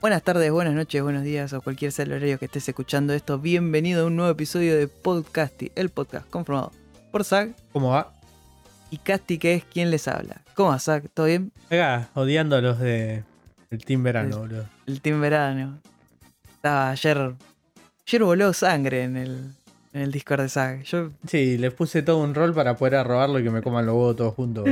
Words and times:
Buenas 0.00 0.22
tardes, 0.22 0.50
buenas 0.50 0.74
noches, 0.74 1.02
buenos 1.02 1.22
días 1.22 1.52
o 1.52 1.60
cualquier 1.62 1.92
sea 1.92 2.04
el 2.04 2.12
horario 2.12 2.38
que 2.38 2.46
estés 2.46 2.68
escuchando 2.68 3.12
esto. 3.12 3.38
Bienvenido 3.38 4.02
a 4.02 4.06
un 4.06 4.16
nuevo 4.16 4.30
episodio 4.32 4.76
de 4.76 4.88
Podcasty, 4.88 5.70
el 5.76 5.90
podcast 5.90 6.28
conformado 6.30 6.72
por 7.12 7.22
Zach 7.24 7.50
¿Cómo 7.72 7.90
va? 7.90 8.12
y 8.90 8.96
Casti, 8.98 9.38
que 9.38 9.54
es 9.54 9.64
quien 9.64 9.90
les 9.92 10.08
habla. 10.08 10.40
¿Cómo 10.54 10.70
va, 10.70 10.78
Zach? 10.80 11.04
¿Todo 11.14 11.26
bien? 11.26 11.52
Acá, 11.66 12.08
odiando 12.14 12.56
a 12.56 12.60
los 12.60 12.80
de 12.80 13.22
el 13.70 13.84
Team 13.84 14.02
Verano, 14.02 14.34
El- 14.34 14.40
boludo. 14.40 14.64
El 14.86 15.00
Team 15.00 15.20
Verano. 15.20 15.78
Estaba 16.54 16.90
ayer. 16.90 17.34
Ayer 18.04 18.24
voló 18.24 18.52
sangre 18.52 19.04
en 19.04 19.16
el, 19.16 19.52
en 19.92 20.00
el 20.02 20.10
Discord 20.10 20.40
de 20.42 20.48
Zach. 20.48 20.82
Yo. 20.82 21.10
Sí, 21.28 21.56
les 21.56 21.72
puse 21.72 22.02
todo 22.02 22.18
un 22.18 22.34
rol 22.34 22.52
para 22.52 22.74
poder 22.76 23.06
robarlo 23.06 23.38
y 23.38 23.44
que 23.44 23.50
me 23.50 23.62
coman 23.62 23.86
los 23.86 23.94
huevos 23.94 24.16
todos 24.16 24.34
juntos. 24.34 24.66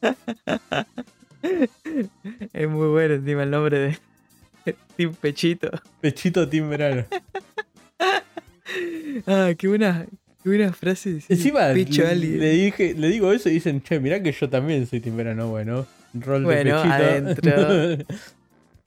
Es 2.52 2.68
muy 2.68 2.88
bueno 2.88 3.14
encima 3.14 3.42
el 3.42 3.50
nombre 3.50 3.78
de 3.78 4.74
Team 4.96 5.14
Pechito. 5.14 5.70
Pechito 6.00 6.48
Team 6.48 6.68
Verano. 6.70 7.04
Ah, 9.26 9.50
qué 9.58 9.68
buena, 9.68 10.06
qué 10.42 10.48
buena 10.48 10.72
frase. 10.72 11.18
Encima 11.28 11.68
Pecho 11.74 12.02
le, 12.04 12.14
dije, 12.50 12.94
le 12.94 13.08
digo 13.08 13.30
eso 13.32 13.50
y 13.50 13.52
dicen, 13.54 13.82
che, 13.82 14.00
mirá 14.00 14.22
que 14.22 14.32
yo 14.32 14.48
también 14.48 14.86
soy 14.86 15.00
Team 15.00 15.16
Verano. 15.16 15.48
Bueno, 15.48 15.86
rol 16.14 16.44
Bueno, 16.44 16.82
de 16.82 16.88
Pechito. 16.88 17.54
adentro. 17.54 18.06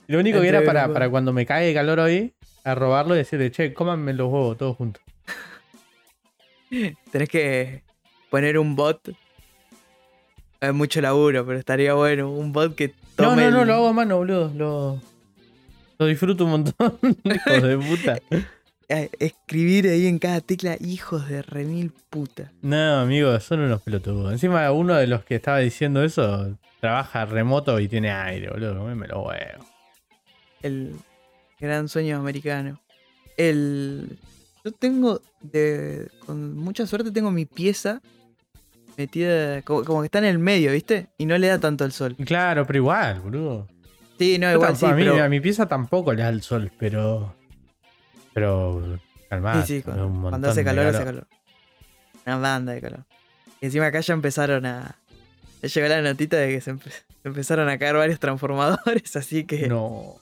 Lo 0.08 0.18
único 0.18 0.40
que 0.40 0.48
era 0.48 0.64
para, 0.64 0.92
para 0.92 1.08
cuando 1.08 1.32
me 1.32 1.46
cae 1.46 1.72
calor 1.72 2.00
hoy, 2.00 2.34
a 2.64 2.74
robarlo 2.74 3.14
y 3.14 3.18
decirle, 3.18 3.52
che, 3.52 3.72
cómanme 3.72 4.12
los 4.14 4.26
huevos 4.32 4.56
todos 4.58 4.76
juntos. 4.76 5.02
Tenés 7.12 7.28
que 7.28 7.82
poner 8.28 8.58
un 8.58 8.74
bot. 8.74 9.12
Es 10.68 10.74
mucho 10.74 11.00
laburo, 11.00 11.44
pero 11.46 11.58
estaría 11.58 11.94
bueno. 11.94 12.30
Un 12.30 12.52
bot 12.52 12.74
que 12.74 12.88
No, 13.18 13.30
tome. 13.30 13.44
no, 13.44 13.50
no, 13.50 13.60
el- 13.62 13.68
lo 13.68 13.74
hago 13.74 13.86
a 13.88 13.92
mano, 13.92 14.16
boludo. 14.18 14.52
Lo, 14.54 15.00
lo 15.98 16.06
disfruto 16.06 16.44
un 16.44 16.50
montón, 16.50 16.98
hijos 17.24 17.62
de 17.62 17.78
puta. 17.78 18.18
eh, 18.88 19.10
Escribir 19.18 19.86
ahí 19.88 20.06
en 20.06 20.18
cada 20.18 20.40
tecla, 20.40 20.76
hijos 20.80 21.28
de 21.28 21.42
remil 21.42 21.92
puta. 22.10 22.52
No, 22.62 23.00
amigos, 23.00 23.42
son 23.44 23.60
unos 23.60 23.82
pelotudos. 23.82 24.32
Encima, 24.32 24.70
uno 24.72 24.94
de 24.94 25.06
los 25.06 25.24
que 25.24 25.36
estaba 25.36 25.58
diciendo 25.58 26.02
eso 26.04 26.56
trabaja 26.80 27.24
remoto 27.24 27.80
y 27.80 27.88
tiene 27.88 28.10
aire, 28.12 28.50
boludo. 28.50 28.84
Me 28.94 29.08
lo 29.08 29.22
huevo. 29.22 29.64
El 30.62 30.94
gran 31.60 31.88
sueño 31.88 32.16
americano. 32.18 32.80
El. 33.36 34.18
Yo 34.64 34.72
tengo. 34.72 35.20
De, 35.40 36.08
con 36.24 36.56
mucha 36.56 36.86
suerte 36.88 37.12
tengo 37.12 37.30
mi 37.30 37.44
pieza 37.46 38.00
metida. 38.96 39.62
Como, 39.62 39.84
como 39.84 40.00
que 40.02 40.06
está 40.06 40.18
en 40.18 40.24
el 40.26 40.38
medio, 40.38 40.72
¿viste? 40.72 41.08
Y 41.18 41.26
no 41.26 41.36
le 41.38 41.46
da 41.48 41.58
tanto 41.58 41.84
el 41.84 41.92
sol. 41.92 42.16
Claro, 42.24 42.66
pero 42.66 42.78
igual, 42.78 43.20
boludo. 43.20 43.68
Sí, 44.18 44.38
no, 44.38 44.46
Yo 44.48 44.54
igual 44.54 44.76
sí, 44.76 44.86
a, 44.86 44.92
mí, 44.94 45.04
pero. 45.04 45.22
a 45.22 45.28
mi 45.28 45.40
pieza 45.40 45.66
tampoco 45.66 46.12
le 46.14 46.22
da 46.22 46.28
el 46.30 46.42
sol, 46.42 46.72
pero. 46.78 47.34
Pero. 48.32 48.98
Calmado. 49.28 49.62
Sí, 49.62 49.76
sí, 49.78 49.82
cuando, 49.82 50.08
cuando 50.30 50.48
hace 50.50 50.64
calor, 50.64 50.86
hace 50.86 51.04
calor. 51.04 51.26
Una 52.24 52.36
banda 52.38 52.72
de 52.72 52.80
calor. 52.80 53.04
Y 53.60 53.66
encima 53.66 53.86
acá 53.86 54.00
ya 54.00 54.14
empezaron 54.14 54.66
a. 54.66 54.96
Ya 55.62 55.68
llegó 55.68 55.88
la 55.88 56.02
notita 56.02 56.36
de 56.36 56.48
que 56.48 56.60
se, 56.60 56.72
empe- 56.74 56.90
se 56.90 57.04
empezaron 57.28 57.68
a 57.68 57.78
caer 57.78 57.96
varios 57.96 58.20
transformadores, 58.20 59.16
así 59.16 59.44
que. 59.44 59.68
No. 59.68 60.14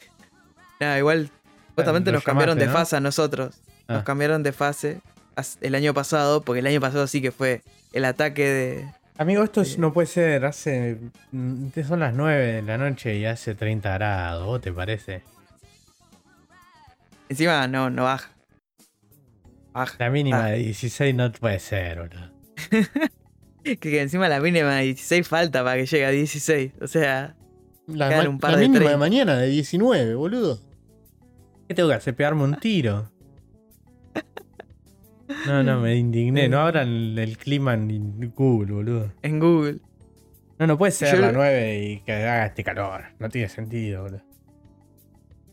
Nada, 0.81 0.99
igual. 0.99 1.31
Justamente 1.77 2.13
nos 2.13 2.23
cambiaron 2.23 2.59
de 2.59 2.69
fase 2.69 2.97
a 2.97 3.01
nosotros. 3.01 3.57
Nos 3.89 3.99
Ah. 4.01 4.05
cambiaron 4.05 4.43
de 4.43 4.53
fase 4.53 5.01
as- 5.37 5.59
el 5.61 5.75
año 5.75 5.93
pasado, 5.93 6.41
porque 6.43 6.61
el 6.61 6.67
año 6.67 6.81
pasado 6.81 7.07
sí 7.07 7.21
que 7.21 7.33
fue 7.33 7.63
el 7.95 8.05
ataque 8.05 8.45
de. 8.49 8.93
Amigo, 9.17 9.43
esto 9.45 9.61
es- 9.63 9.73
Sí. 9.75 9.79
no 9.81 9.93
puede 9.93 10.07
ser. 10.07 10.45
Hace. 10.45 10.99
mm, 11.33 11.69
Son 11.87 12.01
las 12.01 12.13
9 12.15 12.47
de 12.55 12.63
la 12.63 12.77
noche 12.79 13.17
y 13.17 13.25
hace 13.25 13.55
30 13.55 13.95
grados, 13.95 14.45
¿vos 14.47 14.61
te 14.61 14.73
parece? 14.73 15.23
Encima 17.29 17.67
no, 17.69 17.91
no 17.91 18.05
baja. 18.05 18.31
Baja. 19.73 19.97
La 19.99 20.11
mínima 20.11 20.45
Ah. 20.47 20.51
de 20.51 20.59
16 20.59 21.15
no 21.15 21.33
puede 21.33 21.59
ser, 21.59 21.99
boludo. 22.01 22.31
Que, 23.65 23.77
que 23.81 24.01
encima 24.03 24.29
la 24.29 24.41
mínima 24.41 24.75
de 24.77 24.85
16 24.85 25.27
falta 25.27 25.65
para 25.65 25.77
que 25.77 25.87
llegue 25.87 26.05
a 26.07 26.11
16. 26.11 26.73
O 26.81 26.87
sea, 26.87 27.35
La, 27.87 28.29
un 28.29 28.39
par 28.39 28.53
la 28.53 28.59
de 28.59 28.63
mínima 28.65 28.81
de 28.81 28.85
30. 28.87 28.99
mañana 28.99 29.37
de 29.39 29.49
19, 29.49 30.15
boludo. 30.15 30.61
¿Qué 31.69 31.75
tengo 31.75 31.89
que 31.89 31.95
hacer? 31.95 32.15
¿Pegarme 32.15 32.45
un 32.45 32.57
tiro? 32.57 33.11
No, 35.47 35.63
no, 35.63 35.81
me 35.81 35.97
indigné. 35.97 36.49
No 36.49 36.61
abran 36.61 36.89
el, 37.19 37.37
clima 37.39 37.75
en 37.75 38.33
Google, 38.35 38.73
boludo. 38.73 39.13
en 39.23 39.39
Google. 39.41 39.79
No, 40.59 40.67
no 40.67 40.79
puede 40.79 40.93
ser 40.93 41.15
Yo- 41.17 41.21
la 41.21 41.33
9 41.33 41.83
y 41.85 42.01
que 42.01 42.13
haga 42.13 42.47
este 42.47 42.63
calor. 42.65 43.03
No 43.19 43.29
tiene 43.29 43.49
sentido, 43.49 44.03
boludo. 44.05 44.23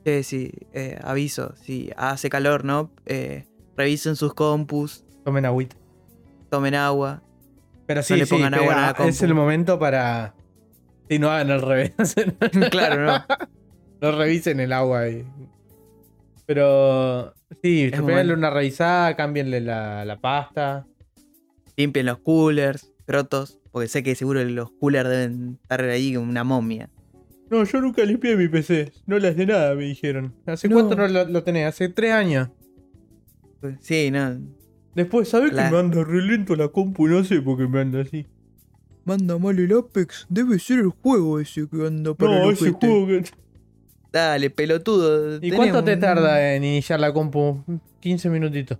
Sí, 0.05 0.23
sí, 0.23 0.51
eh, 0.73 0.97
aviso, 1.03 1.55
si 1.57 1.91
hace 1.95 2.29
calor, 2.29 2.65
¿no? 2.65 2.91
Eh, 3.05 3.45
revisen 3.77 4.15
sus 4.15 4.33
compus, 4.33 5.03
Tomen 5.23 5.45
agüita. 5.45 5.75
tomen 6.49 6.73
agua. 6.75 7.21
Pero 7.85 8.01
sí, 8.01 8.15
le 8.15 8.25
sí, 8.25 8.33
pongan 8.33 8.53
agua 8.55 8.73
a 8.73 8.87
la 8.87 8.93
pega- 8.95 9.09
es 9.09 9.21
el 9.21 9.33
momento 9.35 9.77
para... 9.77 10.33
Si 11.09 11.19
no 11.19 11.29
hagan 11.29 11.51
al 11.51 11.61
revés. 11.61 11.93
claro, 12.71 13.05
¿no? 13.05 13.25
no 14.01 14.17
revisen 14.17 14.59
el 14.59 14.71
agua 14.73 15.01
ahí. 15.01 15.25
Pero... 16.45 17.33
Sí, 17.63 17.91
momento. 17.99 18.33
una 18.33 18.49
revisada, 18.49 19.15
cámbienle 19.15 19.61
la, 19.61 20.03
la 20.05 20.19
pasta. 20.19 20.87
Limpien 21.77 22.05
los 22.07 22.19
coolers, 22.19 22.91
crotos, 23.05 23.59
porque 23.71 23.87
sé 23.87 24.03
que 24.03 24.15
seguro 24.15 24.43
los 24.43 24.71
coolers 24.71 25.09
deben 25.09 25.59
estar 25.61 25.81
ahí 25.83 26.13
como 26.15 26.29
una 26.29 26.43
momia. 26.43 26.89
No, 27.49 27.63
yo 27.65 27.81
nunca 27.81 28.03
limpié 28.05 28.35
mi 28.37 28.47
PC. 28.47 28.91
No 29.05 29.19
le 29.19 29.27
hace 29.27 29.45
nada, 29.45 29.75
me 29.75 29.83
dijeron. 29.83 30.33
¿Hace 30.45 30.69
No. 30.69 30.75
cuánto 30.75 30.95
no 30.95 31.07
lo, 31.07 31.25
lo 31.27 31.43
tenés? 31.43 31.67
Hace 31.67 31.89
tres 31.89 32.11
años. 32.13 32.49
Sí, 33.79 34.09
no. 34.11 34.39
Después, 34.95 35.29
¿sabes 35.29 35.53
La- 35.53 35.65
que 35.65 35.71
me 35.71 35.79
anda 35.79 36.03
re 36.03 36.21
lento 36.21 36.55
la 36.55 36.69
compu? 36.69 37.07
No 37.07 37.23
sé 37.23 37.41
por 37.41 37.57
qué 37.57 37.67
me 37.67 37.81
anda 37.81 38.01
así. 38.01 38.25
Manda 39.05 39.37
mal 39.37 39.57
el 39.57 39.71
Apex, 39.75 40.27
debe 40.29 40.59
ser 40.59 40.79
el 40.79 40.89
juego 40.89 41.39
ese 41.39 41.67
que 41.67 41.87
anda 41.87 42.13
para 42.13 42.39
No, 42.39 42.45
el 42.49 42.53
ese 42.53 42.71
juego 42.71 43.07
que... 43.07 43.23
Dale, 44.11 44.49
pelotudo. 44.49 45.39
¿Y 45.41 45.51
cuánto 45.51 45.83
te 45.83 45.95
tarda 45.97 46.53
en 46.53 46.63
iniciar 46.63 46.99
la 46.99 47.13
compu? 47.13 47.63
15 48.01 48.29
minutitos. 48.29 48.77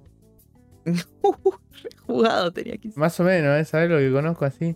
Re 0.85 1.89
jugado 2.05 2.51
tenía 2.51 2.77
15. 2.77 2.99
Más 2.99 3.19
o 3.19 3.23
menos, 3.23 3.57
¿eh? 3.59 3.65
¿Sabes 3.65 3.89
lo 3.89 3.97
que 3.97 4.11
conozco 4.11 4.45
así? 4.45 4.75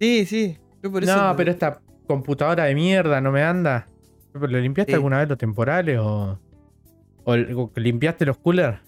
Sí, 0.00 0.24
sí. 0.26 0.58
Yo 0.82 0.90
por 0.90 1.04
eso 1.04 1.14
No, 1.16 1.36
pero 1.36 1.50
esta 1.50 1.80
computadora 2.06 2.64
de 2.64 2.74
mierda 2.74 3.20
no 3.20 3.30
me 3.32 3.42
anda. 3.42 3.88
¿Lo 4.32 4.46
limpiaste 4.46 4.92
Sí. 4.92 4.94
alguna 4.96 5.18
vez 5.18 5.28
los 5.28 5.38
temporales 5.38 5.98
o, 6.00 6.38
o 7.24 7.36
limpiaste 7.76 8.24
los 8.26 8.38
coolers? 8.38 8.78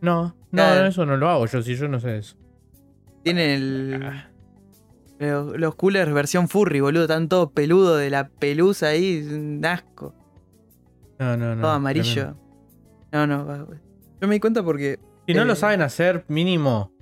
No, 0.00 0.34
no, 0.50 0.74
no, 0.74 0.86
eso 0.86 1.06
no 1.06 1.16
lo 1.16 1.28
hago 1.28 1.46
yo, 1.46 1.62
si 1.62 1.76
yo 1.76 1.88
no 1.88 2.00
sé 2.00 2.18
eso. 2.18 2.36
Tienen 3.22 3.50
el. 3.50 4.02
Ah. 4.02 4.28
Los, 5.18 5.56
los 5.56 5.74
coolers 5.76 6.12
versión 6.12 6.48
furry, 6.48 6.80
boludo. 6.80 7.02
Están 7.02 7.28
todos 7.28 7.52
peludos 7.52 8.00
de 8.00 8.10
la 8.10 8.28
pelusa 8.28 8.88
ahí. 8.88 9.22
Un 9.32 9.64
asco. 9.64 10.14
No, 11.22 11.36
no, 11.36 11.54
no. 11.56 11.62
todo 11.62 11.70
amarillo. 11.72 12.12
tremendo. 12.12 12.42
No, 13.12 13.26
no. 13.26 13.46
va- 13.46 13.66
Yo 14.20 14.28
me 14.28 14.34
di 14.34 14.40
cuenta 14.40 14.62
porque 14.62 14.98
Si 15.26 15.34
no 15.34 15.44
lo 15.44 15.54
saben 15.54 15.82
hacer, 15.82 16.24
mínimo. 16.28 16.92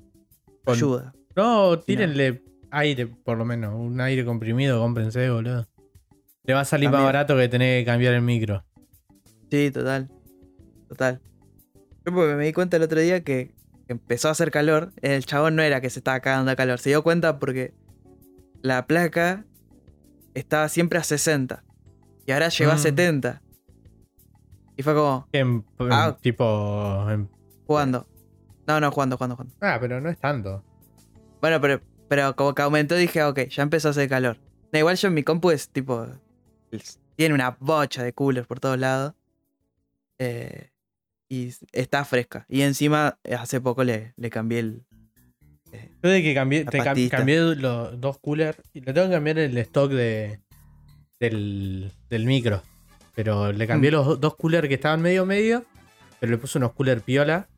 con- 0.65 0.75
ayuda. 0.75 1.15
No, 1.37 1.79
tírenle 1.79 2.43
aire, 2.71 3.07
por 3.07 3.39
lo 3.39 3.45
menos. 3.45 3.75
Un 3.75 4.01
aire 4.01 4.25
comprimido, 4.25 4.81
cómprense, 4.81 5.31
boludo. 5.31 5.67
Le 6.45 6.55
va 6.55 6.61
a 6.61 6.65
salir 6.65 6.91
más 6.91 7.03
barato 7.03 7.37
que 7.37 7.49
tener 7.49 7.81
que 7.81 7.87
cambiar 7.87 8.15
el 8.15 8.23
micro. 8.23 8.65
Sí, 9.51 9.71
total. 9.71 10.11
Total. 10.89 11.21
Yo 12.05 12.13
porque 12.15 12.35
me 12.35 12.45
di 12.47 12.53
cuenta 12.53 12.77
el 12.77 12.83
otro 12.83 13.01
día 13.01 13.23
que 13.23 13.55
empezó 13.89 14.29
a 14.29 14.33
hacer 14.33 14.51
calor. 14.51 14.93
El 15.03 15.25
chabón 15.27 15.55
no 15.57 15.63
era 15.63 15.81
que 15.81 15.91
se 15.91 16.01
estaba 16.01 16.21
cagando 16.21 16.51
a 16.51 16.57
calor. 16.57 16.79
Se 16.79 16.91
dio 16.91 17.03
cuenta 17.03 17.39
porque 17.39 17.75
la 18.63 18.87
placa 18.87 19.45
estaba 20.35 20.69
siempre 20.69 20.99
a 20.99 21.05
60. 21.05 21.63
Y 22.27 22.33
ahora 22.33 22.49
llegó 22.49 22.73
a 22.73 22.77
Mm. 22.77 22.79
70. 22.79 23.43
Y 24.81 24.83
fue 24.83 24.95
como, 24.95 25.29
En, 25.33 25.63
en 25.79 25.93
Ah. 25.93 26.17
tipo. 26.23 27.07
en- 27.11 27.29
jugando. 27.67 28.07
No, 28.67 28.81
no, 28.81 28.91
jugando, 28.91 29.19
jugando, 29.19 29.37
jugando. 29.37 29.55
Ah, 29.61 29.77
pero 29.79 30.01
no 30.01 30.09
es 30.09 30.19
tanto. 30.19 30.65
Bueno, 31.43 31.61
pero, 31.61 31.83
pero 32.09 32.35
como 32.35 32.55
que 32.55 32.63
aumentó, 32.63 32.95
dije, 32.95 33.23
ok, 33.23 33.41
ya 33.49 33.63
empezó 33.63 33.89
a 33.89 33.91
hacer 33.91 34.09
calor. 34.09 34.39
Da 34.73 34.79
igual 34.79 34.97
yo 34.97 35.09
en 35.09 35.15
mi 35.15 35.23
compu 35.23 35.51
es 35.51 35.69
tipo. 35.69 36.07
Tiene 37.17 37.35
una 37.35 37.59
bocha 37.61 38.03
de 38.03 38.15
coolers 38.15 38.47
por 38.47 38.59
todos 38.59 38.79
lados. 38.79 39.13
Eh, 40.19 40.71
y 41.29 41.53
está 41.73 42.07
fresca. 42.07 42.47
Y 42.49 42.63
encima, 42.63 43.19
eh, 43.25 43.35
hace 43.35 43.61
poco 43.61 43.85
le, 43.85 44.15
le 44.17 44.31
cambié 44.31 44.61
el. 44.61 44.85
Yo 46.03 46.09
de 46.09 46.23
que 46.23 46.33
cambié, 46.35 46.65
te 46.65 46.79
cam- 46.81 47.09
cambié 47.11 47.39
los 47.55 48.01
dos 48.01 48.19
coolers 48.19 48.59
y 48.73 48.81
le 48.81 48.93
tengo 48.95 49.09
que 49.09 49.13
cambiar 49.15 49.39
el 49.39 49.57
stock 49.59 49.91
de, 49.93 50.41
del, 51.21 51.93
del 52.09 52.25
micro. 52.25 52.63
Pero 53.15 53.53
le 53.53 53.67
cambié 53.67 53.91
Mm. 53.91 53.95
los 53.95 54.21
dos 54.21 54.37
coolers 54.37 54.69
que 54.69 54.75
estaban 54.75 55.01
medio 55.03 55.27
medio, 55.27 55.65
pero 56.21 56.31
le 56.33 56.39
puse 56.39 56.59
unos 56.59 56.73
cooler 56.73 57.01
piola 57.03 57.49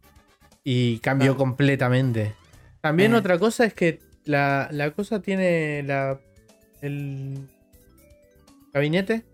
y 0.65 0.99
cambió 0.99 1.33
Ah. 1.33 1.37
completamente. 1.37 2.35
También 2.81 3.13
Eh. 3.15 3.17
otra 3.17 3.39
cosa 3.39 3.65
es 3.65 3.75
que 3.75 4.01
la, 4.25 4.69
la 4.73 4.91
cosa 4.93 5.21
tiene 5.21 5.83
la 5.85 6.19
el 6.81 7.47
gabinete 8.73 9.25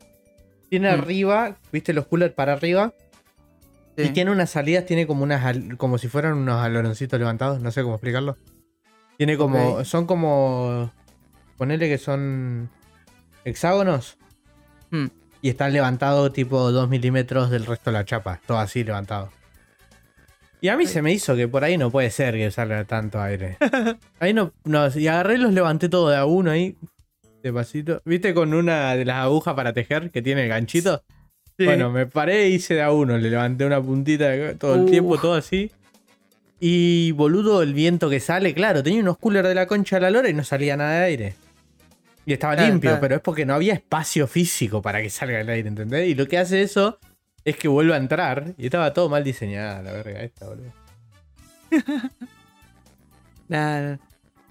Tiene 0.70 0.90
Mm. 0.90 1.00
arriba, 1.00 1.56
viste 1.72 1.94
los 1.94 2.06
coolers 2.06 2.34
para 2.34 2.52
arriba. 2.52 2.92
Sí. 3.96 4.02
Y 4.04 4.08
tiene 4.10 4.30
unas 4.30 4.50
salidas, 4.50 4.84
tiene 4.84 5.06
como 5.06 5.22
unas 5.24 5.56
como 5.78 5.96
si 5.96 6.08
fueran 6.08 6.34
unos 6.34 6.62
aloroncitos 6.62 7.18
levantados, 7.18 7.62
no 7.62 7.70
sé 7.70 7.82
cómo 7.82 7.94
explicarlo. 7.94 8.36
Tiene 9.16 9.38
como. 9.38 9.82
Son 9.84 10.06
como. 10.06 10.92
Ponele 11.56 11.88
que 11.88 11.96
son 11.96 12.68
hexágonos. 13.46 14.18
Hmm. 14.90 15.06
Y 15.40 15.50
están 15.50 15.72
levantados 15.72 16.32
tipo 16.32 16.72
2 16.72 16.88
milímetros 16.88 17.50
del 17.50 17.64
resto 17.66 17.90
de 17.90 17.98
la 17.98 18.04
chapa. 18.04 18.40
Todo 18.46 18.58
así 18.58 18.82
levantado. 18.84 19.30
Y 20.60 20.68
a 20.68 20.76
mí 20.76 20.86
se 20.86 21.02
me 21.02 21.12
hizo 21.12 21.36
que 21.36 21.46
por 21.46 21.62
ahí 21.62 21.78
no 21.78 21.90
puede 21.90 22.10
ser 22.10 22.34
que 22.34 22.50
salga 22.50 22.84
tanto 22.84 23.20
aire. 23.20 23.56
Ahí 24.18 24.32
no, 24.34 24.52
no. 24.64 24.88
Y 24.98 25.06
agarré 25.06 25.34
y 25.34 25.38
los 25.38 25.52
levanté 25.52 25.88
todo 25.88 26.08
de 26.10 26.16
a 26.16 26.24
uno 26.26 26.50
ahí. 26.50 26.76
Despacito. 27.44 28.02
¿Viste 28.04 28.34
con 28.34 28.52
una 28.52 28.96
de 28.96 29.04
las 29.04 29.18
agujas 29.18 29.54
para 29.54 29.72
tejer 29.72 30.10
que 30.10 30.20
tiene 30.20 30.42
el 30.42 30.48
ganchito? 30.48 31.04
Sí. 31.56 31.64
Bueno, 31.64 31.90
me 31.92 32.06
paré 32.06 32.46
e 32.46 32.48
hice 32.48 32.74
de 32.74 32.82
a 32.82 32.90
uno. 32.90 33.16
Le 33.16 33.30
levanté 33.30 33.64
una 33.64 33.80
puntita 33.80 34.28
de 34.30 34.54
todo 34.56 34.74
el 34.74 34.80
Uh. 34.80 34.90
tiempo, 34.90 35.18
todo 35.18 35.34
así. 35.34 35.70
Y 36.58 37.12
boludo, 37.12 37.62
el 37.62 37.72
viento 37.72 38.10
que 38.10 38.18
sale, 38.18 38.52
claro, 38.52 38.82
tenía 38.82 39.00
unos 39.00 39.18
coolers 39.18 39.46
de 39.46 39.54
la 39.54 39.66
concha 39.68 39.96
de 39.96 40.02
la 40.02 40.10
lora 40.10 40.28
y 40.28 40.34
no 40.34 40.42
salía 40.42 40.76
nada 40.76 40.98
de 40.98 41.04
aire. 41.04 41.34
Y 42.28 42.34
estaba 42.34 42.56
Claro, 42.56 42.68
limpio, 42.72 42.90
claro. 42.90 43.00
pero 43.00 43.14
es 43.16 43.20
porque 43.22 43.46
no 43.46 43.54
había 43.54 43.72
espacio 43.72 44.26
físico 44.26 44.82
para 44.82 45.00
que 45.00 45.08
salga 45.08 45.40
el 45.40 45.48
aire, 45.48 45.66
¿entendés? 45.66 46.08
Y 46.08 46.14
lo 46.14 46.28
que 46.28 46.36
hace 46.36 46.60
eso 46.60 46.98
es 47.42 47.56
que 47.56 47.68
vuelve 47.68 47.94
a 47.94 47.96
entrar 47.96 48.52
y 48.58 48.66
estaba 48.66 48.92
todo 48.92 49.08
mal 49.08 49.24
diseñado, 49.24 49.82
la 49.82 49.92
verga 49.92 50.20
esta, 50.20 50.46
boludo. 50.46 50.70
Nada. 53.48 53.98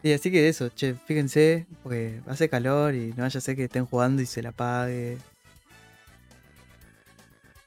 Y 0.02 0.12
así 0.12 0.32
que 0.32 0.50
eso, 0.50 0.70
che, 0.70 0.96
fíjense, 1.06 1.68
porque 1.84 2.20
hace 2.26 2.50
calor 2.50 2.96
y 2.96 3.10
no 3.16 3.22
vaya 3.22 3.38
a 3.38 3.42
ser 3.42 3.56
que 3.56 3.66
estén 3.66 3.86
jugando 3.86 4.24
y 4.24 4.26
se 4.26 4.42
la 4.42 4.50
apague. 4.50 5.20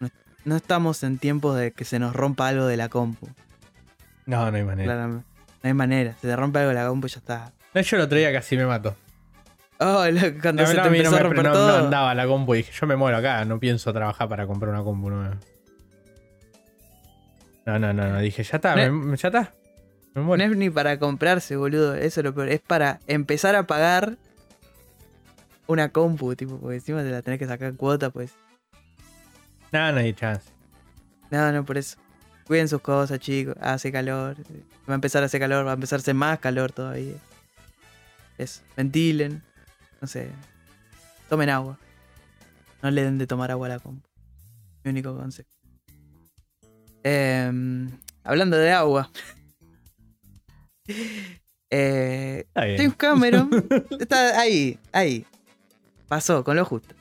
No, 0.01 0.09
no 0.45 0.56
estamos 0.56 1.05
en 1.05 1.19
tiempos 1.19 1.56
de 1.56 1.71
que 1.71 1.85
se 1.85 2.01
nos 2.01 2.17
rompa 2.17 2.49
algo 2.49 2.67
de 2.67 2.77
la 2.77 2.89
compu. 2.89 3.29
No, 4.27 4.51
no 4.51 4.56
hay 4.56 4.65
manera. 4.65 5.06
No 5.06 5.23
hay 5.63 5.75
manera. 5.75 6.17
Se 6.21 6.27
te 6.27 6.35
rompe 6.35 6.59
algo 6.59 6.71
de 6.71 6.75
la 6.75 6.89
compu 6.89 7.06
y 7.06 7.11
ya 7.11 7.19
está. 7.21 7.53
No, 7.75 7.81
yo 7.81 7.97
el 7.97 8.03
otro 8.03 8.19
día 8.19 8.33
casi 8.33 8.56
me 8.56 8.67
mato. 8.67 8.97
Oh, 9.82 10.05
cuando 10.43 10.62
No, 10.62 10.69
se 10.69 10.75
no, 10.75 10.82
te 10.82 10.88
a 10.88 10.91
mí 10.91 10.99
no, 10.99 11.05
empezó 11.05 11.17
a 11.17 11.21
romper 11.21 11.43
no- 11.44 11.53
todo. 11.53 11.79
no 11.79 11.85
andaba 11.87 12.15
la 12.15 12.27
compu 12.27 12.55
y 12.55 12.59
dije, 12.59 12.73
yo 12.79 12.87
me 12.87 12.97
muero 12.97 13.17
acá, 13.17 13.44
no 13.47 13.59
pienso 13.59 13.93
trabajar 13.94 14.29
para 14.29 14.47
comprar 14.47 14.71
una 14.75 14.82
compu 14.85 15.09
nueva. 15.09 15.38
No, 17.67 17.79
no, 17.79 17.93
no, 17.93 18.09
no, 18.09 18.19
dije, 18.21 18.43
ya 18.43 18.56
está, 18.56 18.75
No- 18.77 18.93
me- 18.93 19.17
ya 19.17 19.29
está. 19.29 19.55
Me 20.15 20.23
No 20.23 20.35
es 20.35 20.56
ni 20.56 20.71
para 20.71 20.99
comprarse, 20.99 21.56
boludo. 21.56 21.94
Eso 21.94 22.21
es 22.21 22.25
lo 22.25 22.35
peor. 22.35 22.49
Es 22.49 22.61
para 22.61 22.99
empezar 23.06 23.55
a 23.55 23.62
pagar 23.67 24.17
una 25.67 25.91
compu, 25.91 26.35
tipo, 26.35 26.59
porque 26.59 26.77
encima 26.77 27.03
te 27.03 27.11
la 27.11 27.23
tenés 27.23 27.38
que 27.38 27.47
sacar 27.47 27.69
en 27.69 27.77
cuota, 27.77 28.11
pues. 28.11 28.32
No, 29.73 29.93
no 29.93 29.99
hay 30.00 30.12
chance. 30.12 30.50
No, 31.31 31.53
no, 31.53 31.65
por 31.65 31.79
eso. 31.79 31.97
Cuiden 32.47 32.69
sus 32.69 32.81
cosas, 32.81 33.21
chicos. 33.21 33.55
Hace 33.61 33.93
calor. 33.93 34.35
Va 34.88 34.93
a 34.93 34.97
empezar 34.97 35.23
a 35.23 35.27
hacer 35.27 35.41
calor, 35.41 35.65
va 35.65 35.71
a 35.71 35.75
empezarse 35.75 36.12
más 36.12 36.41
calor 36.41 36.73
todavía. 36.73 37.15
Eso. 38.37 38.62
Ventilen. 38.77 39.43
No 40.00 40.08
sé. 40.08 40.31
Tomen 41.29 41.50
agua. 41.50 41.79
No 42.82 42.91
le 42.91 43.02
den 43.02 43.19
de 43.19 43.26
tomar 43.26 43.50
agua 43.50 43.67
a 43.67 43.70
la 43.70 43.79
compu. 43.79 44.08
Mi 44.82 44.91
único 44.91 45.17
consejo. 45.17 45.49
Em, 47.02 47.91
hablando 48.25 48.56
de 48.56 48.73
agua. 48.73 49.11
Eh. 51.73 52.49
James 52.56 52.97
Cameron 52.97 53.49
está 54.00 54.41
ahí, 54.41 54.76
ahí. 54.91 55.25
Pasó 56.08 56.43
con 56.43 56.56
lo 56.56 56.64
justo. 56.64 56.96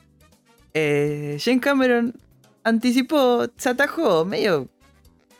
Eh, 0.72 1.38
James 1.42 1.60
Cameron 1.60 2.14
anticipó, 2.62 3.48
se 3.56 3.68
atajó, 3.68 4.24
medio 4.24 4.68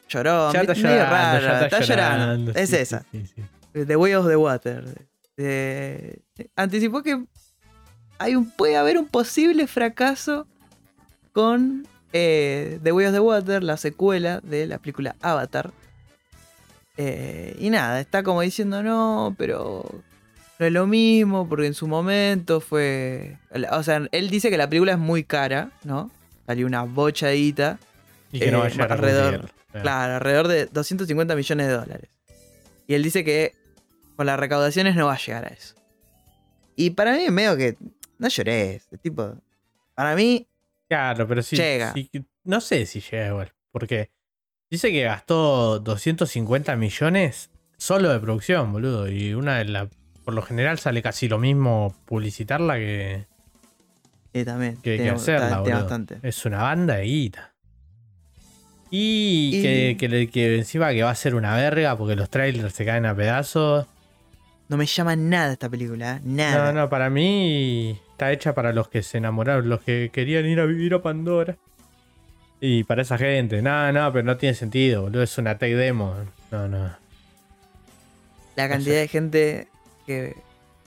llorón, 0.08 0.52
Ya 0.52 0.62
está 0.62 0.74
medio 0.74 0.88
llorando, 0.88 1.40
ya 1.40 1.60
está, 1.64 1.80
llorando. 1.80 2.52
Es 2.56 2.70
sí, 2.70 2.76
esa, 2.76 3.06
sí, 3.12 3.24
sí, 3.24 3.42
sí. 3.72 3.84
The 3.86 3.94
Way 3.94 4.14
of 4.14 4.26
the 4.26 4.34
Water. 4.34 5.06
Eh, 5.36 6.18
anticipó 6.56 7.00
que 7.04 7.24
hay 8.20 8.37
un, 8.37 8.50
puede 8.50 8.76
haber 8.76 8.99
un 8.99 9.06
posible 9.08 9.67
fracaso 9.67 10.46
con 11.32 11.87
eh, 12.12 12.78
The 12.82 12.93
Way 12.93 13.06
of 13.06 13.12
the 13.14 13.20
Water, 13.20 13.64
la 13.64 13.78
secuela 13.78 14.40
de 14.40 14.67
la 14.67 14.78
película 14.78 15.17
Avatar. 15.22 15.72
Eh, 16.99 17.56
y 17.58 17.70
nada, 17.70 17.99
está 17.99 18.22
como 18.22 18.43
diciendo 18.43 18.82
no, 18.82 19.34
pero 19.38 19.84
no 20.58 20.67
es 20.67 20.70
lo 20.72 20.87
mismo, 20.87 21.49
porque 21.49 21.67
en 21.67 21.72
su 21.72 21.88
momento 21.88 22.61
fue. 22.61 23.38
O 23.72 23.82
sea, 23.82 24.06
él 24.12 24.28
dice 24.28 24.50
que 24.50 24.58
la 24.58 24.69
película 24.69 24.93
es 24.93 24.99
muy 24.99 25.25
cara, 25.25 25.70
¿no? 25.82 26.11
Salió 26.46 26.66
una 26.66 26.82
bochadita. 26.82 27.78
Y 28.32 28.38
que 28.40 28.50
no 28.50 28.58
Eh, 28.58 28.61
va 28.61 28.66
a 28.66 28.69
llegar 28.69 28.90
a 28.90 28.94
alrededor, 28.96 29.23
conseguirlo. 29.23 29.55
Claro. 29.70 29.82
Claro, 29.82 30.14
alrededor 30.16 30.49
de 30.49 30.66
250 30.66 31.34
millones 31.37 31.66
de 31.69 31.73
dólares. 31.73 32.11
Y 32.87 32.93
él 32.94 33.02
dice 33.02 33.25
que 33.25 33.55
con 34.16 34.26
las 34.26 34.38
recaudaciones 34.38 34.94
no 34.94 35.06
va 35.06 35.14
a 35.14 35.19
llegar 35.19 35.46
a 35.46 35.49
eso. 35.49 35.75
Y 36.76 36.90
para 36.90 37.12
mí 37.12 37.23
es 37.25 37.32
medio 37.32 37.56
que. 37.56 37.78
No 38.20 38.28
llores. 38.28 38.87
Tipo. 39.02 39.34
Para 39.94 40.14
mí. 40.14 40.46
Claro, 40.88 41.26
pero 41.26 41.43
sí. 41.43 41.56
Llega. 41.56 41.93
sí, 41.93 42.08
no 42.44 42.61
sé 42.61 42.87
si 42.87 43.00
llega 43.00 43.28
igual. 43.28 43.52
Porque 43.72 44.11
dice 44.70 44.90
que 44.93 45.02
gastó 45.05 45.78
250 45.81 46.76
millones 46.76 47.50
solo 47.76 48.11
de 48.12 48.20
producción, 48.20 48.72
boludo. 48.72 49.08
Y 49.08 49.34
una 49.34 49.58
de 49.58 49.64
las. 49.64 49.88
Por 50.25 50.34
lo 50.34 50.43
general 50.43 50.78
sale 50.78 51.02
casi 51.02 51.28
lo 51.28 51.38
mismo 51.38 51.96
publicitarla 52.05 52.76
que, 52.76 53.26
Sí, 54.34 54.44
también. 54.44 54.76
que, 54.82 55.08
hacerla, 55.11 55.61
boludo. 55.61 55.75
bastante. 55.81 56.19
Es 56.23 56.44
una 56.44 56.62
banda 56.62 56.96
de 56.96 57.05
guita. 57.05 57.55
Y, 58.90 59.50
Y- 59.55 59.62
Que, 59.62 59.96
que, 60.08 60.28
que 60.31 60.58
encima 60.58 60.90
que 60.93 61.02
va 61.02 61.11
a 61.11 61.14
ser 61.14 61.34
una 61.34 61.55
verga 61.56 61.96
porque 61.96 62.16
los 62.16 62.28
trailers 62.28 62.75
se 62.75 62.84
caen 62.84 63.06
a 63.06 63.14
pedazos. 63.14 63.87
No 64.69 64.76
me 64.76 64.87
llama 64.87 65.16
nada 65.16 65.52
esta 65.52 65.69
película, 65.69 66.16
¿eh? 66.16 66.20
Nada. 66.25 66.73
No, 66.73 66.81
no, 66.82 66.88
para 66.90 67.11
mí 67.11 67.99
está 68.20 68.32
hecha 68.32 68.55
para 68.55 68.75
los 68.75 68.88
que 68.88 69.02
se 69.02 69.17
enamoraron, 69.17 69.70
los 69.70 69.81
que 69.81 70.11
querían 70.12 70.44
ir 70.44 70.61
a 70.61 70.67
vivir 70.67 70.93
a 70.93 71.00
Pandora. 71.00 71.56
Y 72.61 72.85
para 72.85 73.00
esa 73.00 73.16
gente, 73.16 73.62
no, 73.62 73.90
no, 73.92 74.12
pero 74.12 74.23
no 74.26 74.37
tiene 74.37 74.54
sentido, 74.54 75.00
boludo, 75.00 75.23
es 75.23 75.38
una 75.38 75.56
tech 75.56 75.75
demo. 75.75 76.14
No, 76.50 76.68
no. 76.68 76.94
La 78.56 78.68
cantidad 78.68 78.97
de 78.97 79.09
gente 79.09 79.68
que 80.06 80.37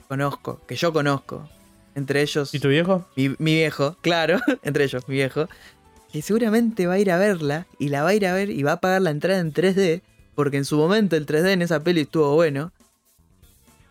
conozco, 0.06 0.60
que 0.68 0.76
yo 0.76 0.92
conozco. 0.92 1.48
Entre 1.96 2.22
ellos. 2.22 2.54
¿Y 2.54 2.60
tu 2.60 2.68
viejo? 2.68 3.04
Mi, 3.16 3.30
mi 3.38 3.54
viejo, 3.54 3.96
claro, 4.00 4.38
entre 4.62 4.84
ellos, 4.84 5.08
mi 5.08 5.16
viejo, 5.16 5.48
que 6.12 6.22
seguramente 6.22 6.86
va 6.86 6.94
a 6.94 6.98
ir 7.00 7.10
a 7.10 7.18
verla 7.18 7.66
y 7.80 7.88
la 7.88 8.04
va 8.04 8.10
a 8.10 8.14
ir 8.14 8.26
a 8.26 8.32
ver 8.32 8.50
y 8.50 8.62
va 8.62 8.72
a 8.72 8.80
pagar 8.80 9.02
la 9.02 9.10
entrada 9.10 9.40
en 9.40 9.52
3D, 9.52 10.02
porque 10.36 10.58
en 10.58 10.64
su 10.64 10.76
momento 10.76 11.16
el 11.16 11.26
3D 11.26 11.50
en 11.50 11.62
esa 11.62 11.82
peli 11.82 12.02
estuvo 12.02 12.32
bueno. 12.36 12.70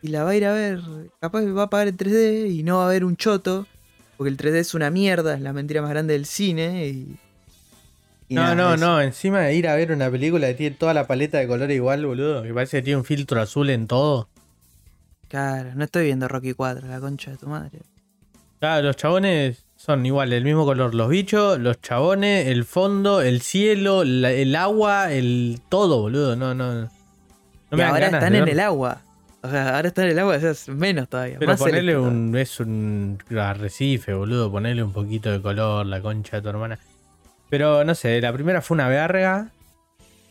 Y 0.03 0.09
la 0.09 0.23
va 0.25 0.31
a 0.31 0.35
ir 0.35 0.45
a 0.45 0.51
ver, 0.53 0.81
capaz 1.21 1.43
va 1.45 1.63
a 1.63 1.69
pagar 1.69 1.87
en 1.87 1.95
3D 1.97 2.49
y 2.51 2.61
no 2.63 2.77
va 2.77 2.83
a 2.83 2.87
haber 2.87 3.05
un 3.05 3.15
choto, 3.15 3.65
porque 4.17 4.29
el 4.29 4.37
3D 4.37 4.59
es 4.59 4.73
una 4.73 4.89
mierda, 4.89 5.33
es 5.33 5.41
la 5.41 5.53
mentira 5.53 5.81
más 5.81 5.89
grande 5.91 6.13
del 6.13 6.25
cine 6.25 6.87
y... 6.87 7.15
y 8.27 8.35
no, 8.35 8.41
nada, 8.41 8.55
no, 8.55 8.73
eso. 8.73 8.85
no, 8.85 9.01
encima 9.01 9.39
de 9.39 9.55
ir 9.55 9.65
a 9.67 9.75
ver 9.75 9.93
una 9.93 10.11
película 10.11 10.47
que 10.47 10.55
tiene 10.55 10.75
toda 10.75 10.93
la 10.93 11.07
paleta 11.07 11.37
de 11.39 11.47
colores 11.47 11.73
igual, 11.75 12.05
boludo, 12.05 12.43
que 12.43 12.53
parece 12.53 12.77
que 12.77 12.83
tiene 12.83 12.97
un 12.97 13.05
filtro 13.05 13.41
azul 13.41 13.69
en 13.69 13.87
todo. 13.87 14.27
Claro, 15.29 15.71
no 15.73 15.85
estoy 15.85 16.05
viendo 16.05 16.27
Rocky 16.27 16.53
4, 16.53 16.85
la 16.87 16.99
concha 16.99 17.31
de 17.31 17.37
tu 17.37 17.47
madre. 17.47 17.79
Claro, 18.59 18.87
los 18.87 18.97
chabones 18.97 19.65
son 19.77 20.05
igual, 20.05 20.31
el 20.33 20.43
mismo 20.43 20.65
color, 20.65 20.93
los 20.93 21.09
bichos, 21.09 21.59
los 21.59 21.81
chabones, 21.81 22.47
el 22.47 22.65
fondo, 22.65 23.21
el 23.21 23.41
cielo, 23.41 24.03
la- 24.03 24.31
el 24.31 24.55
agua, 24.55 25.13
el 25.13 25.61
todo, 25.69 26.01
boludo, 26.01 26.35
no, 26.35 26.53
no. 26.53 26.73
No 26.73 26.89
y 27.71 27.77
dan 27.77 27.87
ahora 27.89 27.99
ganas 28.07 28.13
están 28.23 28.35
en 28.35 28.47
el 28.49 28.59
agua. 28.59 29.01
O 29.43 29.49
sea, 29.49 29.75
ahora 29.75 29.89
están 29.89 30.05
en 30.05 30.11
el 30.11 30.19
agua, 30.19 30.37
o 30.37 30.39
sea, 30.39 30.51
es 30.51 30.69
menos 30.69 31.09
todavía. 31.09 31.35
Pero 31.37 31.51
más 31.51 31.59
ponerle 31.59 31.97
un. 31.97 32.33
Es 32.37 32.61
un 32.61 33.19
arrecife, 33.37 34.13
boludo. 34.13 34.49
Ponerle 34.49 34.83
un 34.83 34.93
poquito 34.93 35.29
de 35.31 35.41
color, 35.41 35.85
la 35.85 36.01
concha 36.01 36.37
de 36.37 36.41
tu 36.43 36.49
hermana. 36.49 36.79
Pero 37.49 37.83
no 37.83 37.93
sé, 37.93 38.21
la 38.21 38.31
primera 38.31 38.61
fue 38.61 38.75
una 38.75 38.87
verga. 38.87 39.49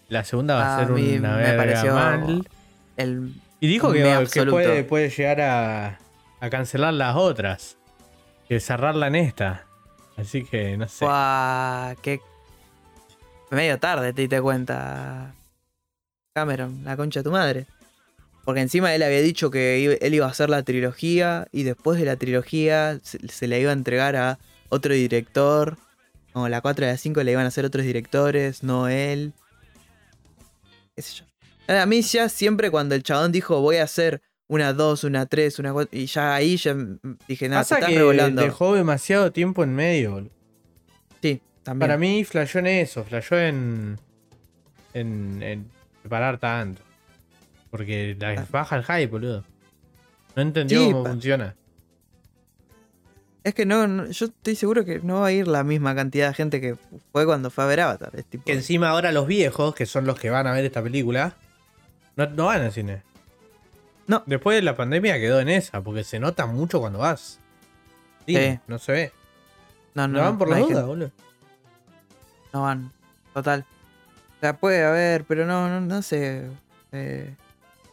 La 0.09 0.25
segunda 0.25 0.55
va 0.55 0.63
a, 0.63 0.77
A 0.77 0.81
ser 0.81 0.95
mí 0.95 1.17
una 1.19 1.37
me 1.37 1.43
verga 1.43 1.57
pareció 1.57 1.95
mal. 1.95 2.49
El 2.97 3.35
Y 3.61 3.67
dijo 3.67 3.93
que, 3.93 4.27
que 4.33 4.47
puede, 4.47 4.85
puede 4.85 5.11
llegar 5.11 5.41
a, 5.43 5.99
a 6.41 6.51
cancelar 6.51 6.95
las 6.95 7.15
otras. 7.15 7.77
Que 8.49 8.61
cerrarla 8.61 9.09
en 9.09 9.17
esta. 9.17 9.67
Así 10.17 10.45
que 10.45 10.77
no 10.79 10.89
sé. 10.89 11.05
Fua, 11.05 11.95
qué 12.01 12.21
medio 13.51 13.79
tarde 13.79 14.15
te 14.15 14.23
diste 14.23 14.41
cuenta. 14.41 15.35
Cameron, 16.35 16.83
la 16.83 16.97
concha 16.97 17.21
de 17.21 17.25
tu 17.25 17.31
madre. 17.31 17.67
Porque 18.45 18.61
encima 18.61 18.95
él 18.95 19.03
había 19.03 19.21
dicho 19.21 19.51
que 19.51 19.99
él 20.01 20.15
iba 20.15 20.27
a 20.27 20.31
hacer 20.31 20.51
la 20.51 20.63
trilogía 20.63 21.47
y 21.53 21.63
después 21.63 21.99
de 21.99 22.05
la 22.05 22.17
trilogía 22.17 22.99
se, 23.03 23.27
se 23.29 23.47
la 23.47 23.59
iba 23.59 23.71
a 23.71 23.75
entregar 23.75 24.17
a 24.17 24.39
otro 24.69 24.95
director. 24.95 25.79
Como 26.33 26.49
la 26.49 26.61
4 26.61 26.85
y 26.85 26.89
la 26.89 26.97
5 26.97 27.23
le 27.23 27.33
iban 27.33 27.45
a 27.45 27.49
hacer 27.49 27.65
otros 27.65 27.85
directores, 27.85 28.63
no 28.63 28.89
él. 28.89 29.33
Qué 30.97 31.03
sé 31.03 31.21
yo. 31.21 31.25
A 31.75 31.87
mí 31.87 32.03
ya 32.03 32.29
siempre 32.29 32.71
cuando 32.71 32.95
el 32.95 33.03
chabón 33.03 33.33
dijo 33.33 33.61
voy 33.61 33.77
a 33.77 33.85
hacer 33.85 34.23
una 34.49 34.73
2, 34.73 35.05
una 35.05 35.27
3, 35.27 35.59
una 35.61 35.73
4, 35.73 35.97
y 35.99 36.07
ya 36.07 36.35
ahí 36.35 36.57
ya 36.57 36.75
dije, 37.29 37.49
nada, 37.49 37.63
te 37.63 37.65
Pasa 37.65 37.75
estás 37.77 37.91
que 37.91 37.99
revolando. 37.99 38.43
dejó 38.43 38.75
demasiado 38.75 39.33
tiempo 39.33 39.63
en 39.63 39.75
medio, 39.75 40.13
boludo. 40.13 40.31
también. 41.63 41.79
Para 41.79 41.97
mí 41.97 42.25
flashó 42.25 42.59
en 42.59 42.67
eso, 42.67 43.05
flashó 43.05 43.39
en. 43.39 43.99
en. 44.95 45.43
en 45.43 45.71
preparar 46.03 46.39
tanto. 46.39 46.83
Porque 47.73 48.17
la 48.21 48.31
Ah. 48.33 48.47
baja 48.49 48.77
el 48.77 48.85
hype, 48.85 49.07
boludo. 49.09 49.43
No 50.37 50.43
entendió 50.43 50.79
Sí, 50.79 50.93
cómo 50.93 51.05
funciona. 51.07 51.57
Es 53.45 53.55
que 53.55 53.67
no, 53.67 53.89
no- 53.89 54.07
yo 54.07 54.27
estoy 54.27 54.55
seguro 54.55 54.85
que 54.85 55.01
no 55.01 55.21
va 55.23 55.27
a 55.27 55.33
ir 55.33 55.49
la 55.49 55.65
misma 55.65 55.97
cantidad 55.97 56.29
de 56.29 56.35
gente 56.35 56.61
que 56.61 56.77
fue 57.11 57.27
cuando 57.27 57.51
fue 57.51 57.65
a 57.65 57.67
ver 57.67 57.81
Avatar. 57.81 58.11
Es 58.15 58.25
tipo, 58.27 58.45
Que 58.45 58.53
encima 58.53 58.91
ahora 58.91 59.11
los 59.11 59.27
viejos, 59.27 59.75
que 59.75 59.85
son 59.85 60.07
los 60.07 60.19
que 60.21 60.31
van 60.31 60.47
a 60.47 60.53
ver 60.53 60.65
esta 60.65 60.81
película, 60.83 61.35
no, 62.15 62.27
no 62.31 62.47
van 62.47 62.61
al 62.63 62.71
cine. 62.73 63.03
No. 64.07 64.23
Después 64.27 64.57
de 64.57 64.63
la 64.63 64.77
pandemia 64.77 65.19
quedó 65.19 65.41
en 65.41 65.49
esa, 65.49 65.81
porque 65.81 66.05
se 66.05 66.21
nota 66.21 66.47
mucho 66.47 66.79
cuando 66.79 67.01
vas. 67.01 67.41
Sí, 68.27 68.37
Sí. 68.37 68.59
no 68.69 68.79
se 68.79 68.93
ve. 68.93 69.13
no, 69.95 70.07
No, 70.09 70.19
no, 70.19 70.25
van 70.25 70.39
por 70.39 70.49
no 70.49 70.55
la 70.55 70.61
duda, 70.61 70.69
gente- 70.75 70.83
boludo. 70.87 71.11
No 72.53 72.63
van, 72.63 72.93
total. 73.35 73.65
O 74.37 74.41
sea, 74.41 74.57
puede 74.57 74.85
haber, 74.85 75.25
pero 75.25 75.47
no, 75.47 75.69
no, 75.69 75.81
no 75.81 76.01
sé. 76.03 76.49
Eh, 76.93 77.35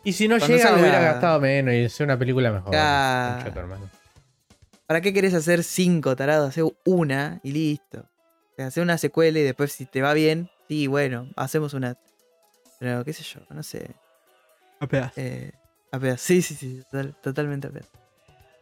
Y 0.03 0.13
si 0.13 0.27
no 0.27 0.37
Cuando 0.39 0.55
llega, 0.57 0.69
salga- 0.69 0.81
hubiera 0.81 0.99
gastado 0.99 1.39
menos 1.41 1.73
y 1.73 1.85
hacer 1.85 2.05
una 2.05 2.17
película 2.17 2.51
mejor. 2.51 2.71
Tu 2.71 3.59
hermano. 3.59 3.89
¿Para 4.87 5.01
qué 5.01 5.13
querés 5.13 5.33
hacer 5.33 5.63
cinco, 5.63 6.15
tarado? 6.15 6.47
Hacer 6.47 6.63
una 6.85 7.39
y 7.43 7.51
listo. 7.51 7.99
O 7.99 8.55
sea, 8.55 8.67
hacer 8.67 8.81
una 8.83 8.97
secuela 8.97 9.37
y 9.39 9.43
después 9.43 9.71
si 9.71 9.85
te 9.85 10.01
va 10.01 10.13
bien, 10.13 10.49
sí, 10.67 10.87
bueno, 10.87 11.27
hacemos 11.35 11.73
una. 11.73 11.97
Pero 12.79 13.03
qué 13.03 13.13
sé 13.13 13.23
yo, 13.23 13.41
no 13.49 13.61
sé. 13.61 13.91
Eh, 15.17 15.51
a 15.91 15.99
pedazos. 15.99 16.21
Sí, 16.21 16.41
sí, 16.41 16.55
sí, 16.55 16.81
total- 16.89 17.15
totalmente 17.21 17.67
a 17.67 17.71
pedazos. 17.71 17.91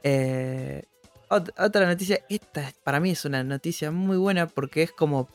Eh, 0.04 0.84
ot- 1.30 1.54
otra 1.58 1.86
noticia, 1.86 2.20
esta 2.30 2.72
para 2.84 3.00
mí 3.00 3.12
es 3.12 3.24
una 3.26 3.44
noticia 3.44 3.92
muy 3.92 4.18
buena 4.18 4.48
porque 4.48 4.84
es 4.84 4.92
como. 4.92 5.30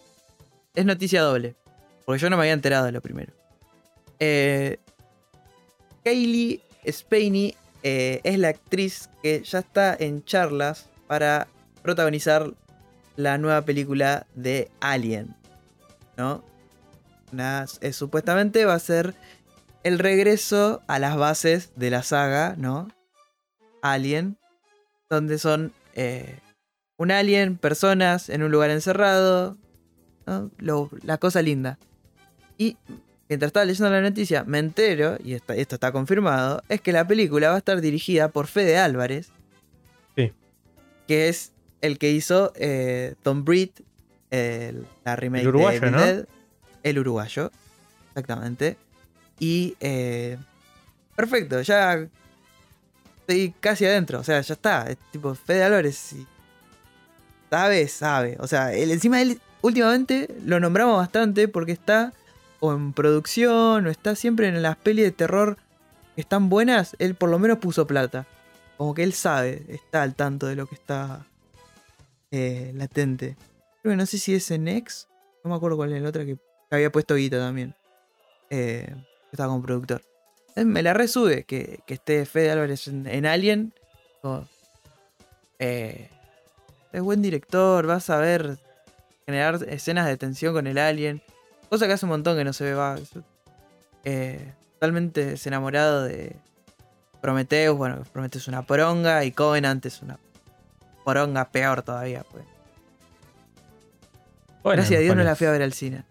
Es 0.74 0.84
noticia 0.84 1.22
doble. 1.22 1.54
Porque 2.04 2.20
yo 2.20 2.28
no 2.28 2.36
me 2.36 2.42
había 2.42 2.52
enterado 2.54 2.84
de 2.86 2.92
lo 2.92 3.00
primero. 3.00 3.32
Eh, 4.18 4.78
Kaylee 6.04 6.60
Spaney 6.86 7.54
eh, 7.82 8.20
es 8.24 8.38
la 8.38 8.48
actriz 8.48 9.08
que 9.22 9.42
ya 9.42 9.60
está 9.60 9.94
en 9.98 10.24
charlas 10.24 10.88
para 11.06 11.48
protagonizar 11.82 12.52
la 13.16 13.38
nueva 13.38 13.62
película 13.62 14.26
de 14.34 14.70
Alien. 14.80 15.34
¿No? 16.16 16.44
Eh, 17.80 17.92
supuestamente 17.92 18.64
va 18.64 18.74
a 18.74 18.78
ser 18.78 19.14
el 19.84 19.98
regreso 19.98 20.82
a 20.86 20.98
las 20.98 21.16
bases 21.16 21.72
de 21.76 21.90
la 21.90 22.02
saga, 22.02 22.54
¿no? 22.58 22.88
Alien, 23.80 24.36
donde 25.08 25.38
son 25.38 25.72
eh, 25.94 26.38
un 26.98 27.10
alien, 27.10 27.56
personas 27.56 28.28
en 28.28 28.42
un 28.42 28.52
lugar 28.52 28.70
encerrado, 28.70 29.56
la 31.02 31.18
cosa 31.18 31.42
linda. 31.42 31.78
Y 32.58 32.76
mientras 33.32 33.48
estaba 33.48 33.64
leyendo 33.66 33.90
la 33.90 34.00
noticia, 34.00 34.44
me 34.44 34.58
entero, 34.58 35.16
y 35.24 35.34
está- 35.34 35.54
esto 35.56 35.76
está 35.76 35.90
confirmado, 35.92 36.62
es 36.68 36.80
que 36.80 36.92
la 36.92 37.06
película 37.06 37.48
va 37.48 37.54
a 37.54 37.58
estar 37.58 37.80
dirigida 37.80 38.28
por 38.28 38.46
Fede 38.46 38.76
Álvarez. 38.78 39.30
Sí. 40.16 40.32
Que 41.08 41.28
es 41.28 41.52
el 41.80 41.98
que 41.98 42.10
hizo 42.10 42.52
eh, 42.56 43.14
Tom 43.22 43.44
Breed, 43.44 43.70
el- 44.30 44.86
la 45.04 45.16
remake 45.16 45.42
El 45.42 45.48
uruguayo, 45.48 45.80
de 45.80 45.90
¿no? 45.90 46.00
Dead, 46.00 46.26
el 46.82 46.98
uruguayo, 46.98 47.50
exactamente. 48.10 48.76
Y 49.38 49.76
eh, 49.80 50.36
perfecto, 51.16 51.60
ya 51.62 52.06
estoy 53.20 53.54
casi 53.60 53.84
adentro, 53.86 54.20
o 54.20 54.24
sea, 54.24 54.40
ya 54.40 54.54
está. 54.54 54.90
Es 54.90 54.98
tipo 55.10 55.34
Fede 55.34 55.64
Álvarez, 55.64 55.96
si 55.96 56.26
sabe, 57.50 57.88
sabe. 57.88 58.36
O 58.40 58.46
sea, 58.46 58.72
él, 58.74 58.90
encima 58.90 59.20
él 59.22 59.40
últimamente 59.62 60.28
lo 60.44 60.58
nombramos 60.60 60.96
bastante 60.98 61.48
porque 61.48 61.72
está 61.72 62.12
o 62.64 62.72
en 62.72 62.92
producción 62.92 63.86
o 63.86 63.90
está 63.90 64.14
siempre 64.14 64.46
en 64.46 64.62
las 64.62 64.76
pelis 64.76 65.04
de 65.04 65.10
terror 65.10 65.56
que 66.14 66.20
están 66.20 66.48
buenas, 66.48 66.94
él 67.00 67.16
por 67.16 67.28
lo 67.28 67.40
menos 67.40 67.58
puso 67.58 67.88
plata. 67.88 68.24
Como 68.76 68.94
que 68.94 69.02
él 69.02 69.14
sabe, 69.14 69.64
está 69.68 70.04
al 70.04 70.14
tanto 70.14 70.46
de 70.46 70.54
lo 70.54 70.66
que 70.66 70.76
está 70.76 71.26
eh, 72.30 72.70
latente. 72.76 73.36
Creo 73.82 73.92
que 73.92 73.96
no 73.96 74.06
sé 74.06 74.16
si 74.18 74.32
es 74.32 74.48
en 74.52 74.68
X, 74.68 75.08
no 75.42 75.50
me 75.50 75.56
acuerdo 75.56 75.76
cuál 75.76 75.92
es 75.92 76.00
la 76.00 76.08
otra 76.08 76.24
que, 76.24 76.38
había 76.70 76.92
puesto 76.92 77.16
guita 77.16 77.38
también. 77.38 77.74
Eh, 78.48 78.94
estaba 79.32 79.48
como 79.48 79.62
productor. 79.62 80.02
Me 80.54 80.84
la 80.84 80.94
resube 80.94 81.42
que, 81.42 81.80
que 81.84 81.94
esté 81.94 82.24
Fede 82.26 82.52
Álvarez 82.52 82.86
en, 82.86 83.08
en 83.08 83.26
Alien. 83.26 83.74
eh, 85.58 86.10
es 86.92 87.02
buen 87.02 87.22
director, 87.22 87.88
vas 87.88 88.08
a 88.08 88.18
ver 88.18 88.58
generar 89.26 89.58
escenas 89.68 90.06
de 90.06 90.16
tensión 90.16 90.54
con 90.54 90.68
el 90.68 90.78
alien. 90.78 91.22
Cosa 91.72 91.86
que 91.86 91.94
hace 91.94 92.04
un 92.04 92.10
montón 92.10 92.36
que 92.36 92.44
no 92.44 92.52
se 92.52 92.64
ve. 92.64 92.74
Va, 92.74 92.98
eh, 94.04 94.52
totalmente 94.74 95.24
desenamorado 95.24 96.02
de 96.02 96.36
Prometheus. 97.22 97.78
Bueno, 97.78 98.02
Prometheus 98.12 98.44
es 98.44 98.48
una 98.48 98.60
poronga 98.60 99.24
y 99.24 99.32
Covenant 99.32 99.86
es 99.86 100.02
una 100.02 100.18
poronga 101.02 101.48
peor 101.48 101.80
todavía. 101.80 102.26
Pues. 102.30 102.44
Bueno, 104.62 104.82
Gracias 104.82 104.98
a 104.98 105.00
Dios 105.00 105.16
no 105.16 105.22
¿cuál 105.22 105.28
la 105.28 105.34
fui 105.34 105.46
a 105.46 105.50
ver 105.50 105.62
al 105.62 105.72
cine. 105.72 106.04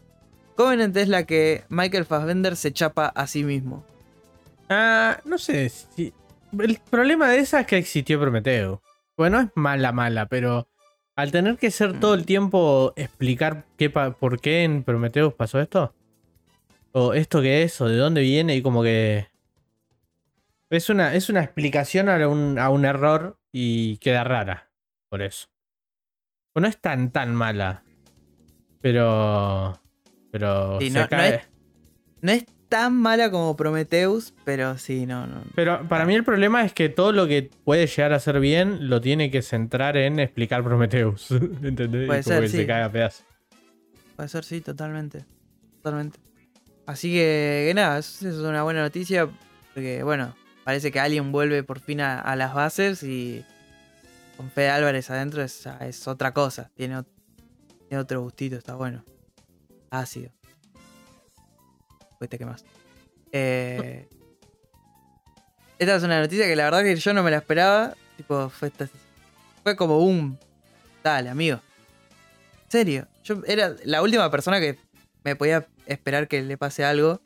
Covenant 0.56 0.98
es 0.98 1.10
la 1.10 1.26
que 1.26 1.64
Michael 1.70 2.06
Fassbender 2.06 2.56
se 2.56 2.74
chapa 2.74 3.06
a 3.06 3.28
sí 3.28 3.44
mismo. 3.44 3.86
Ah, 4.68 5.20
no 5.26 5.38
sé. 5.38 5.70
Si... 5.70 6.12
El 6.58 6.80
problema 6.90 7.30
de 7.30 7.38
esa 7.38 7.60
es 7.60 7.68
que 7.68 7.78
existió 7.78 8.20
Prometeo. 8.20 8.82
Bueno, 9.16 9.42
es 9.42 9.50
mala, 9.54 9.92
mala, 9.92 10.26
pero 10.26 10.68
al 11.22 11.32
tener 11.32 11.58
que 11.58 11.72
ser 11.72 12.00
todo 12.00 12.16
Mm. 12.16 12.20
el 12.20 12.26
tiempo 12.26 12.94
explicar 12.96 13.66
qué 13.78 13.90
por 13.90 14.40
qué 14.42 14.64
en 14.64 14.84
Prometheus 14.84 15.34
pasó 15.34 15.60
esto, 15.60 15.94
o 16.92 17.14
esto 17.14 17.42
qué 17.42 17.64
es, 17.64 17.80
o 17.82 17.88
de 17.88 17.98
dónde 17.98 18.22
viene, 18.22 18.56
y 18.56 18.62
como 18.62 18.84
que. 18.84 19.28
Es 20.70 20.90
una, 20.90 21.14
es 21.16 21.30
una 21.30 21.42
explicación 21.44 22.08
a 22.10 22.28
un, 22.28 22.58
a 22.58 22.70
un 22.70 22.86
error 22.86 23.38
y 23.52 23.98
queda 23.98 24.24
rara. 24.24 24.70
Por 25.10 25.22
eso. 25.22 25.48
O 26.54 26.60
no 26.62 26.68
es 26.68 26.78
tan, 26.80 27.12
tan 27.12 27.36
mala. 27.36 27.84
Pero. 28.82 29.80
Pero. 30.32 30.80
Sí, 30.80 30.90
se 30.90 30.96
no- 30.98 31.02
no 31.04 31.10
cae. 31.10 31.36
es- 31.36 31.50
No 32.22 32.32
es 32.32 32.46
tan 32.72 32.94
mala 32.94 33.30
como 33.30 33.58
Prometheus, 33.58 34.34
pero 34.46 34.78
sí, 34.78 35.06
no, 35.06 35.28
no. 35.28 35.44
Pero 35.56 35.86
para 35.90 36.06
mí 36.06 36.16
el 36.16 36.24
problema 36.24 36.64
es 36.64 36.72
que 36.72 36.88
todo 36.88 37.12
lo 37.12 37.28
que 37.28 37.52
puede 37.66 37.86
llegar 37.86 38.14
a 38.14 38.20
ser 38.22 38.40
bien 38.40 38.90
lo 38.90 39.02
tiene 39.02 39.30
que 39.30 39.42
centrar 39.42 39.98
en 39.98 40.22
explicar 40.22 40.64
Prometheus. 40.64 41.32
¿Entendés? 41.32 42.08
Puede 42.08 42.24
como 42.24 42.34
ser, 42.34 42.44
que 42.44 42.48
sí. 42.48 42.58
se 42.58 42.66
caga 42.66 42.86
a 42.86 42.92
pedazos. 42.92 43.26
Puede 44.16 44.30
ser, 44.30 44.46
sí, 44.46 44.62
totalmente. 44.62 45.26
Totalmente. 45.84 46.20
Así 46.86 47.12
que, 47.12 47.66
que 47.68 47.74
nada, 47.74 48.00
eso 48.00 48.30
es 48.30 48.36
una 48.36 48.64
buena 48.64 48.82
noticia. 48.84 49.28
Porque, 49.74 50.02
bueno, 50.04 50.34
parece 50.64 50.94
que 50.94 51.02
alguien 51.02 51.34
vuelve 51.34 51.64
por 51.64 51.82
fin 51.82 52.00
a, 52.00 52.22
a 52.22 52.38
las 52.38 52.54
bases 52.54 53.04
y 53.04 53.44
con 54.38 54.50
Fede 54.50 54.70
Álvarez 54.70 55.10
adentro 55.10 55.44
es, 55.44 55.68
es 55.82 56.08
otra 56.08 56.34
cosa. 56.34 56.72
Tiene, 56.76 57.04
tiene 57.90 58.02
otro 58.02 58.22
gustito, 58.22 58.56
está 58.56 58.76
bueno. 58.76 59.04
Ácido. 59.90 60.32
Fuiste 62.22 62.38
que 62.38 62.46
más. 62.46 62.64
Eh, 63.32 64.08
esta 65.80 65.96
es 65.96 66.04
una 66.04 66.20
noticia 66.20 66.46
que 66.46 66.56
la 66.56 66.66
verdad 66.66 66.84
que 66.84 66.96
yo 66.96 67.14
no 67.16 67.24
me 67.24 67.32
la 67.32 67.38
esperaba. 67.38 67.96
Tipo, 68.16 68.50
fue, 68.50 68.72
fue 69.64 69.76
como 69.76 69.98
un. 69.98 70.38
Dale, 71.04 71.30
amigo. 71.30 71.60
¿En 72.66 72.72
serio? 72.72 73.08
Yo 73.24 73.42
era 73.48 73.74
la 73.86 74.04
última 74.04 74.30
persona 74.30 74.60
que 74.60 74.78
me 75.24 75.36
podía 75.36 75.66
esperar 75.88 76.28
que 76.28 76.44
le 76.44 76.60
pase 76.60 76.86
algo. 76.86 77.22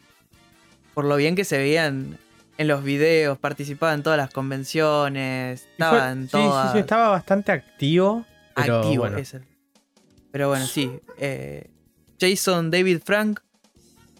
Por 0.93 1.03
lo 1.03 1.17
bien 1.17 1.35
que 1.35 1.43
se 1.43 1.57
veían 1.57 2.17
en 2.57 2.67
los 2.69 2.81
videos, 2.81 3.37
participaba 3.37 3.93
en 3.93 4.01
todas 4.01 4.15
las 4.15 4.29
convenciones, 4.31 5.67
estaba 5.71 5.99
fue- 5.99 6.11
en 6.11 6.23
sí, 6.23 6.31
todas. 6.31 6.67
sí, 6.71 6.77
sí, 6.77 6.79
estaba 6.79 7.09
bastante 7.09 7.51
activo. 7.51 8.25
Pero 8.55 8.77
activo 8.79 9.01
bueno. 9.03 9.17
ese. 9.17 9.41
Pero 10.31 10.47
bueno, 10.47 10.65
sí. 10.65 10.89
eh, 11.17 11.69
Jason 12.17 12.71
David 12.71 13.01
Frank 13.03 13.41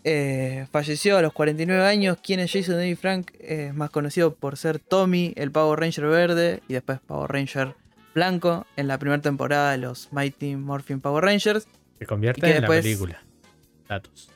eh, 0.07 0.67
falleció 0.71 1.17
a 1.17 1.21
los 1.23 1.33
49 1.33 1.83
años. 1.83 2.17
¿Quién 2.23 2.39
es 2.39 2.51
Jason 2.53 2.75
David 2.75 2.95
Frank? 2.97 3.31
Eh, 3.39 3.67
Es 3.69 3.73
más 3.73 3.89
conocido 3.89 4.35
por 4.35 4.55
ser 4.55 4.77
Tommy, 4.79 5.33
el 5.35 5.51
Power 5.51 5.79
Ranger 5.79 6.05
verde, 6.05 6.61
y 6.67 6.73
después 6.73 6.99
Power 6.99 7.29
Ranger 7.31 7.73
blanco 8.13 8.65
en 8.77 8.87
la 8.87 8.97
primera 8.99 9.21
temporada 9.21 9.71
de 9.71 9.79
los 9.79 10.13
Mighty 10.13 10.55
Morphin 10.55 11.01
Power 11.01 11.23
Rangers. 11.25 11.67
Se 11.99 12.05
convierte 12.05 12.45
en 12.47 12.61
después- 12.61 12.77
la 12.79 12.83
película. 12.83 13.23
Datos. 13.89 14.29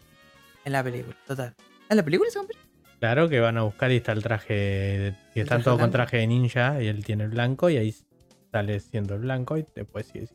En 0.65 0.73
la 0.73 0.83
película, 0.83 1.15
total. 1.25 1.55
¿En 1.89 1.97
la 1.97 2.03
película 2.03 2.29
se 2.29 2.39
convierte? 2.39 2.63
Claro 2.99 3.29
que 3.29 3.39
van 3.39 3.57
a 3.57 3.61
buscar 3.61 3.91
y 3.91 3.97
está 3.97 4.11
el 4.11 4.21
traje. 4.23 4.53
de- 4.53 5.15
y 5.35 5.39
están 5.39 5.63
todos 5.63 5.79
con 5.79 5.89
traje 5.91 6.17
de 6.17 6.27
ninja 6.27 6.81
y 6.83 6.87
él 6.87 7.05
tiene 7.05 7.23
el 7.25 7.29
blanco 7.29 7.69
y 7.69 7.77
ahí 7.77 7.95
sale 8.51 8.79
siendo 8.81 9.13
el 9.15 9.21
blanco 9.21 9.57
y 9.57 9.65
después 9.75 10.07
sigue. 10.07 10.27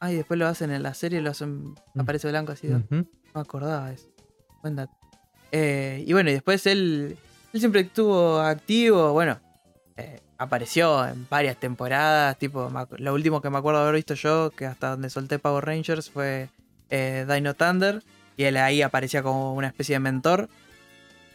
Ah, 0.00 0.12
y 0.12 0.16
después 0.16 0.38
lo 0.38 0.46
hacen 0.46 0.70
en 0.70 0.82
la 0.82 0.94
serie, 0.94 1.20
lo 1.20 1.30
hacen. 1.30 1.74
Mm. 1.94 2.00
Aparece 2.00 2.28
blanco 2.28 2.52
así. 2.52 2.68
Me 3.34 3.40
acordaba 3.40 3.92
eso. 3.92 4.08
Buen 4.62 4.76
dato. 4.76 4.92
Eh, 5.52 6.04
y 6.06 6.12
bueno, 6.12 6.30
y 6.30 6.34
después 6.34 6.66
él. 6.66 7.16
Él 7.52 7.60
siempre 7.60 7.80
estuvo 7.80 8.38
activo. 8.38 9.12
Bueno, 9.12 9.40
eh, 9.96 10.20
apareció 10.38 11.06
en 11.06 11.26
varias 11.28 11.56
temporadas. 11.56 12.38
Tipo, 12.38 12.70
lo 12.98 13.14
último 13.14 13.40
que 13.40 13.50
me 13.50 13.58
acuerdo 13.58 13.80
de 13.80 13.88
haber 13.88 13.96
visto 13.96 14.14
yo, 14.14 14.50
que 14.50 14.66
hasta 14.66 14.90
donde 14.90 15.10
solté 15.10 15.38
Power 15.38 15.64
Rangers, 15.64 16.10
fue 16.10 16.48
eh, 16.90 17.26
Dino 17.28 17.54
Thunder. 17.54 18.02
Y 18.36 18.44
él 18.44 18.56
ahí 18.56 18.82
aparecía 18.82 19.22
como 19.22 19.54
una 19.54 19.66
especie 19.66 19.96
de 19.96 20.00
mentor. 20.00 20.48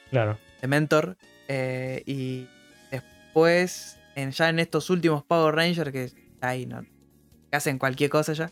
Claro. 0.09 0.37
De 0.61 0.67
mentor. 0.67 1.17
y 1.49 2.47
después, 2.89 3.97
en, 4.15 4.31
ya 4.31 4.49
en 4.49 4.59
estos 4.59 4.89
últimos 4.89 5.23
Power 5.23 5.53
Rangers, 5.53 5.91
que 5.91 6.11
ahí 6.41 6.65
no. 6.65 6.81
que 6.81 7.57
hacen 7.57 7.77
cualquier 7.77 8.09
cosa 8.09 8.33
ya. 8.33 8.51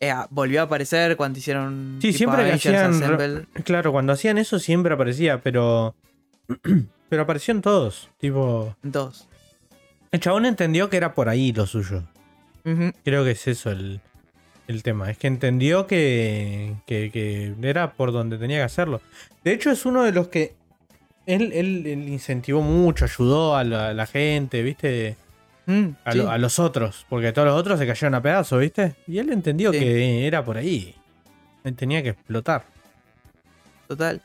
Eh, 0.00 0.14
volvió 0.30 0.60
a 0.60 0.64
aparecer 0.64 1.16
cuando 1.16 1.38
hicieron. 1.38 1.98
Sí, 2.00 2.12
siempre 2.12 2.44
que 2.44 2.52
hacían. 2.52 3.46
Claro, 3.64 3.92
cuando 3.92 4.12
hacían 4.12 4.38
eso 4.38 4.58
siempre 4.58 4.94
aparecía, 4.94 5.40
pero. 5.42 5.94
pero 7.08 7.22
aparecieron 7.22 7.62
todos. 7.62 8.08
Tipo. 8.18 8.76
Dos. 8.82 9.28
El 10.10 10.20
chabón 10.20 10.46
entendió 10.46 10.88
que 10.88 10.96
era 10.96 11.14
por 11.14 11.28
ahí 11.28 11.52
lo 11.52 11.66
suyo. 11.66 12.02
Creo 13.04 13.24
que 13.24 13.30
es 13.30 13.46
eso 13.48 13.70
el, 13.70 14.00
el 14.66 14.82
tema. 14.82 15.10
Es 15.10 15.16
que 15.16 15.26
entendió 15.26 15.86
que, 15.86 16.74
que, 16.86 17.10
que 17.10 17.54
era 17.62 17.92
por 17.94 18.12
donde 18.12 18.36
tenía 18.36 18.58
que 18.58 18.62
hacerlo. 18.64 19.00
De 19.42 19.52
hecho, 19.52 19.70
es 19.70 19.86
uno 19.86 20.02
de 20.04 20.12
los 20.12 20.28
que. 20.28 20.54
Él, 21.26 21.52
él- 21.52 21.86
él 21.86 22.08
incentivó 22.08 22.60
mucho, 22.62 23.04
ayudó 23.04 23.54
a 23.56 23.64
la, 23.64 23.88
a 23.90 23.94
la 23.94 24.06
gente, 24.06 24.62
¿viste? 24.62 25.16
Mm, 25.68 25.90
A, 26.04 26.12
sí. 26.12 26.18
lo- 26.18 26.30
a 26.30 26.38
los 26.38 26.58
otros. 26.58 27.06
Porque 27.08 27.32
todos 27.32 27.46
los 27.46 27.56
otros 27.60 27.78
se 27.78 27.86
cayeron 27.86 28.14
a 28.14 28.22
pedazos, 28.22 28.58
¿viste? 28.60 28.94
Y 29.06 29.18
él 29.18 29.30
entendió 29.30 29.72
Sí. 29.72 29.78
que 29.78 30.26
era 30.26 30.44
por 30.44 30.56
ahí. 30.56 30.94
Él 31.62 31.74
tenía 31.76 32.02
que 32.02 32.08
explotar. 32.10 32.64
Total. 33.86 34.22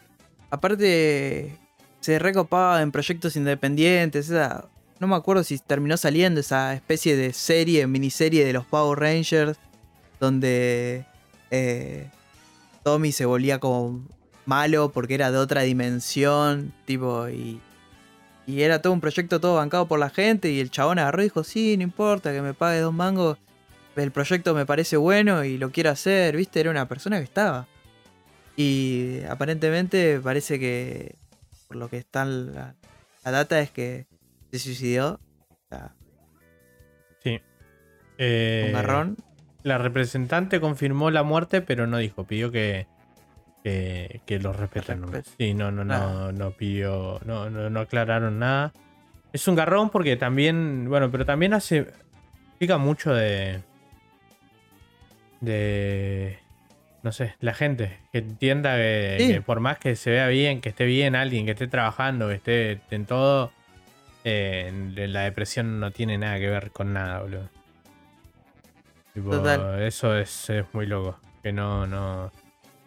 Aparte, 0.49 1.57
se 1.99 2.19
recopaba 2.19 2.81
en 2.81 2.91
proyectos 2.91 3.35
independientes. 3.35 4.29
esa- 4.29 4.65
no 4.99 5.07
me 5.07 5.15
acuerdo 5.15 5.43
si 5.43 5.57
terminó 5.59 5.97
saliendo 5.97 6.39
esa 6.39 6.73
especie 6.73 7.15
de 7.17 7.33
serie, 7.33 7.87
miniserie 7.87 8.45
de 8.45 8.53
los 8.53 8.65
Power 8.65 8.99
Rangers, 8.99 9.57
donde 10.19 11.05
eh, 11.51 12.09
Tommy 12.83 13.11
se 13.11 13.25
volvía 13.25 13.59
como 13.59 14.07
malo 14.45 14.91
porque 14.91 15.13
era 15.15 15.31
de 15.31 15.37
otra 15.37 15.61
dimensión, 15.63 16.73
tipo, 16.85 17.27
y, 17.29 17.59
y 18.45 18.61
era 18.61 18.81
todo 18.81 18.93
un 18.93 19.01
proyecto 19.01 19.39
todo 19.39 19.55
bancado 19.55 19.87
por 19.87 19.99
la 19.99 20.09
gente, 20.09 20.51
y 20.51 20.59
el 20.59 20.69
chabón 20.69 20.99
agarró 20.99 21.21
y 21.21 21.25
dijo, 21.25 21.43
sí, 21.43 21.77
no 21.77 21.83
importa 21.83 22.31
que 22.33 22.41
me 22.41 22.53
pague 22.53 22.79
dos 22.79 22.93
mangos, 22.93 23.37
el 23.95 24.11
proyecto 24.11 24.53
me 24.53 24.65
parece 24.65 24.97
bueno 24.97 25.43
y 25.43 25.57
lo 25.57 25.71
quiero 25.71 25.89
hacer, 25.91 26.35
viste, 26.35 26.59
era 26.59 26.71
una 26.71 26.87
persona 26.87 27.17
que 27.17 27.23
estaba. 27.23 27.67
Y 28.55 29.21
aparentemente 29.29 30.19
parece 30.19 30.59
que, 30.59 31.15
por 31.67 31.77
lo 31.77 31.89
que 31.89 31.97
está 31.97 32.25
la, 32.25 32.75
la 33.23 33.31
data, 33.31 33.59
es 33.59 33.71
que 33.71 34.05
se 34.51 34.59
suicidó. 34.59 35.19
O 35.49 35.57
sea, 35.69 35.95
Sí. 37.23 37.39
Eh, 38.17 38.65
un 38.67 38.73
garrón. 38.73 39.17
La 39.63 39.77
representante 39.77 40.59
confirmó 40.59 41.09
la 41.09 41.23
muerte, 41.23 41.61
pero 41.61 41.87
no 41.87 41.97
dijo, 41.97 42.25
pidió 42.25 42.51
que, 42.51 42.87
que, 43.63 44.21
que 44.25 44.39
lo 44.39 44.53
respeten. 44.53 45.03
Sí, 45.37 45.53
no, 45.53 45.71
no, 45.71 45.83
no, 45.85 46.31
no 46.31 46.51
pidió, 46.51 47.19
no, 47.25 47.49
no, 47.49 47.69
no 47.69 47.79
aclararon 47.79 48.39
nada. 48.39 48.73
Es 49.31 49.47
un 49.47 49.55
garrón 49.55 49.89
porque 49.89 50.15
también, 50.17 50.87
bueno, 50.89 51.09
pero 51.09 51.25
también 51.25 51.53
hace, 51.53 51.87
pica 52.59 52.77
mucho 52.77 53.13
de, 53.13 53.61
de, 55.41 56.39
no 57.01 57.11
sé, 57.11 57.35
la 57.39 57.53
gente, 57.53 57.99
que 58.11 58.19
entienda 58.19 58.75
que, 58.75 59.17
Sí. 59.19 59.33
que 59.33 59.41
por 59.41 59.59
más 59.59 59.77
que 59.79 59.95
se 59.95 60.11
vea 60.11 60.27
bien, 60.27 60.61
que 60.61 60.69
esté 60.69 60.85
bien 60.85 61.15
alguien, 61.15 61.45
que 61.45 61.51
esté 61.51 61.67
trabajando, 61.67 62.27
que 62.29 62.35
esté 62.35 62.79
en 62.91 63.05
todo, 63.05 63.51
eh, 64.23 64.71
la 64.95 65.21
depresión 65.21 65.79
no 65.79 65.91
tiene 65.91 66.17
nada 66.17 66.37
que 66.39 66.47
ver 66.49 66.71
con 66.71 66.93
nada, 66.93 67.21
boludo. 67.21 67.49
Tipo, 69.13 69.29
Total. 69.31 69.81
Eso 69.83 70.17
es, 70.17 70.49
es 70.49 70.65
muy 70.73 70.85
loco. 70.87 71.19
Que 71.43 71.51
no, 71.51 71.85
no. 71.85 72.31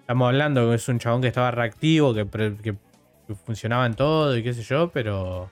Estamos 0.06 0.28
hablando 0.28 0.68
que 0.70 0.76
es 0.76 0.88
un 0.88 0.98
chabón 1.00 1.20
que 1.20 1.28
estaba 1.28 1.50
reactivo, 1.50 2.14
que, 2.14 2.26
que- 2.62 2.76
que 3.26 3.34
funcionaba 3.34 3.86
en 3.86 3.94
todo 3.94 4.36
y 4.36 4.42
qué 4.44 4.54
sé 4.54 4.62
yo, 4.62 4.88
pero. 4.90 5.50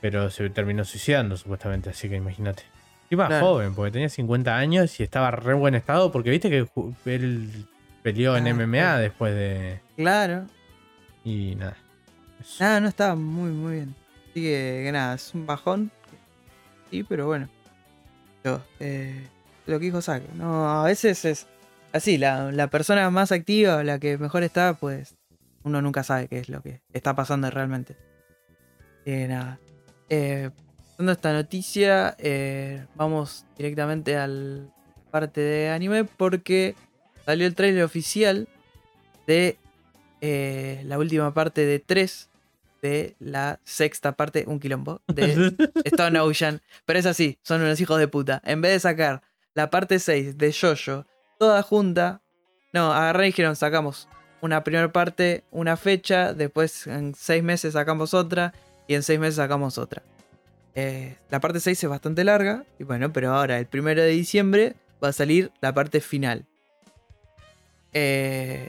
Pero 0.00 0.30
se 0.30 0.48
terminó 0.48 0.84
suicidando, 0.84 1.36
supuestamente, 1.36 1.90
así 1.90 2.08
que 2.08 2.16
imagínate. 2.16 2.62
Iba 3.10 3.26
Claro. 3.26 3.46
joven, 3.46 3.74
porque 3.74 3.90
tenía 3.90 4.08
50 4.08 4.56
años 4.56 4.98
y 5.00 5.02
estaba 5.02 5.30
re 5.30 5.52
buen 5.54 5.74
estado, 5.74 6.10
porque 6.10 6.30
viste 6.30 6.48
que 6.48 6.66
él 7.06 7.66
peleó 8.02 8.36
en 8.36 8.46
Ah, 8.46 8.50
MMA 8.54 8.78
claro. 8.78 8.98
después 9.00 9.34
de. 9.34 9.80
Claro. 9.96 10.46
Y 11.24 11.54
nada. 11.56 11.76
Eso. 12.40 12.64
Nada, 12.64 12.80
no 12.80 12.88
estaba 12.88 13.14
muy, 13.14 13.50
muy 13.50 13.74
bien. 13.74 13.94
Así 14.30 14.40
que, 14.42 14.82
que 14.86 14.92
nada, 14.92 15.16
es 15.16 15.34
un 15.34 15.44
bajón. 15.46 15.90
Sí, 16.90 17.02
pero 17.02 17.26
bueno. 17.26 17.48
Yo, 18.44 18.62
eh, 18.80 19.26
lo 19.66 19.78
que 19.78 19.84
dijo 19.86 20.00
Zack. 20.00 20.22
No, 20.34 20.66
a 20.80 20.84
veces 20.84 21.24
es 21.26 21.46
así, 21.92 22.18
la, 22.18 22.52
la 22.52 22.68
persona 22.68 23.10
más 23.10 23.32
activa, 23.32 23.82
la 23.84 23.98
que 23.98 24.18
mejor 24.18 24.42
está, 24.42 24.74
pues 24.74 25.16
uno 25.64 25.82
nunca 25.82 26.02
sabe 26.02 26.28
qué 26.28 26.38
es 26.38 26.48
lo 26.48 26.62
que 26.62 26.80
está 26.92 27.14
pasando 27.14 27.50
realmente. 27.50 27.96
Que 29.04 29.28
nada. 29.28 29.58
Eh, 30.08 30.50
pasando 30.90 31.12
esta 31.12 31.32
noticia, 31.32 32.16
eh, 32.18 32.84
vamos 32.94 33.44
directamente 33.56 34.16
a 34.16 34.26
la 34.26 34.64
parte 35.10 35.40
de 35.40 35.70
anime 35.70 36.04
porque 36.04 36.74
salió 37.24 37.46
el 37.46 37.54
trailer 37.54 37.84
oficial 37.84 38.48
de 39.26 39.58
eh, 40.20 40.82
la 40.84 40.98
última 40.98 41.32
parte 41.32 41.64
de 41.64 41.78
3 41.78 42.30
de 42.82 43.16
la 43.18 43.60
sexta 43.64 44.12
parte, 44.12 44.44
un 44.46 44.60
quilombo, 44.60 45.02
de 45.08 45.52
Stone 45.84 46.18
Ocean. 46.20 46.60
Pero 46.84 46.98
es 46.98 47.06
así, 47.06 47.38
son 47.42 47.62
unos 47.62 47.80
hijos 47.80 47.98
de 47.98 48.08
puta. 48.08 48.40
En 48.44 48.60
vez 48.60 48.72
de 48.72 48.80
sacar 48.80 49.22
la 49.54 49.70
parte 49.70 49.98
6 49.98 50.38
de 50.38 50.52
Jojo 50.52 51.04
toda 51.38 51.62
junta, 51.62 52.20
no, 52.72 52.92
agarré 52.92 53.24
y 53.24 53.28
dijeron, 53.28 53.56
sacamos 53.56 54.08
una 54.40 54.62
primera 54.62 54.92
parte, 54.92 55.44
una 55.50 55.76
fecha, 55.76 56.34
después 56.34 56.86
en 56.86 57.14
6 57.14 57.42
meses 57.42 57.72
sacamos 57.72 58.14
otra 58.14 58.52
y 58.86 58.94
en 58.94 59.02
6 59.02 59.18
meses 59.18 59.36
sacamos 59.36 59.78
otra. 59.78 60.02
Eh, 60.74 61.16
la 61.30 61.40
parte 61.40 61.60
6 61.60 61.82
es 61.82 61.90
bastante 61.90 62.24
larga, 62.24 62.64
y 62.78 62.84
bueno, 62.84 63.12
pero 63.12 63.34
ahora 63.34 63.58
el 63.58 63.66
primero 63.66 64.02
de 64.02 64.10
diciembre 64.10 64.76
va 65.02 65.08
a 65.08 65.12
salir 65.12 65.50
la 65.60 65.72
parte 65.72 66.00
final. 66.00 66.46
Eh, 67.92 68.68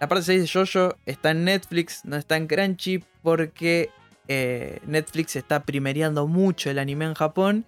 la 0.00 0.08
parte 0.08 0.24
6 0.24 0.42
de 0.42 0.48
Jojo 0.48 0.96
está 1.06 1.32
en 1.32 1.44
Netflix, 1.44 2.04
no 2.04 2.16
está 2.16 2.36
en 2.36 2.46
Crunchy 2.46 3.04
porque 3.22 3.90
eh, 4.28 4.80
Netflix 4.86 5.36
está 5.36 5.64
primereando 5.64 6.26
mucho 6.26 6.70
el 6.70 6.78
anime 6.78 7.04
en 7.04 7.14
Japón 7.14 7.64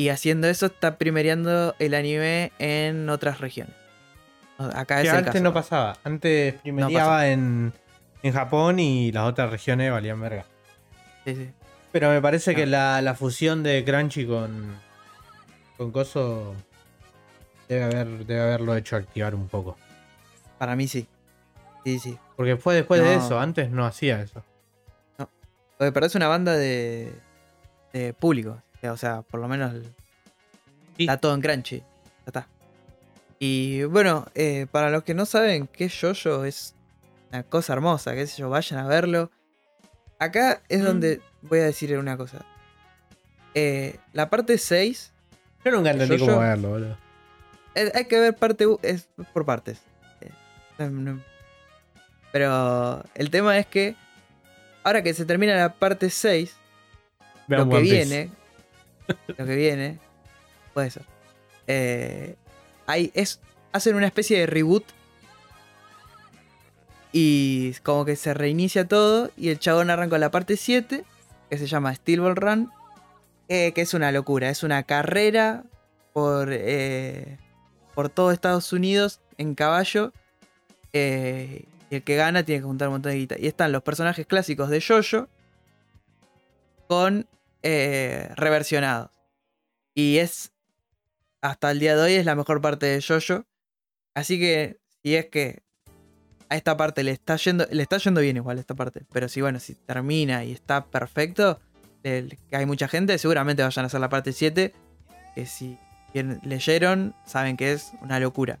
y 0.00 0.08
haciendo 0.08 0.46
eso 0.48 0.66
está 0.66 0.96
primereando 0.96 1.74
el 1.78 1.92
anime 1.94 2.52
en 2.58 3.08
otras 3.10 3.40
regiones. 3.40 3.74
Acá 4.58 4.96
Que 4.96 5.08
es 5.08 5.08
el 5.12 5.16
antes 5.18 5.32
caso. 5.32 5.44
no 5.44 5.52
pasaba. 5.52 5.96
Antes 6.04 6.54
primereaba 6.62 7.28
en, 7.28 7.72
en 8.22 8.32
Japón 8.32 8.78
y 8.78 9.12
las 9.12 9.24
otras 9.24 9.50
regiones 9.50 9.90
valían 9.92 10.20
verga. 10.20 10.44
Sí, 11.24 11.34
sí. 11.34 11.50
Pero 11.92 12.08
me 12.10 12.20
parece 12.22 12.54
que 12.54 12.62
Ah. 12.62 12.66
la, 12.66 13.02
la 13.02 13.14
fusión 13.14 13.62
de 13.62 13.84
Crunchy 13.84 14.26
con, 14.26 14.74
con 15.76 15.90
Coso 15.92 16.54
debe, 17.68 17.84
haber, 17.84 18.06
debe 18.26 18.40
haberlo 18.40 18.74
hecho 18.76 18.96
activar 18.96 19.34
un 19.34 19.48
poco. 19.48 19.76
Para 20.58 20.76
mí 20.76 20.88
sí. 20.88 21.06
Sí, 21.84 21.98
sí. 21.98 22.18
Porque 22.36 22.56
fue 22.56 22.74
después 22.74 23.02
de 23.02 23.16
No. 23.16 23.24
eso, 23.24 23.38
antes 23.40 23.70
no 23.70 23.84
hacía 23.84 24.20
eso. 24.22 24.42
Porque 25.78 25.92
parece 25.92 26.16
una 26.18 26.28
banda 26.28 26.54
de, 26.56 27.12
de 27.92 28.12
público. 28.14 28.62
O 28.88 28.96
sea, 28.96 29.22
por 29.22 29.40
lo 29.40 29.48
menos 29.48 29.74
el- 29.74 29.84
Sí. 30.96 31.04
está 31.04 31.16
todo 31.18 31.34
en 31.34 31.40
Crunchy. 31.40 31.78
Ya 31.78 31.84
está. 32.26 32.48
Y 33.38 33.84
bueno, 33.84 34.26
eh, 34.34 34.66
para 34.70 34.90
los 34.90 35.02
que 35.04 35.14
no 35.14 35.24
saben 35.26 35.66
qué 35.66 35.86
es 35.86 35.98
Jojo, 35.98 36.44
es 36.44 36.74
una 37.32 37.42
cosa 37.42 37.72
hermosa, 37.72 38.14
qué 38.14 38.26
sé 38.26 38.38
yo, 38.38 38.50
vayan 38.50 38.80
a 38.80 38.86
verlo. 38.86 39.30
Acá 40.18 40.60
es 40.68 40.80
Mm. 40.80 40.84
donde 40.84 41.20
voy 41.42 41.60
a 41.60 41.64
decir 41.64 41.96
una 41.98 42.16
cosa. 42.16 42.44
Eh, 43.54 43.98
la 44.12 44.28
parte 44.30 44.58
6, 44.58 45.12
Yo 45.64 45.70
nunca 45.72 45.90
entendí 45.90 46.18
cómo 46.18 46.38
verlo, 46.38 46.68
boludo. 46.70 46.96
eh, 47.74 47.90
hay 47.94 48.04
que 48.04 48.18
ver 48.20 48.36
parte 48.36 48.66
u- 48.66 48.78
es 48.82 49.08
por 49.32 49.44
partes. 49.46 49.80
Pero 52.32 53.04
el 53.14 53.30
tema 53.30 53.58
es 53.58 53.66
que 53.66 53.96
ahora 54.84 55.02
que 55.02 55.14
se 55.14 55.24
termina 55.24 55.54
la 55.56 55.72
parte 55.74 56.10
6, 56.10 56.54
Vean 57.48 57.62
lo 57.62 57.68
que 57.70 57.76
One 57.76 57.84
Piece. 57.84 58.30
lo 59.26 59.46
que 59.46 59.56
viene, 59.56 59.98
puede 60.74 60.90
ser. 60.90 61.04
Eh, 61.66 62.36
hay, 62.86 63.10
es, 63.14 63.40
hacen 63.72 63.94
una 63.94 64.06
especie 64.06 64.38
de 64.40 64.46
reboot 64.46 64.84
y 67.12 67.74
como 67.82 68.04
que 68.04 68.16
se 68.16 68.34
reinicia 68.34 68.86
todo 68.86 69.30
y 69.36 69.48
el 69.48 69.58
chabón 69.58 69.90
arranca 69.90 70.18
la 70.18 70.30
parte 70.30 70.56
7 70.56 71.04
que 71.50 71.58
se 71.58 71.66
llama 71.66 71.94
Steel 71.94 72.20
Ball 72.20 72.36
Run, 72.36 72.70
eh, 73.48 73.72
que 73.72 73.80
es 73.80 73.92
una 73.92 74.12
locura, 74.12 74.48
es 74.48 74.62
una 74.62 74.84
carrera 74.84 75.64
por, 76.12 76.48
eh, 76.52 77.38
por 77.94 78.08
todo 78.08 78.30
Estados 78.30 78.72
Unidos 78.72 79.20
en 79.36 79.56
caballo 79.56 80.12
eh, 80.92 81.64
y 81.90 81.96
el 81.96 82.02
que 82.04 82.14
gana 82.14 82.44
tiene 82.44 82.60
que 82.60 82.66
juntar 82.66 82.88
un 82.88 82.94
montón 82.94 83.10
de 83.12 83.18
guita. 83.18 83.36
Y 83.38 83.48
están 83.48 83.72
los 83.72 83.82
personajes 83.82 84.26
clásicos 84.26 84.70
de 84.70 84.80
Jojo 84.80 85.28
con 86.86 87.26
eh, 87.62 88.30
reversionados. 88.36 89.10
Y 89.94 90.18
es, 90.18 90.52
hasta 91.40 91.70
el 91.70 91.78
día 91.78 91.96
de 91.96 92.02
hoy, 92.02 92.12
es 92.14 92.24
la 92.24 92.34
mejor 92.34 92.60
parte 92.60 92.86
de 92.86 93.02
Jojo. 93.02 93.44
Así 94.14 94.38
que, 94.38 94.78
si 95.02 95.14
es 95.14 95.26
que 95.26 95.62
a 96.48 96.56
esta 96.56 96.76
parte 96.76 97.04
le 97.04 97.12
está 97.12 97.36
yendo, 97.36 97.66
le 97.70 97.82
está 97.82 97.98
yendo 97.98 98.20
bien 98.20 98.36
igual 98.36 98.58
esta 98.58 98.74
parte. 98.74 99.02
Pero 99.12 99.28
si 99.28 99.40
bueno, 99.40 99.60
si 99.60 99.74
termina 99.74 100.44
y 100.44 100.52
está 100.52 100.84
perfecto, 100.84 101.60
que 102.02 102.36
hay 102.52 102.66
mucha 102.66 102.88
gente, 102.88 103.16
seguramente 103.18 103.62
vayan 103.62 103.84
a 103.84 103.86
hacer 103.86 104.00
la 104.00 104.08
parte 104.08 104.32
7. 104.32 104.72
Que 105.34 105.46
si 105.46 105.78
leyeron, 106.42 107.14
saben 107.24 107.56
que 107.56 107.72
es 107.72 107.92
una 108.02 108.18
locura. 108.18 108.58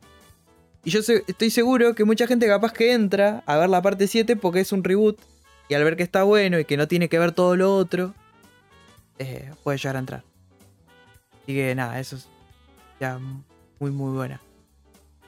Y 0.84 0.90
yo 0.90 1.00
estoy 1.00 1.50
seguro 1.50 1.94
que 1.94 2.04
mucha 2.04 2.26
gente 2.26 2.46
capaz 2.46 2.72
que 2.72 2.92
entra 2.92 3.42
a 3.46 3.56
ver 3.56 3.68
la 3.68 3.82
parte 3.82 4.06
7 4.06 4.36
porque 4.36 4.60
es 4.60 4.72
un 4.72 4.84
reboot. 4.84 5.18
Y 5.68 5.74
al 5.74 5.84
ver 5.84 5.96
que 5.96 6.02
está 6.02 6.22
bueno 6.24 6.58
y 6.58 6.64
que 6.64 6.76
no 6.76 6.88
tiene 6.88 7.08
que 7.08 7.18
ver 7.18 7.32
todo 7.32 7.54
lo 7.56 7.74
otro, 7.76 8.14
eh, 9.20 9.52
puede 9.62 9.78
llegar 9.78 9.96
a 9.96 9.98
entrar. 9.98 10.24
Así 11.42 11.54
que 11.54 11.74
nada, 11.74 12.00
eso 12.00 12.16
es 12.16 12.28
ya 12.98 13.18
muy 13.78 13.90
muy 13.90 14.12
buena. 14.12 14.40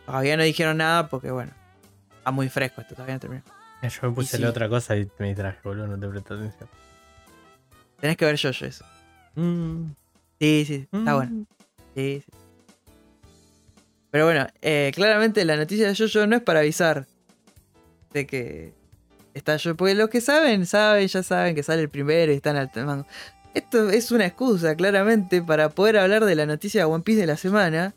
Todavía 0.06 0.36
no 0.36 0.42
dijeron 0.42 0.78
nada 0.78 1.08
porque 1.08 1.30
bueno, 1.30 1.52
está 2.16 2.30
muy 2.30 2.48
fresco 2.48 2.80
esto, 2.80 2.94
todavía 2.94 3.14
no 3.14 3.20
terminó. 3.20 3.42
Yo 3.82 4.08
me 4.08 4.14
puse 4.14 4.38
la 4.38 4.48
otra 4.48 4.68
cosa 4.68 4.96
y 4.96 5.10
me 5.18 5.28
distraje, 5.28 5.58
boludo, 5.62 5.86
no 5.88 5.98
te 5.98 6.08
presté 6.08 6.34
atención. 6.34 6.68
Tenés 8.00 8.16
que 8.16 8.24
ver 8.24 8.36
yo, 8.36 8.50
yo 8.50 8.66
eso. 8.66 8.84
Mm. 9.34 9.92
Sí, 10.40 10.64
sí, 10.66 10.88
está 10.90 11.14
bueno. 11.14 11.32
Mm. 11.32 11.46
Sí, 11.94 12.22
sí. 12.24 12.32
Pero 14.10 14.24
bueno, 14.24 14.46
eh, 14.60 14.90
claramente 14.94 15.44
la 15.44 15.56
noticia 15.56 15.88
de 15.88 15.96
Jojo 15.96 16.26
no 16.26 16.36
es 16.36 16.42
para 16.42 16.60
avisar 16.60 17.06
de 18.12 18.26
que 18.26 18.74
está 19.34 19.56
yo. 19.56 19.74
Porque 19.74 19.94
los 19.94 20.10
que 20.10 20.20
saben, 20.20 20.66
saben, 20.66 21.08
ya 21.08 21.22
saben 21.22 21.54
que 21.54 21.62
sale 21.62 21.82
el 21.82 21.88
primero 21.88 22.32
y 22.32 22.36
están 22.36 22.56
al 22.56 22.70
mando. 22.74 23.06
Esto 23.54 23.90
es 23.90 24.10
una 24.10 24.26
excusa, 24.26 24.74
claramente, 24.76 25.42
para 25.42 25.68
poder 25.68 25.98
hablar 25.98 26.24
de 26.24 26.34
la 26.34 26.46
noticia 26.46 26.80
de 26.80 26.84
One 26.86 27.04
Piece 27.04 27.20
de 27.20 27.26
la 27.26 27.36
semana. 27.36 27.94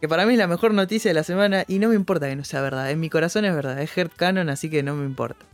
Que 0.00 0.08
para 0.08 0.26
mí 0.26 0.32
es 0.32 0.38
la 0.38 0.48
mejor 0.48 0.74
noticia 0.74 1.10
de 1.10 1.14
la 1.14 1.22
semana 1.22 1.64
y 1.68 1.78
no 1.78 1.88
me 1.88 1.94
importa 1.94 2.28
que 2.28 2.36
no 2.36 2.44
sea 2.44 2.60
verdad. 2.60 2.90
En 2.90 3.00
mi 3.00 3.08
corazón 3.08 3.44
es 3.44 3.54
verdad. 3.54 3.80
Es 3.80 3.90
Heart 3.92 4.12
Canon, 4.16 4.50
así 4.50 4.68
que 4.68 4.82
no 4.82 4.94
me 4.96 5.06
importa. 5.06 5.46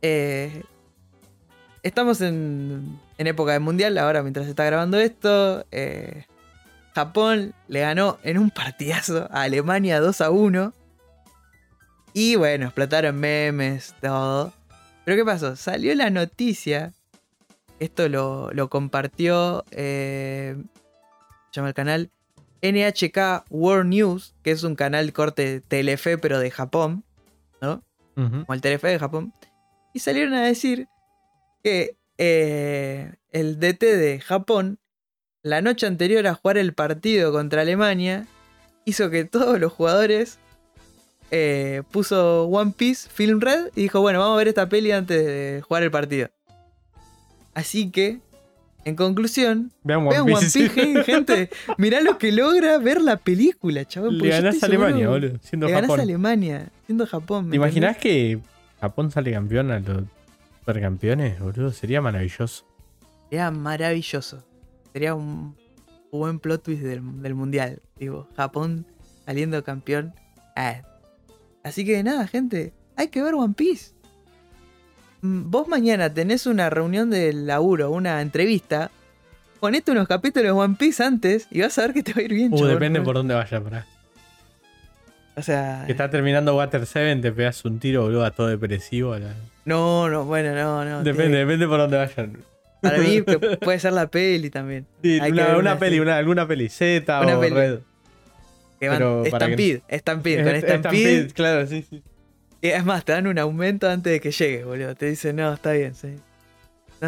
Eh, 0.00 0.62
estamos 1.82 2.20
en, 2.20 2.98
en 3.18 3.26
época 3.26 3.52
de 3.52 3.58
mundial 3.58 3.98
ahora 3.98 4.22
mientras 4.22 4.46
se 4.46 4.50
está 4.50 4.64
grabando 4.64 4.98
esto. 4.98 5.66
Eh, 5.70 6.24
Japón 6.94 7.54
le 7.68 7.80
ganó 7.80 8.18
en 8.22 8.38
un 8.38 8.50
partidazo 8.50 9.28
a 9.30 9.42
Alemania 9.42 10.00
2 10.00 10.20
a 10.22 10.30
1. 10.30 10.72
Y 12.14 12.34
bueno, 12.34 12.64
explotaron 12.64 13.14
memes, 13.14 13.94
todo. 14.00 14.52
Pero 15.04 15.16
¿qué 15.16 15.24
pasó? 15.24 15.54
Salió 15.54 15.94
la 15.94 16.10
noticia. 16.10 16.92
Esto 17.78 18.08
lo, 18.08 18.68
compartió. 18.68 19.64
Eh, 19.70 20.56
se 21.50 21.52
llama 21.52 21.68
el 21.68 21.74
canal 21.74 22.10
NHK 22.62 23.44
World 23.50 23.90
News, 23.90 24.34
que 24.42 24.50
es 24.50 24.62
un 24.62 24.74
canal 24.74 25.12
corte 25.12 25.60
Telefe, 25.60 26.18
pero 26.18 26.38
de 26.38 26.50
Japón. 26.50 27.04
¿No? 27.60 27.82
Como 28.14 28.52
el 28.52 28.60
Telefe 28.60 28.88
de 28.88 28.98
Japón. 28.98 29.32
Y 29.94 30.00
salieron 30.00 30.34
a 30.34 30.44
decir 30.44 30.88
que 31.62 31.96
eh, 32.18 33.14
el 33.30 33.60
DT 33.60 33.96
de 33.96 34.20
Japón 34.20 34.80
la 35.42 35.62
noche 35.62 35.86
anterior 35.86 36.26
a 36.26 36.34
jugar 36.34 36.58
el 36.58 36.74
partido 36.74 37.32
contra 37.32 37.62
Alemania, 37.62 38.26
hizo 38.84 39.10
que 39.10 39.24
todos 39.24 39.58
los 39.58 39.72
jugadores 39.72 40.38
eh, 41.30 41.82
puso 41.90 42.44
One 42.46 42.74
Piece 42.76 43.08
Film 43.08 43.40
Red 43.40 43.70
y 43.74 43.82
dijo, 43.82 44.00
bueno, 44.00 44.18
vamos 44.18 44.34
a 44.34 44.38
ver 44.38 44.48
esta 44.48 44.68
peli 44.68 44.92
antes 44.92 45.24
de 45.24 45.62
jugar 45.66 45.82
el 45.82 45.90
partido. 45.90 46.28
Así 47.58 47.90
que, 47.90 48.20
en 48.84 48.94
conclusión, 48.94 49.72
vean 49.82 50.06
One, 50.06 50.32
Piece. 50.32 50.68
gente. 51.04 51.50
Mirá 51.76 52.00
lo 52.00 52.16
que 52.16 52.30
logra 52.30 52.78
ver 52.78 53.02
la 53.02 53.16
película, 53.16 53.84
chaval. 53.84 54.16
Le 54.16 54.28
ganás 54.28 54.62
a 54.62 54.66
Alemania, 54.66 55.08
boludo, 55.08 55.38
siendo 55.42 55.66
Le 55.66 55.72
ganás 55.72 55.90
a 55.90 56.02
Alemania, 56.02 56.70
siendo 56.86 57.04
Japón. 57.04 57.50
¿Te 57.50 57.56
imaginás 57.56 57.96
que 57.96 58.38
Japón 58.80 59.10
sale 59.10 59.32
campeón 59.32 59.72
a 59.72 59.80
los 59.80 60.04
supercampeones, 60.60 61.40
boludo? 61.40 61.72
Sería 61.72 62.00
maravilloso. 62.00 62.64
Sería 63.28 63.50
maravilloso. 63.50 64.44
Sería 64.92 65.16
un 65.16 65.56
buen 66.12 66.38
plot 66.38 66.62
twist 66.62 66.82
del, 66.82 67.02
mundial. 67.02 67.82
Digo, 67.96 68.28
Japón 68.36 68.86
saliendo 69.26 69.64
campeón. 69.64 70.14
Ah. 70.54 70.82
Así 71.64 71.84
que 71.84 72.00
nada, 72.04 72.28
gente. 72.28 72.72
Hay 72.94 73.08
que 73.08 73.20
ver 73.20 73.34
One 73.34 73.54
Piece. 73.54 73.97
Vos 75.20 75.66
mañana 75.68 76.12
tenés 76.12 76.46
una 76.46 76.70
reunión 76.70 77.10
de 77.10 77.32
laburo, 77.32 77.90
una 77.90 78.20
entrevista. 78.20 78.90
Ponete 79.60 79.90
unos 79.90 80.06
capítulos 80.06 80.46
de 80.46 80.50
One 80.52 80.76
Piece 80.78 81.02
antes 81.02 81.48
y 81.50 81.60
vas 81.60 81.76
a 81.78 81.82
ver 81.82 81.92
que 81.92 82.02
te 82.02 82.12
va 82.12 82.20
a 82.20 82.24
ir 82.24 82.32
bien. 82.32 82.52
Uh, 82.52 82.64
depende 82.64 83.00
por 83.00 83.16
dónde 83.16 83.34
vaya, 83.34 83.60
para. 83.60 83.86
O 85.36 85.42
sea. 85.42 85.84
Que 85.86 85.92
está 85.92 86.10
terminando 86.10 86.56
Water 86.56 86.86
7, 86.86 87.20
te 87.20 87.32
pegas 87.32 87.64
un 87.64 87.80
tiro, 87.80 88.02
boludo, 88.02 88.24
a 88.24 88.30
todo 88.30 88.46
depresivo. 88.46 89.16
No, 89.64 90.08
no, 90.08 90.24
bueno, 90.24 90.54
no, 90.54 90.84
no. 90.84 91.02
Depende, 91.02 91.38
depende 91.38 91.66
por 91.66 91.78
dónde 91.78 91.96
vayan. 91.96 92.38
Para 92.80 92.98
mí 92.98 93.22
puede 93.60 93.78
ser 93.80 93.92
la 93.92 94.06
peli 94.08 94.50
también. 94.50 94.86
Sí, 95.02 95.18
una, 95.20 95.78
peli, 95.78 95.98
una, 95.98 96.16
alguna 96.16 96.46
peli 96.46 96.68
Z 96.68 97.20
o 97.20 97.40
Red. 97.40 97.80
Que 98.78 98.88
van, 98.88 99.24
Stampede, 99.26 99.82
Stampede, 99.90 100.44
con 100.44 100.60
Stampede. 100.60 101.26
claro, 101.28 101.66
sí, 101.66 101.84
sí. 101.88 102.00
Es 102.60 102.84
más, 102.84 103.04
te 103.04 103.12
dan 103.12 103.26
un 103.26 103.38
aumento 103.38 103.88
antes 103.88 104.12
de 104.12 104.20
que 104.20 104.30
llegue, 104.30 104.64
boludo. 104.64 104.94
Te 104.94 105.06
dicen, 105.06 105.36
no, 105.36 105.52
está 105.52 105.72
bien, 105.72 105.94
sí. 105.94 106.16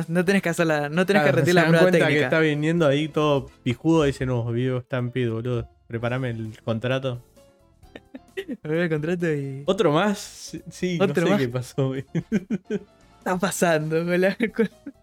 No, 0.08 0.24
tenés 0.24 0.42
que 0.42 0.50
hacerla, 0.50 0.88
no 0.88 1.04
tenés 1.04 1.24
que 1.24 1.32
retirar 1.32 1.64
la 1.64 1.68
prueba 1.68 1.82
cuenta 1.82 1.98
técnica. 1.98 2.18
que 2.18 2.24
está 2.24 2.38
viniendo 2.38 2.86
ahí 2.86 3.08
todo 3.08 3.46
pijudo 3.64 4.04
y 4.04 4.08
dice, 4.08 4.24
no, 4.24 4.44
vivo 4.52 4.80
Stampede, 4.82 5.28
boludo. 5.28 5.68
Prepárame 5.88 6.30
el 6.30 6.56
contrato. 6.62 7.20
el 8.62 8.88
contrato 8.88 9.32
y. 9.32 9.64
¿Otro 9.66 9.90
más? 9.90 10.56
Sí, 10.70 10.98
¿Otro 11.00 11.26
no 11.26 11.36
sé 11.36 11.44
qué 11.44 11.48
pasó, 11.48 11.88
güey. 11.88 12.04
está 13.18 13.36
pasando 13.36 13.96
con 14.04 14.20
la. 14.20 14.36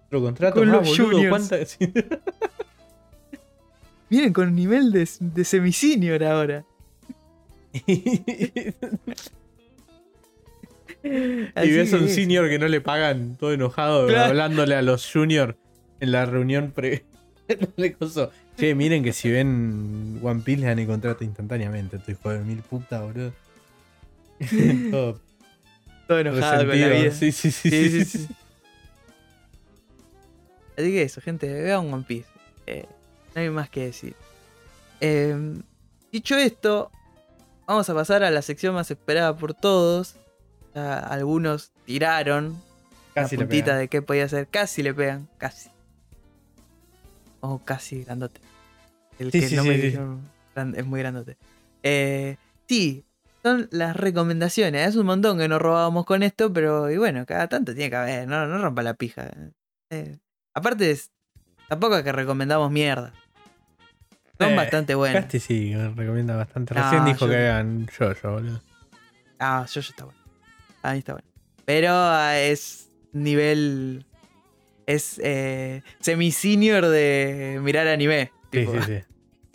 Otro 0.05 0.21
contrato 0.21 0.60
con 0.62 0.71
los 0.71 0.97
juniors. 0.97 1.77
Miren, 4.10 4.31
con 4.33 4.55
nivel 4.55 4.93
de, 4.93 5.10
de 5.19 5.43
semi-senior 5.43 6.23
ahora. 6.23 6.63
Y 11.63 11.72
ves 11.72 11.93
a 11.93 11.98
un 11.98 12.10
senior 12.10 12.50
que 12.50 12.60
no 12.60 12.67
le 12.67 12.82
pagan, 12.82 13.36
todo 13.38 13.54
enojado, 13.54 14.08
hablándole 14.17 14.76
a 14.76 14.82
los 14.82 15.12
juniors 15.12 15.56
en 16.00 16.12
la 16.12 16.26
reunión 16.26 16.72
pre. 16.72 17.06
che, 18.58 18.76
miren 18.76 19.04
que 19.04 19.13
si 19.13 19.32
ven 19.32 20.20
One 20.22 20.41
Piece 20.41 20.62
le 20.62 20.67
dan 20.67 20.80
el 20.80 20.88
contrato 20.88 21.24
instantáneamente. 21.24 21.98
Estoy 21.98 22.15
hijo 22.15 22.30
de 22.30 22.39
mil 22.39 22.62
puta, 22.62 23.02
boludo. 23.02 23.34
todo, 24.91 25.20
todo 26.08 26.20
enojado 26.20 26.67
con 26.67 26.80
la 26.80 26.88
vida. 26.89 27.12
sí, 27.12 27.32
sí. 27.32 27.52
sí, 27.52 27.70
sí, 27.70 28.06
sí. 28.06 28.28
Así 30.78 30.91
que 30.91 31.02
eso, 31.02 31.22
gente, 31.22 31.52
vean 31.52 31.91
One 31.91 32.04
Piece. 32.08 32.30
Eh, 32.67 32.86
no 33.34 33.41
hay 33.41 33.50
más 33.50 33.70
que 33.70 33.86
decir. 33.86 34.15
Em, 35.00 35.63
dicho 36.12 36.36
esto, 36.36 36.91
vamos 37.65 37.89
a 37.89 37.93
pasar 37.93 38.24
a 38.24 38.30
la 38.30 38.41
sección 38.41 38.76
más 38.76 38.91
esperada 38.91 39.36
por 39.36 39.54
todos. 39.54 40.15
Algunos 40.78 41.72
tiraron 41.86 42.62
casi 43.13 43.38
la 43.38 43.44
puntita 43.44 43.76
de 43.78 43.88
qué 43.88 44.02
podía 44.02 44.28
ser. 44.28 44.48
Casi 44.48 44.84
le 44.84 44.94
pegan, 44.94 45.28
casi. 45.38 45.70
O 47.42 47.60
casi 47.60 48.04
grandote. 48.04 48.42
El 49.20 49.32
que 49.32 49.50
no 49.56 49.63
me 49.63 49.78
dijeron 49.78 50.22
es 50.76 50.86
muy 50.86 51.00
grandote. 51.00 51.38
Eh, 51.84 52.38
sí, 52.68 53.06
son 53.44 53.68
las 53.72 53.96
recomendaciones. 53.96 54.88
Es 54.88 54.96
un 54.96 55.06
montón 55.06 55.38
que 55.38 55.48
nos 55.48 55.62
robábamos 55.62 56.06
con 56.06 56.24
esto, 56.24 56.52
pero 56.52 56.90
y 56.90 56.98
bueno, 56.98 57.26
cada 57.26 57.48
tanto 57.48 57.74
tiene 57.74 57.90
que 57.90 57.96
haber. 57.96 58.28
No, 58.28 58.48
no 58.48 58.58
rompa 58.58 58.84
la 58.84 58.96
pija. 58.96 59.30
Eh, 59.90 60.18
Aparte, 60.54 60.98
tampoco 61.70 61.98
es 61.98 62.04
que 62.04 62.12
recomendamos 62.12 62.72
mierda. 62.72 63.13
Son 64.40 64.52
eh, 64.52 64.56
bastante 64.56 64.96
buenos. 64.96 65.22
Casti 65.22 65.40
sí, 65.40 65.76
recomienda 65.96 66.36
bastante. 66.36 66.74
Recién 66.74 67.06
dijo 67.06 67.28
que 67.28 67.36
hagan 67.36 67.88
yo, 67.88 68.13
yo, 68.13 68.32
boludo. 68.32 68.62
Ah, 69.40 69.66
yo, 69.68 69.82
yo 69.82 69.90
está 69.92 70.06
bueno. 70.06 70.20
Ahí 70.89 71.00
está 71.00 71.13
bueno. 71.13 71.28
Pero 71.65 71.89
ah, 71.91 72.39
es 72.39 72.89
nivel. 73.12 74.06
Es 74.86 75.19
eh, 75.23 75.82
semi-senior 76.00 76.88
de 76.88 77.60
mirar 77.62 77.88
anime. 77.88 78.32
Sí, 78.52 78.65
sí, 78.65 78.78
sí. 78.86 79.00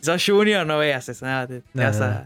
Si 0.01 0.03
sos 0.05 0.25
junior, 0.25 0.66
no 0.66 0.79
veas 0.79 1.09
eso. 1.09 1.27
Te, 1.49 1.62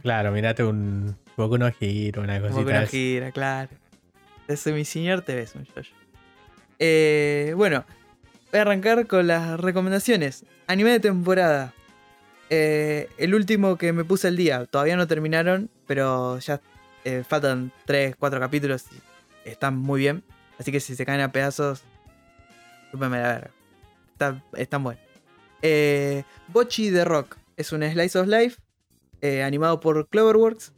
Claro, 0.02 0.32
mirate 0.32 0.64
un 0.64 1.16
Boku 1.36 1.56
no 1.56 1.70
Hero, 1.80 2.22
una 2.22 2.40
cosita. 2.40 2.58
Boku 2.58 2.70
no 2.70 2.84
Hero, 2.90 3.30
claro. 3.32 3.70
De 4.48 4.56
semi-senior 4.56 5.22
te 5.22 5.36
ves 5.36 5.54
un 5.54 5.66
Jojo. 5.66 5.88
Eh, 6.78 7.52
bueno, 7.56 7.84
Voy 8.52 8.58
a 8.58 8.62
arrancar 8.62 9.06
con 9.06 9.26
las 9.26 9.58
recomendaciones. 9.58 10.44
Anime 10.66 10.90
de 10.92 11.00
temporada. 11.00 11.74
Eh, 12.48 13.08
el 13.18 13.34
último 13.34 13.76
que 13.76 13.92
me 13.92 14.04
puse 14.04 14.28
al 14.28 14.36
día. 14.36 14.64
Todavía 14.66 14.96
no 14.96 15.06
terminaron, 15.06 15.68
pero 15.86 16.38
ya 16.38 16.60
eh, 17.06 17.22
faltan 17.22 17.70
3, 17.84 18.16
4 18.16 18.40
capítulos 18.40 18.86
y 18.90 19.48
están 19.48 19.76
muy 19.76 20.00
bien. 20.00 20.24
Así 20.58 20.72
que 20.72 20.80
si 20.80 20.96
se 20.96 21.06
caen 21.06 21.20
a 21.20 21.30
pedazos, 21.30 21.84
súpeme 22.90 23.20
la 23.20 23.28
verga. 23.28 23.50
está, 24.10 24.42
están 24.54 24.82
buenas. 24.82 25.04
Eh, 25.62 26.24
Bochi 26.48 26.90
the 26.90 27.04
Rock 27.04 27.36
es 27.56 27.70
un 27.70 27.84
Slice 27.84 28.18
of 28.18 28.26
Life 28.26 28.60
eh, 29.20 29.44
animado 29.44 29.78
por 29.78 30.08
Cloverworks. 30.08 30.72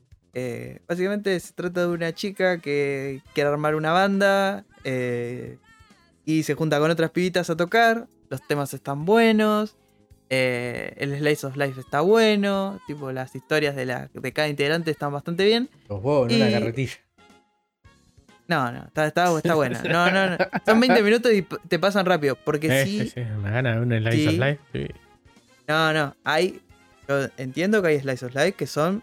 Básicamente 0.87 1.41
se 1.41 1.55
trata 1.55 1.81
de 1.81 1.87
una 1.89 2.13
chica 2.15 2.59
que 2.59 3.23
quiere 3.33 3.49
armar 3.49 3.75
una 3.75 3.93
banda 3.93 4.67
y 4.85 6.43
se 6.43 6.55
junta 6.55 6.79
con 6.79 6.91
otras 6.91 7.11
pibitas 7.11 7.49
a 7.49 7.57
tocar. 7.57 8.07
Los 8.29 8.47
temas 8.47 8.75
están 8.75 9.07
buenos. 9.07 9.78
Eh, 10.31 10.95
el 10.99 11.17
Slice 11.19 11.47
of 11.47 11.57
Life 11.57 11.81
está 11.81 12.01
bueno. 12.01 12.81
Tipo, 12.87 13.13
las 13.13 13.35
historias 13.35 13.75
de, 13.77 13.87
la, 13.87 14.09
de 14.13 14.33
cada 14.33 14.49
integrante 14.49 14.91
están 14.91 15.13
bastante 15.13 15.45
bien. 15.45 15.69
Los 15.89 16.03
huevos 16.03 16.31
en 16.31 16.37
una 16.37 16.51
Y- 16.51 16.53
carretilla. 16.53 16.95
No, 18.47 18.73
no, 18.73 18.85
está, 18.85 19.07
está, 19.07 19.37
está 19.37 19.55
buena. 19.55 19.83
No, 19.83 20.11
no, 20.11 20.31
no. 20.31 20.37
Son 20.67 20.81
20 20.81 21.03
minutos 21.03 21.33
y 21.35 21.43
te 21.43 21.79
pasan 21.79 22.07
rápido. 22.07 22.37
Porque 22.45 22.69
Eh, 22.81 22.85
sí, 22.87 23.01
sí, 23.01 23.11
sí, 23.11 23.21
una 23.21 23.51
gana 23.51 23.79
un 23.81 23.91
Slice 23.91 24.13
Sí. 24.17 24.27
of 24.29 24.35
Life. 24.35 24.59
sí. 24.73 24.87
No, 25.67 25.93
no. 25.93 26.17
Hay. 26.25 26.61
Yo 27.07 27.27
entiendo 27.37 27.83
que 27.83 27.89
hay 27.89 28.01
Slice 28.01 28.25
of 28.27 28.35
Life 28.35 28.53
que 28.53 28.67
son. 28.67 29.03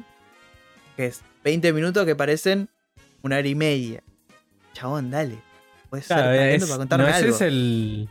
que 0.98 1.08
es 1.08 1.22
20 1.44 1.74
minutos 1.74 2.06
que 2.06 2.16
parecen 2.16 2.70
una 3.22 3.38
hora 3.38 3.48
y 3.48 3.54
media. 3.56 4.02
Chabón, 4.74 5.12
dale. 5.12 5.38
Puedes 5.90 6.08
Claro, 6.08 6.32
es- 6.32 6.66
para 6.66 6.78
contarme 6.78 7.04
¿no 7.06 7.10
ese 7.12 7.20
algo. 7.26 7.36
es 7.36 7.42
el, 7.42 8.10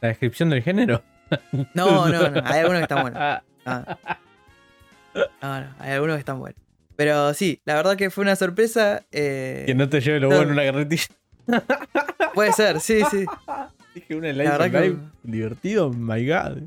la 0.00 0.08
descripción 0.08 0.50
del 0.50 0.62
género? 0.62 1.02
No, 1.74 2.08
no, 2.08 2.28
no. 2.30 2.42
Hay 2.44 2.60
algunos 2.60 2.78
que 2.80 2.82
están 2.82 3.02
buenos. 3.02 3.20
Ah, 3.20 3.42
No. 3.66 5.22
No, 5.42 5.60
no, 5.60 5.74
hay 5.78 5.92
algunos 5.92 6.16
que 6.16 6.20
están 6.20 6.38
buenos. 6.40 6.60
Pero 6.96 7.34
sí, 7.34 7.60
la 7.64 7.74
verdad 7.74 7.96
que 7.96 8.10
fue 8.10 8.22
una 8.22 8.36
sorpresa. 8.36 9.04
eh, 9.12 9.64
que 9.66 9.74
no 9.74 9.88
te 9.88 10.00
lleve 10.00 10.20
los 10.20 10.30
no. 10.32 10.42
en 10.42 10.50
una 10.50 10.64
carretilla. 10.64 11.04
Puede 12.34 12.52
ser, 12.52 12.80
sí, 12.80 13.00
sí. 13.10 13.24
Dije 13.94 14.14
un 14.16 14.22
Slice 14.24 14.44
La 14.58 14.70
que- 14.70 14.80
Life 14.80 14.98
divertido, 15.22 15.90
my 15.90 16.26
god. 16.28 16.58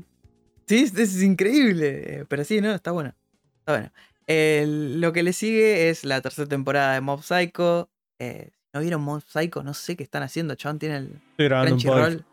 Sí, 0.66 0.84
es, 0.84 0.96
es 0.96 1.22
increíble. 1.22 2.02
eh, 2.20 2.24
Pero 2.28 2.44
sí, 2.44 2.60
no, 2.60 2.72
está 2.74 2.90
bueno. 2.90 3.14
Está 3.60 3.72
bueno. 3.72 3.90
El- 4.26 5.00
lo 5.00 5.12
que 5.12 5.22
le 5.22 5.32
sigue 5.32 5.88
es 5.90 6.04
la 6.04 6.20
tercera 6.20 6.48
temporada 6.48 6.94
de 6.94 7.00
Mob 7.00 7.22
Psycho. 7.22 7.90
Eh, 8.18 8.50
¿No 8.72 8.80
vieron 8.80 9.00
Mob 9.02 9.22
Psycho? 9.26 9.62
No 9.62 9.72
sé 9.74 9.96
qué 9.96 10.02
están 10.04 10.22
haciendo. 10.22 10.54
Chabón 10.54 10.78
tiene 10.78 10.96
el 10.98 11.20
Estoy 11.30 11.46
grabando. 11.48 11.70
Crunchyroll. 11.70 12.12
El 12.14 12.24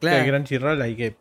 Claro. 0.00 0.24
Crunchyroll 0.26 0.80
hay 0.82 0.96
que. 0.96 1.16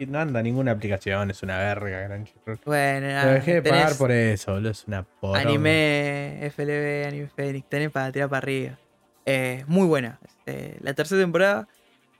Y 0.00 0.06
No 0.06 0.18
anda 0.18 0.42
ninguna 0.42 0.72
aplicación, 0.72 1.30
es 1.30 1.42
una 1.42 1.58
verga 1.58 2.06
Crunchyroll. 2.06 2.58
Bueno, 2.64 3.06
Lo 3.06 3.12
nada, 3.12 3.32
dejé 3.34 3.54
de 3.54 3.62
pagar 3.62 3.96
por 3.96 4.10
eso, 4.10 4.52
boludo. 4.54 4.70
Es 4.70 4.84
una 4.86 5.02
poronga. 5.02 5.40
Anime, 5.40 6.46
FLB, 6.46 7.06
Anime 7.06 7.28
Phoenix. 7.28 7.68
Tenés 7.68 7.90
para 7.90 8.10
tirar 8.10 8.28
para 8.30 8.38
arriba. 8.38 8.78
Eh, 9.26 9.64
muy 9.66 9.86
buena. 9.86 10.18
Eh, 10.46 10.78
la 10.80 10.94
tercera 10.94 11.20
temporada. 11.20 11.68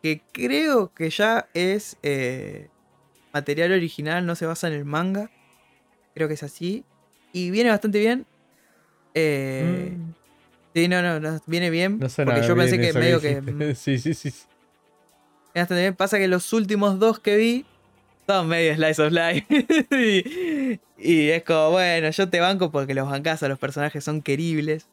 Que 0.03 0.23
creo 0.33 0.93
que 0.95 1.09
ya 1.11 1.49
es 1.55 1.97
eh, 2.03 2.69
material 3.33 3.73
original, 3.73 4.25
no 4.27 4.35
se 4.35 4.45
basa 4.47 4.69
en 4.69 4.75
el 4.75 4.85
manga. 4.85 5.31
Creo 6.15 6.29
que 6.29 6.35
es 6.35 6.43
así. 6.43 6.85
Y 7.33 7.51
viene 7.51 7.71
bastante 7.71 7.99
bien. 7.99 8.27
Eh, 9.15 9.95
Mm, 9.97 10.13
Sí, 10.73 10.87
no, 10.87 11.03
no, 11.03 11.19
no, 11.19 11.41
viene 11.47 11.69
bien. 11.69 11.99
no 11.99 12.07
porque 12.25 12.43
yo 12.47 12.55
pensé 12.57 12.79
que 12.79 12.93
medio 12.93 13.21
que. 13.21 13.41
mm, 13.41 13.75
Sí, 13.75 13.99
sí, 13.99 14.15
sí. 14.15 14.31
sí. 14.31 14.47
viene 15.53 15.63
bastante 15.63 15.81
bien. 15.81 15.97
Pasa 15.97 16.19
que 16.19 16.29
los 16.29 16.53
últimos 16.53 16.99
dos 17.01 17.19
que 17.19 17.37
vi 17.37 17.67
son 18.31 18.49
medio 18.49 18.75
slice 18.75 19.03
of 19.03 19.13
life. 19.13 19.47
y, 20.99 21.29
es 21.31 21.43
como, 21.43 21.73
bueno, 21.73 22.11
yo 22.11 22.29
te 22.29 22.41
banco 22.41 22.71
porque 22.71 22.95
los 22.95 23.09
bancas 23.09 23.43
a 23.43 23.49
los 23.49 23.59
personajes 23.59 24.05
son 24.05 24.23
queribles. 24.23 24.87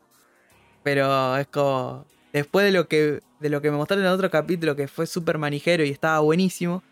Pero 0.84 1.38
es 1.38 1.48
como. 1.48 2.06
Después 2.34 2.66
de 2.66 2.72
lo 2.72 2.88
que, 2.88 3.22
de 3.40 3.50
lo 3.50 3.62
que 3.62 3.72
me 3.72 3.78
mostraron 3.78 4.06
en 4.06 4.12
otro 4.12 4.30
capítulo 4.30 4.76
que 4.76 4.88
fue 4.88 5.08
súper 5.08 5.38
manijero 5.38 5.84
y 5.84 5.90
estaba 5.90 6.20
buenísimo, 6.20 6.84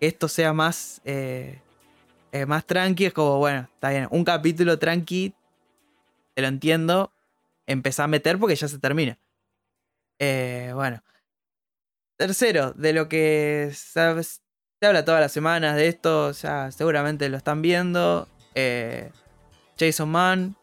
que 0.00 0.06
esto 0.06 0.28
sea 0.28 0.52
más. 0.52 1.00
eh, 1.04 1.60
eh, 2.32 2.46
más 2.46 2.66
tranqui, 2.66 3.06
es 3.06 3.12
como, 3.12 3.38
bueno, 3.38 3.68
está 3.74 3.90
bien. 3.90 4.06
Un 4.10 4.24
capítulo 4.24 4.78
tranqui, 4.78 5.34
te 6.34 6.42
lo 6.42 6.48
entiendo. 6.48 7.12
Empezá 7.66 8.04
a 8.04 8.08
meter 8.08 8.38
porque 8.38 8.56
ya 8.56 8.68
se 8.68 8.78
termina. 8.78 9.18
Eh, 10.18 10.72
bueno. 10.74 11.02
Tercero, 12.16 12.72
de 12.72 12.92
lo 12.92 13.08
que 13.08 13.70
sabes, 13.74 14.42
se 14.80 14.86
habla 14.86 15.04
todas 15.04 15.20
las 15.20 15.32
semanas 15.32 15.74
de 15.76 15.88
esto, 15.88 16.30
ya 16.32 16.70
seguramente 16.70 17.28
lo 17.28 17.36
están 17.36 17.62
viendo. 17.62 18.28
Eh, 18.54 19.10
Jason 19.78 20.08
Mann, 20.08 20.56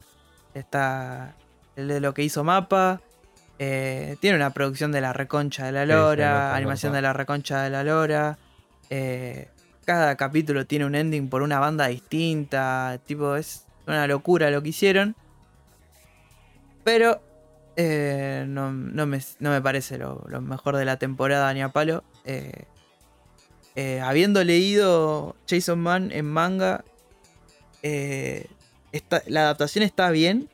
está 0.53 1.35
el 1.75 1.87
de 1.89 1.99
lo 1.99 2.13
que 2.13 2.23
hizo 2.23 2.43
Mapa. 2.43 3.01
eh, 3.59 4.15
tiene 4.21 4.37
una 4.37 4.49
producción 4.51 4.91
de 4.91 5.01
la 5.01 5.13
reconcha 5.13 5.65
de 5.65 5.71
la 5.71 5.85
lora, 5.85 6.55
animación 6.55 6.93
de 6.93 7.01
la 7.01 7.13
reconcha 7.13 7.61
de 7.61 7.69
la 7.69 7.83
lora. 7.83 8.37
eh, 8.89 9.49
cada 9.85 10.15
capítulo 10.15 10.65
tiene 10.65 10.85
un 10.85 10.95
ending 10.95 11.29
por 11.29 11.41
una 11.43 11.59
banda 11.59 11.87
distinta. 11.87 12.97
Tipo, 13.05 13.35
es 13.35 13.65
una 13.85 14.07
locura 14.07 14.49
lo 14.49 14.63
que 14.63 14.69
hicieron. 14.69 15.15
Pero 16.83 17.21
no, 17.77 18.71
no 18.71 19.05
me, 19.05 19.19
no 19.39 19.51
me 19.51 19.61
parece 19.61 19.97
lo, 19.97 20.23
lo 20.27 20.41
mejor 20.41 20.77
de 20.77 20.85
la 20.85 20.97
temporada 20.97 21.53
ni 21.53 21.61
a 21.61 21.69
palo. 21.69 22.03
Eh, 22.23 22.65
eh, 23.75 23.99
habiendo 24.01 24.43
leído 24.43 25.35
Jason 25.49 25.79
Mann 25.79 26.11
en 26.11 26.25
manga, 26.25 26.83
eh, 27.83 28.47
está- 28.91 29.21
la 29.27 29.41
adaptación 29.41 29.83
está 29.83 30.09
bien, 30.11 30.49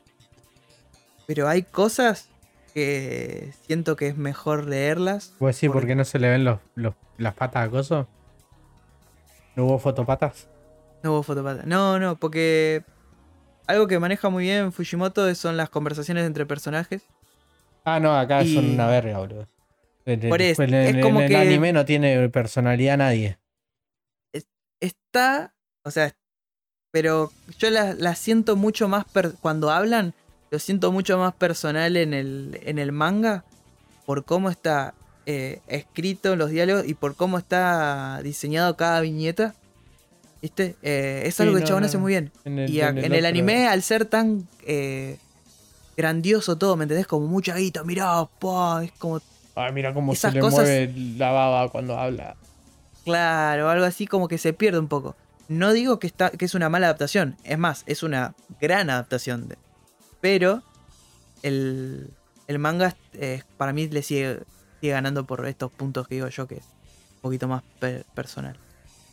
pero 1.26 1.48
hay 1.48 1.62
cosas 1.62 2.28
que 2.74 3.52
siento 3.66 3.96
que 3.96 4.08
es 4.08 4.16
mejor 4.16 4.66
leerlas. 4.66 5.34
¿Vos 5.38 5.54
decís 5.54 5.68
Por- 5.68 5.80
por 5.82 5.86
qué 5.86 5.94
no 5.94 6.04
se 6.04 6.18
le 6.18 6.28
ven 6.30 6.44
los, 6.44 6.58
los- 6.74 6.94
las 7.18 7.34
patas 7.34 7.66
a 7.66 7.70
coso? 7.70 8.08
¿No 9.54 9.66
hubo 9.66 9.78
fotopatas? 9.78 10.48
No 11.02 11.12
hubo 11.12 11.22
fotopata. 11.22 11.62
No, 11.66 11.98
no, 11.98 12.16
porque 12.16 12.84
algo 13.66 13.86
que 13.86 13.98
maneja 13.98 14.30
muy 14.30 14.44
bien 14.44 14.72
Fujimoto 14.72 15.32
son 15.34 15.56
las 15.56 15.68
conversaciones 15.68 16.26
entre 16.26 16.46
personajes. 16.46 17.02
Ah, 17.84 18.00
no, 18.00 18.16
acá 18.18 18.42
Y- 18.42 18.54
son 18.54 18.70
una 18.70 18.86
verga, 18.86 19.18
boludo. 19.18 19.46
En, 20.04 20.20
Por 20.28 20.42
en- 20.42 20.50
eso, 20.50 20.62
en- 20.62 20.74
es 20.74 20.94
en 20.94 21.00
como 21.00 21.20
el 21.20 21.28
que- 21.28 21.36
anime 21.36 21.72
no 21.72 21.84
tiene 21.84 22.28
personalidad 22.28 22.98
nadie. 22.98 23.38
está, 24.80 25.54
o 25.84 25.90
sea, 25.90 26.14
pero 26.90 27.30
yo 27.58 27.70
la, 27.70 27.94
la 27.94 28.14
siento 28.16 28.56
mucho 28.56 28.88
más, 28.88 29.04
per- 29.04 29.34
cuando 29.40 29.70
hablan, 29.70 30.12
lo 30.50 30.58
siento 30.58 30.90
mucho 30.92 31.18
más 31.18 31.34
personal 31.34 31.96
en 31.96 32.12
el, 32.14 32.58
en 32.64 32.78
el 32.78 32.90
manga, 32.92 33.44
por 34.06 34.24
cómo 34.24 34.50
está 34.50 34.94
eh, 35.24 35.60
escrito 35.68 36.34
los 36.34 36.50
diálogos 36.50 36.86
y 36.88 36.94
por 36.94 37.14
cómo 37.14 37.38
está 37.38 38.20
diseñado 38.24 38.76
cada 38.76 39.00
viñeta. 39.00 39.54
¿Viste? 40.42 40.74
Eh, 40.82 41.22
es 41.26 41.36
Sí, 41.36 41.42
algo 41.44 41.54
que 41.54 41.60
no, 41.60 41.66
Chabón 41.68 41.82
no, 41.82 41.86
hace 41.86 41.98
muy 41.98 42.10
bien. 42.10 42.32
En 42.44 42.58
el, 42.58 42.68
Y 42.68 42.80
a- 42.80 42.88
en 42.88 42.98
el 42.98 43.04
en 43.04 43.14
el 43.14 43.26
anime, 43.26 43.68
al 43.68 43.82
ser 43.84 44.04
tan 44.06 44.48
eh, 44.66 45.16
grandioso 45.96 46.58
todo, 46.58 46.76
¿me 46.76 46.82
entendés? 46.82 47.06
Como 47.06 47.28
mucha 47.28 47.54
guita, 47.54 47.84
mirá, 47.84 48.24
pa, 48.40 48.82
es 48.82 48.90
como 48.98 49.20
Ay, 49.54 49.72
mira 49.72 49.92
cómo 49.92 50.12
esas 50.12 50.30
se 50.32 50.34
le 50.36 50.40
cosas- 50.40 50.60
mueve 50.64 50.92
la 51.16 51.30
baba 51.30 51.68
cuando 51.70 51.98
habla. 51.98 52.36
Claro, 53.04 53.68
algo 53.68 53.84
así 53.84 54.06
como 54.06 54.28
que 54.28 54.38
se 54.38 54.52
pierde 54.52 54.78
un 54.78 54.88
poco. 54.88 55.16
No 55.48 55.72
digo 55.72 55.98
que, 55.98 56.06
está, 56.06 56.30
que 56.30 56.44
es 56.44 56.54
una 56.54 56.68
mala 56.68 56.86
adaptación, 56.86 57.36
es 57.44 57.58
más, 57.58 57.82
es 57.86 58.02
una 58.02 58.34
gran 58.60 58.88
adaptación. 58.90 59.48
de- 59.48 59.58
pero 60.20 60.62
el, 61.42 62.10
el 62.46 62.58
manga 62.58 62.96
eh, 63.14 63.42
para 63.56 63.72
mí 63.72 63.88
le 63.88 64.02
sigue, 64.02 64.38
sigue 64.80 64.92
ganando 64.92 65.26
por 65.26 65.44
estos 65.46 65.70
puntos 65.72 66.06
que 66.08 66.14
digo 66.16 66.28
yo, 66.28 66.46
que 66.46 66.56
es 66.56 66.64
un 67.16 67.20
poquito 67.22 67.48
más 67.48 67.62
per- 67.80 68.04
personal. 68.14 68.56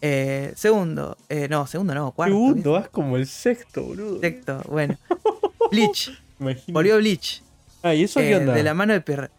Eh, 0.01 0.53
segundo, 0.55 1.17
eh, 1.27 1.47
no, 1.49 1.67
segundo 1.67 1.93
no, 1.93 2.11
cuarto. 2.11 2.33
Segundo, 2.33 2.71
vas 2.73 2.89
como 2.89 3.17
el 3.17 3.27
sexto, 3.27 3.83
boludo. 3.83 4.19
Sexto, 4.21 4.61
bueno. 4.69 4.97
Bleach, 5.71 6.11
Imagínate. 6.39 6.71
volvió 6.71 6.97
Bleach. 6.97 7.43
Ah, 7.83 7.93
¿y 7.93 8.03
eso 8.03 8.19
qué 8.19 8.35
onda? 8.37 8.53
de 8.53 8.63
la 8.63 8.73
mano 8.73 8.93
de 8.93 9.01
Pierre. 9.01 9.29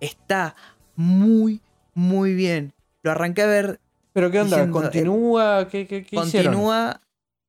Está 0.00 0.54
muy, 0.96 1.60
muy 1.94 2.34
bien. 2.34 2.72
Lo 3.02 3.10
arranqué 3.12 3.42
a 3.42 3.46
ver 3.46 3.80
¿Pero 4.12 4.30
qué 4.30 4.40
onda? 4.40 4.56
diciendo, 4.56 4.78
eh, 4.80 4.82
¿Continúa? 4.82 5.68
¿Qué, 5.70 5.86
qué, 5.86 6.04
continúa. 6.04 7.00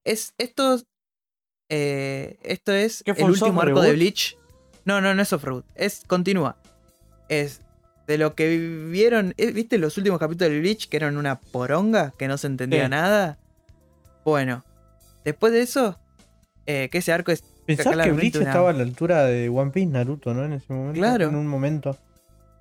Es, 0.03 0.33
esto, 0.37 0.79
eh, 1.69 2.37
esto 2.43 2.71
es 2.73 3.03
¿Qué 3.03 3.13
fue 3.13 3.25
el 3.25 3.31
último 3.31 3.61
arco 3.61 3.81
de? 3.81 3.93
Bleach. 3.93 4.37
No, 4.85 4.99
no, 5.01 5.13
no 5.13 5.21
es 5.21 5.31
off 5.33 5.43
road. 5.43 5.63
Es 5.75 6.03
continúa. 6.07 6.57
Es 7.29 7.61
de 8.07 8.17
lo 8.17 8.35
que 8.35 8.57
vieron. 8.89 9.33
eh, 9.37 9.51
¿Viste 9.51 9.77
los 9.77 9.97
últimos 9.97 10.19
capítulos 10.19 10.51
de 10.51 10.59
Bleach 10.59 10.89
que 10.89 10.97
eran 10.97 11.17
una 11.17 11.39
poronga? 11.39 12.11
Que 12.17 12.27
no 12.27 12.37
se 12.37 12.47
entendía 12.47 12.85
Sí. 12.85 12.89
nada. 12.89 13.37
Bueno, 14.25 14.63
después 15.23 15.53
de 15.53 15.61
eso, 15.61 15.99
eh, 16.65 16.89
que 16.91 16.97
ese 16.99 17.11
arco 17.13 17.31
es. 17.31 17.43
Pensás 17.65 17.95
que 17.95 18.11
Bleach 18.11 18.35
una- 18.35 18.45
estaba 18.49 18.71
a 18.71 18.73
la 18.73 18.83
altura 18.83 19.23
de 19.25 19.47
One 19.49 19.71
Piece 19.71 19.87
Naruto, 19.91 20.33
¿no? 20.33 20.43
En 20.45 20.53
ese 20.53 20.73
momento. 20.73 20.99
Claro. 20.99 21.29
En 21.29 21.35
un 21.35 21.47
momento. 21.47 21.97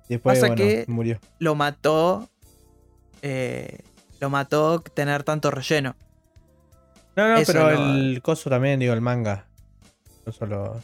Después, 0.09 0.39
Pasa 0.39 0.47
bueno, 0.53 0.55
que- 0.63 0.85
murió. 0.87 1.19
Lo 1.39 1.55
mató. 1.55 2.27
eh, 3.21 3.79
lo 4.19 4.29
mató 4.29 4.81
tener 4.81 5.23
tanto 5.23 5.51
relleno. 5.51 5.95
No, 7.15 7.27
no, 7.27 7.37
eso 7.37 7.51
pero 7.53 7.71
no- 7.71 7.95
el 7.95 8.21
coso 8.21 8.49
también, 8.49 8.79
digo, 8.79 8.93
el 8.93 9.01
manga. 9.01 9.47
No 10.25 10.31
solo. 10.31 10.81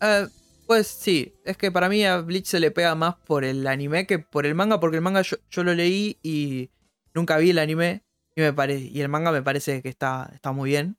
Eh, 0.00 0.26
pues 0.66 0.86
sí, 0.86 1.34
es 1.44 1.56
que 1.56 1.70
para 1.70 1.88
mí 1.88 2.04
a 2.04 2.18
Bleach 2.18 2.46
se 2.46 2.60
le 2.60 2.70
pega 2.70 2.94
más 2.94 3.14
por 3.26 3.44
el 3.44 3.66
anime 3.66 4.06
que 4.06 4.18
por 4.18 4.46
el 4.46 4.54
manga, 4.54 4.80
porque 4.80 4.96
el 4.96 5.02
manga 5.02 5.22
yo, 5.22 5.36
yo 5.50 5.64
lo 5.64 5.74
leí 5.74 6.18
y 6.22 6.70
nunca 7.14 7.36
vi 7.36 7.50
el 7.50 7.58
anime 7.58 8.02
y, 8.34 8.40
me 8.40 8.52
pare- 8.52 8.78
y 8.78 9.00
el 9.00 9.08
manga 9.08 9.30
me 9.32 9.42
parece 9.42 9.82
que 9.82 9.88
está, 9.88 10.30
está 10.34 10.52
muy 10.52 10.70
bien. 10.70 10.96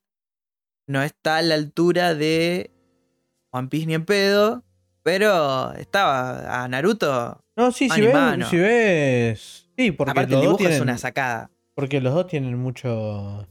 No 0.88 1.02
está 1.02 1.38
a 1.38 1.42
la 1.42 1.56
altura 1.56 2.14
de 2.14 2.72
One 3.52 3.68
Piece 3.70 3.86
ni 3.88 3.94
en 3.96 4.06
pedo, 4.06 4.64
pero 5.04 5.74
estaba 5.74 6.64
a 6.64 6.68
Naruto. 6.68 7.44
No, 7.56 7.72
sí, 7.72 7.90
si 7.90 8.02
ves, 8.02 8.48
si 8.50 8.58
ves. 8.58 9.70
Sí, 9.78 9.92
porque 9.92 10.12
Aparte 10.12 10.32
los 10.34 10.42
el 10.44 10.50
dos 10.50 10.58
dibujo 10.58 10.74
es 10.76 10.82
una 10.82 10.98
sacada. 10.98 11.52
Porque 11.76 12.02
los 12.02 12.14
dos 12.14 12.28
tienen 12.28 12.58
mucho. 12.58 13.48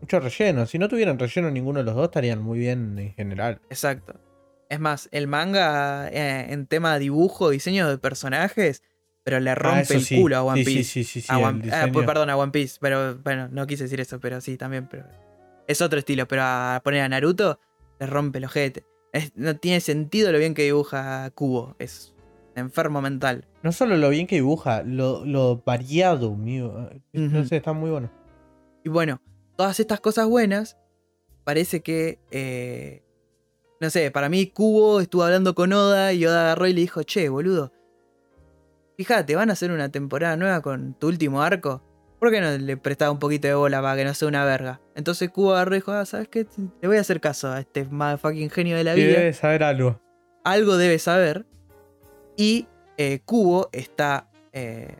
Mucho 0.00 0.20
relleno. 0.20 0.64
Si 0.66 0.78
no 0.78 0.88
tuvieran 0.88 1.18
relleno 1.18 1.50
ninguno 1.50 1.80
de 1.80 1.84
los 1.84 1.94
dos 1.96 2.04
estarían 2.04 2.40
muy 2.40 2.58
bien 2.58 2.98
en 2.98 3.12
general. 3.14 3.60
Exacto. 3.68 4.14
Es 4.70 4.78
más, 4.80 5.08
el 5.12 5.26
manga 5.26 6.08
eh, 6.08 6.52
en 6.52 6.66
tema 6.66 6.98
dibujo, 6.98 7.50
diseño 7.50 7.88
de 7.88 7.98
personajes, 7.98 8.82
pero 9.24 9.40
le 9.40 9.50
Ah, 9.50 9.54
rompe 9.56 9.94
el 9.94 10.02
sí. 10.02 10.20
culo 10.20 10.36
a 10.36 10.42
One 10.44 10.62
Sí, 10.62 10.64
Piece. 10.64 10.84
Sí, 10.84 11.04
sí, 11.04 11.20
sí, 11.20 11.20
sí, 11.22 11.32
A 11.32 11.38
el 11.38 11.44
One- 11.44 11.62
diseño. 11.62 11.92
pues, 11.92 12.06
perdón, 12.06 12.30
a 12.30 12.36
One 12.36 12.52
Piece, 12.52 12.78
pero 12.80 13.16
bueno, 13.18 13.48
no 13.50 13.66
quise 13.66 13.84
decir 13.84 14.00
eso, 14.00 14.20
pero 14.20 14.40
sí, 14.40 14.56
también. 14.56 14.86
Pero 14.88 15.04
es 15.66 15.80
otro 15.82 15.98
estilo, 15.98 16.28
pero 16.28 16.42
a 16.44 16.80
poner 16.84 17.00
a 17.02 17.08
Naruto 17.08 17.58
le 17.98 18.06
rompe 18.06 18.38
el 18.38 18.44
ojete. 18.44 18.84
Es- 19.12 19.32
no 19.36 19.56
tiene 19.56 19.80
sentido 19.80 20.32
lo 20.32 20.38
bien 20.38 20.54
que 20.54 20.62
dibuja 20.64 21.30
Kubo. 21.30 21.74
Es 21.78 22.14
enfermo 22.54 23.00
mental. 23.00 23.46
No 23.62 23.72
solo 23.72 23.96
lo 23.96 24.10
bien 24.10 24.26
que 24.26 24.36
dibuja, 24.36 24.82
lo, 24.82 25.24
lo 25.24 25.62
variado, 25.64 26.34
mío. 26.34 26.90
No 27.12 27.38
Ujú. 27.40 27.48
sé, 27.48 27.56
está 27.56 27.72
muy 27.72 27.90
bueno. 27.90 28.10
Y 28.84 28.88
bueno, 28.88 29.20
todas 29.56 29.80
estas 29.80 30.00
cosas 30.00 30.26
buenas, 30.28 30.76
parece 31.44 31.80
que, 31.82 32.18
eh, 32.30 33.02
no 33.80 33.90
sé, 33.90 34.10
para 34.10 34.28
mí 34.28 34.46
Kubo 34.46 35.00
estuvo 35.00 35.22
hablando 35.24 35.54
con 35.54 35.72
Oda 35.72 36.12
y 36.12 36.24
Oda 36.26 36.42
agarró 36.42 36.66
y 36.66 36.72
le 36.74 36.80
dijo, 36.82 37.02
che, 37.02 37.28
boludo, 37.28 37.72
fíjate, 38.96 39.36
van 39.36 39.50
a 39.50 39.52
hacer 39.54 39.70
una 39.70 39.90
temporada 39.90 40.36
nueva 40.36 40.60
con 40.62 40.94
tu 40.94 41.08
último 41.08 41.42
arco. 41.42 41.82
¿Por 42.18 42.30
qué 42.32 42.40
no 42.40 42.50
le 42.58 42.76
prestaba 42.76 43.10
un 43.12 43.18
poquito 43.18 43.46
de 43.48 43.54
bola 43.54 43.80
para 43.80 43.96
que 43.96 44.04
no 44.04 44.12
sea 44.14 44.26
una 44.28 44.44
verga? 44.44 44.80
Entonces 44.96 45.30
y 45.76 45.78
dijo, 45.78 45.92
ah, 45.92 46.04
¿sabes 46.04 46.28
qué? 46.28 46.46
Le 46.82 46.88
voy 46.88 46.96
a 46.96 47.00
hacer 47.00 47.20
caso 47.20 47.50
a 47.52 47.60
este 47.60 47.84
motherfucking 47.84 48.50
genio 48.50 48.76
de 48.76 48.84
la 48.84 48.94
vida 48.94 49.18
debes 49.20 49.36
saber 49.36 49.62
algo. 49.62 50.00
algo 50.44 50.76
debe 50.76 50.98
saber. 50.98 51.46
Y 52.36 52.66
eh, 52.96 53.20
Kubo 53.24 53.68
está. 53.72 54.28
eh, 54.52 54.96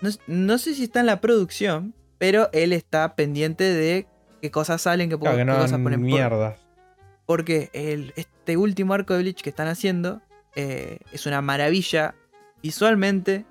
no, 0.00 0.10
no 0.26 0.58
sé 0.58 0.74
si 0.74 0.84
está 0.84 1.00
en 1.00 1.06
la 1.06 1.20
producción, 1.20 1.94
pero 2.18 2.48
él 2.52 2.72
está 2.72 3.16
pendiente 3.16 3.64
de 3.64 4.06
qué 4.40 4.50
cosas 4.50 4.82
salen, 4.82 5.08
qué, 5.10 5.18
Claro, 5.18 5.36
que 5.36 5.40
qué 5.40 5.44
no 5.46 5.56
cosas 5.56 5.80
ponen. 5.80 6.00
por- 6.00 6.06
mierdas. 6.06 6.60
porque 7.26 7.70
el, 7.72 8.12
este 8.16 8.56
último 8.56 8.92
arco 8.94 9.14
de 9.14 9.20
Bleach 9.22 9.42
que 9.42 9.50
están 9.50 9.66
haciendo 9.68 10.20
eh, 10.54 10.98
es 11.12 11.26
una 11.26 11.40
maravilla 11.42 12.14
visualmente, 12.62 13.44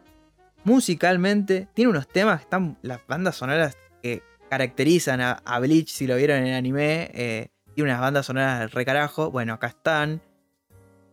musicalmente. 0.63 1.67
Tiene 1.73 1.89
unos 1.89 2.07
temas 2.07 2.39
que 2.39 2.43
están. 2.43 2.77
Las 2.81 3.05
bandas 3.07 3.35
sonoras 3.35 3.77
que 4.01 4.23
caracterizan 4.49 5.21
a, 5.21 5.59
Bleach, 5.59 5.89
si 5.89 6.07
lo 6.07 6.15
vieron 6.15 6.39
en 6.39 6.47
el 6.47 6.53
anime. 6.55 7.09
eh, 7.13 7.49
tiene 7.73 7.89
unas 7.89 8.01
bandas 8.01 8.25
sonoras 8.25 8.71
recarajo. 8.73 9.31
Bueno, 9.31 9.53
acá 9.53 9.67
están. 9.67 10.21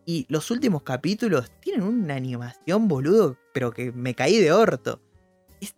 Y 0.05 0.25
los 0.29 0.51
últimos 0.51 0.83
capítulos 0.83 1.51
tienen 1.59 1.83
una 1.83 2.15
animación, 2.15 2.87
boludo, 2.87 3.37
pero 3.53 3.71
que 3.71 3.91
me 3.91 4.15
caí 4.15 4.37
de 4.37 4.51
orto. 4.51 4.99
Y 5.59 5.69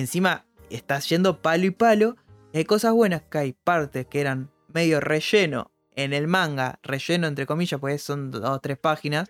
encima 0.00 0.46
estás 0.70 1.08
yendo 1.08 1.42
palo 1.42 1.66
y 1.66 1.70
palo. 1.70 2.16
Hay 2.54 2.64
cosas 2.64 2.92
buenas 2.92 3.22
que 3.22 3.38
hay 3.38 3.52
partes 3.52 4.06
que 4.06 4.20
eran 4.20 4.50
medio 4.68 5.00
relleno 5.00 5.70
en 5.94 6.12
el 6.12 6.26
manga, 6.26 6.78
relleno 6.82 7.26
entre 7.26 7.46
comillas, 7.46 7.80
pues 7.80 8.02
son 8.02 8.30
dos 8.30 8.44
o 8.44 8.58
tres 8.60 8.78
páginas. 8.78 9.28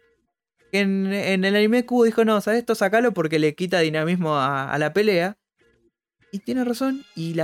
En, 0.73 1.13
en 1.13 1.45
el 1.45 1.57
anime 1.57 1.85
Kubo 1.85 2.05
dijo, 2.05 2.25
no, 2.25 2.41
¿sabes 2.41 2.61
esto? 2.61 2.75
Sacalo 2.75 3.13
porque 3.13 3.39
le 3.39 3.55
quita 3.55 3.81
dinamismo 3.81 4.37
a, 4.37 4.77
la 4.79 4.93
pelea. 4.93 5.37
Y 6.33 6.39
tiene 6.41 6.65
razón, 6.65 7.05
y, 7.17 7.35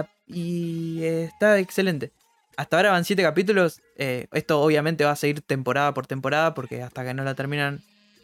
está 1.02 1.58
excelente. 1.58 2.12
Hasta 2.56 2.76
ahora 2.76 2.92
van 2.92 3.04
siete 3.04 3.22
capítulos. 3.22 3.80
eh, 3.96 4.28
esto 4.32 4.60
obviamente 4.60 5.04
va 5.04 5.10
a 5.10 5.16
seguir 5.16 5.40
temporada 5.42 5.92
por 5.92 6.06
temporada, 6.06 6.54
porque 6.54 6.82
hasta 6.82 7.04
que 7.04 7.12
no 7.14 7.24
la 7.24 7.34
terminan, 7.34 7.82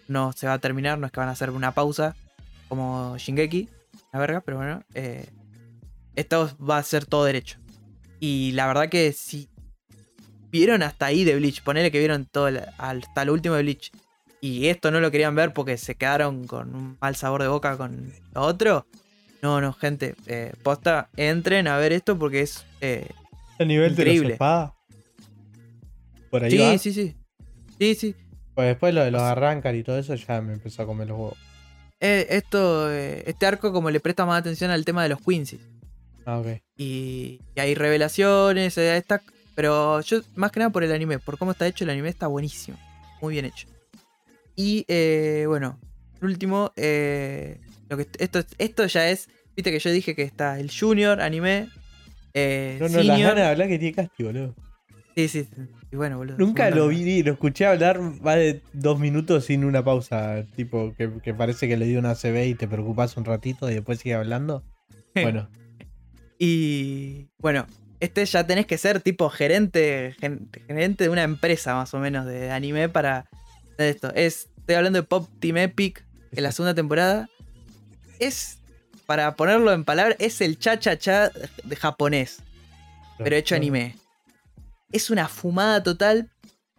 no 0.08 0.32
se 0.32 0.46
va 0.46 0.54
a 0.54 0.58
terminar. 0.58 0.98
No 0.98 1.06
es 1.06 1.12
que 1.12 1.20
van 1.20 1.28
a 1.28 1.32
hacer 1.32 1.50
una 1.50 1.72
pausa, 1.72 2.14
como 2.68 3.16
Shingeki, 3.18 3.68
la 4.12 4.18
verga, 4.20 4.40
pero 4.40 4.58
bueno. 4.58 4.82
eh, 4.94 5.26
esto 6.14 6.50
va 6.58 6.78
a 6.78 6.82
ser 6.82 7.06
todo 7.06 7.24
derecho. 7.24 7.58
Y 8.20 8.52
la 8.52 8.66
verdad 8.66 8.88
que 8.88 9.12
si 9.12 9.48
vieron 10.50 10.82
hasta 10.82 11.06
ahí 11.06 11.24
de 11.24 11.34
Bleach, 11.36 11.62
ponele 11.62 11.90
que 11.90 11.98
vieron 11.98 12.26
todo 12.26 12.48
el- 12.48 12.62
hasta 12.78 13.24
lo 13.24 13.32
último 13.32 13.54
de 13.56 13.62
Bleach, 13.62 13.90
y 14.42 14.66
esto 14.66 14.90
no 14.90 15.00
lo 15.00 15.10
querían 15.10 15.34
ver 15.34 15.54
porque 15.54 15.78
se 15.78 15.94
quedaron 15.94 16.46
con 16.46 16.74
un 16.74 16.98
mal 17.00 17.16
sabor 17.16 17.40
de 17.42 17.48
boca 17.48 17.76
con 17.78 18.12
lo 18.34 18.40
otro. 18.42 18.86
No, 19.40 19.60
no, 19.60 19.72
gente, 19.72 20.14
eh, 20.26 20.52
posta, 20.62 21.08
entren 21.16 21.66
a 21.68 21.76
ver 21.78 21.92
esto 21.92 22.18
porque 22.18 22.42
es... 22.42 22.66
eh, 22.80 23.08
El 23.58 23.68
nivel 23.68 23.94
de 23.94 24.02
Increíble. 24.02 24.28
los 24.28 24.32
espadas. 24.34 24.72
Por 26.30 26.44
ahí 26.44 26.50
sí, 26.50 26.58
va. 26.58 26.78
sí, 26.78 26.92
sí. 26.92 27.16
Sí, 27.78 27.94
sí. 27.94 28.14
Pues 28.54 28.68
después 28.68 28.92
lo 28.94 29.02
de 29.02 29.10
los 29.10 29.22
arrancar 29.22 29.74
y 29.74 29.82
todo 29.82 29.98
eso 29.98 30.14
ya 30.14 30.40
me 30.40 30.52
empezó 30.52 30.82
a 30.82 30.86
comer 30.86 31.08
los 31.08 31.18
huevos. 31.18 31.38
Eh, 32.00 32.26
esto, 32.30 32.92
eh, 32.92 33.22
este 33.26 33.46
arco 33.46 33.72
como 33.72 33.90
le 33.90 34.00
presta 34.00 34.26
más 34.26 34.40
atención 34.40 34.70
al 34.70 34.84
tema 34.84 35.02
de 35.04 35.08
los 35.10 35.20
Quincy. 35.20 35.60
Ah, 36.26 36.38
ok. 36.38 36.46
Y, 36.76 37.40
y 37.54 37.60
hay 37.60 37.74
revelaciones, 37.74 38.76
eh, 38.78 38.96
está, 38.96 39.22
pero 39.54 40.00
yo 40.00 40.20
más 40.34 40.50
que 40.52 40.60
nada 40.60 40.70
por 40.70 40.84
el 40.84 40.92
anime, 40.92 41.18
por 41.18 41.38
cómo 41.38 41.52
está 41.52 41.66
hecho 41.66 41.84
el 41.84 41.90
anime 41.90 42.08
está 42.08 42.26
buenísimo, 42.26 42.76
muy 43.20 43.32
bien 43.34 43.44
hecho. 43.46 43.66
Y 44.56 44.84
eh, 44.88 45.44
bueno, 45.48 45.78
el 46.20 46.28
último, 46.28 46.72
eh, 46.76 47.58
lo 47.88 47.96
que 47.96 48.06
esto, 48.18 48.44
esto 48.58 48.86
ya 48.86 49.08
es, 49.08 49.28
viste 49.56 49.70
que 49.70 49.78
yo 49.78 49.90
dije 49.90 50.14
que 50.14 50.22
está 50.22 50.60
el 50.60 50.70
junior 50.70 51.20
anime, 51.20 51.68
eh, 52.34 52.76
No, 52.80 52.88
no, 52.88 52.96
las 52.96 53.06
senior, 53.06 53.30
ganas 53.30 53.44
de 53.44 53.50
hablar 53.50 53.68
que 53.68 53.78
tiene 53.78 53.94
Casti, 53.94 54.22
boludo. 54.24 54.54
sí, 55.16 55.28
sí, 55.28 55.48
y 55.90 55.96
bueno, 55.96 56.18
boludo. 56.18 56.36
Nunca 56.38 56.70
lo 56.70 56.88
vi, 56.88 57.22
lo 57.22 57.32
escuché 57.32 57.66
hablar 57.66 58.00
más 58.00 58.36
de 58.36 58.62
dos 58.72 58.98
minutos 58.98 59.44
sin 59.46 59.64
una 59.64 59.84
pausa. 59.84 60.44
Tipo, 60.56 60.94
que, 60.96 61.10
que 61.22 61.34
parece 61.34 61.68
que 61.68 61.76
le 61.76 61.86
dio 61.86 61.98
una 61.98 62.14
CB 62.14 62.46
y 62.46 62.54
te 62.54 62.68
preocupas 62.68 63.16
un 63.16 63.24
ratito 63.24 63.70
y 63.70 63.74
después 63.74 63.98
sigue 63.98 64.14
hablando. 64.14 64.64
Bueno, 65.14 65.50
Y 66.38 67.28
bueno, 67.38 67.66
este 68.00 68.24
ya 68.24 68.46
tenés 68.46 68.66
que 68.66 68.78
ser 68.78 69.00
tipo 69.00 69.28
gerente, 69.28 70.16
gerente 70.66 71.04
de 71.04 71.10
una 71.10 71.22
empresa 71.22 71.74
más 71.74 71.92
o 71.92 71.98
menos 71.98 72.24
de 72.24 72.50
anime 72.50 72.88
para 72.88 73.28
esto. 73.78 74.12
Es, 74.14 74.48
estoy 74.58 74.74
hablando 74.76 74.98
de 75.00 75.02
Pop 75.04 75.28
Team 75.40 75.56
Epic 75.58 76.04
en 76.32 76.42
la 76.42 76.52
segunda 76.52 76.74
temporada. 76.74 77.28
Es, 78.18 78.58
para 79.06 79.34
ponerlo 79.36 79.72
en 79.72 79.84
palabras, 79.84 80.16
es 80.20 80.40
el 80.40 80.58
cha-cha-cha 80.58 81.30
de 81.64 81.76
japonés, 81.76 82.38
pero 83.18 83.36
hecho 83.36 83.54
anime. 83.56 83.96
Es 84.92 85.10
una 85.10 85.28
fumada 85.28 85.82
total, 85.82 86.30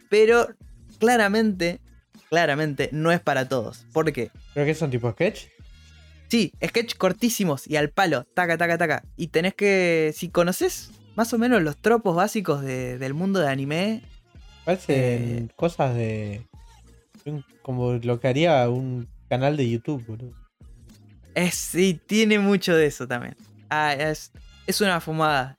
pero 0.10 0.48
claramente, 1.00 1.82
claramente 2.30 2.90
no 2.92 3.12
es 3.12 3.20
para 3.20 3.48
todos. 3.50 3.86
¿Por 3.92 4.12
qué? 4.14 4.32
¿Pero 4.54 4.66
que 4.66 4.76
son 4.76 4.92
tipo 4.92 5.12
sketch? 5.12 5.48
Sí, 6.30 6.52
sketch 6.66 6.96
cortísimos 6.96 7.68
y 7.68 7.76
al 7.76 7.90
palo, 7.90 8.24
taca, 8.34 8.58
taca, 8.58 8.78
taca. 8.78 9.04
Y 9.18 9.28
tenés 9.28 9.54
que, 9.54 10.14
si 10.16 10.30
conoces 10.30 10.92
más 11.16 11.32
o 11.34 11.38
menos 11.38 11.62
los 11.62 11.78
tropos 11.78 12.16
básicos 12.16 12.62
de- 12.64 12.98
del 12.98 13.14
mundo 13.14 13.40
de 13.40 13.50
anime, 13.50 14.02
Parecen 14.66 14.96
Eh. 14.96 15.48
cosas 15.58 15.94
de. 15.94 16.48
Como 17.62 17.94
lo 17.94 18.20
que 18.20 18.28
haría 18.28 18.70
un 18.70 19.08
canal 19.30 19.56
de 19.58 19.70
YouTube, 19.70 20.06
boludo. 20.06 20.34
es, 21.36 21.56
sí, 21.56 22.00
tiene 22.06 22.40
mucho 22.40 22.76
de 22.76 22.86
eso 22.88 23.08
también. 23.08 23.36
Ah, 23.70 23.94
es, 23.94 24.32
es 24.68 24.82
una 24.82 25.00
fumada. 25.02 25.56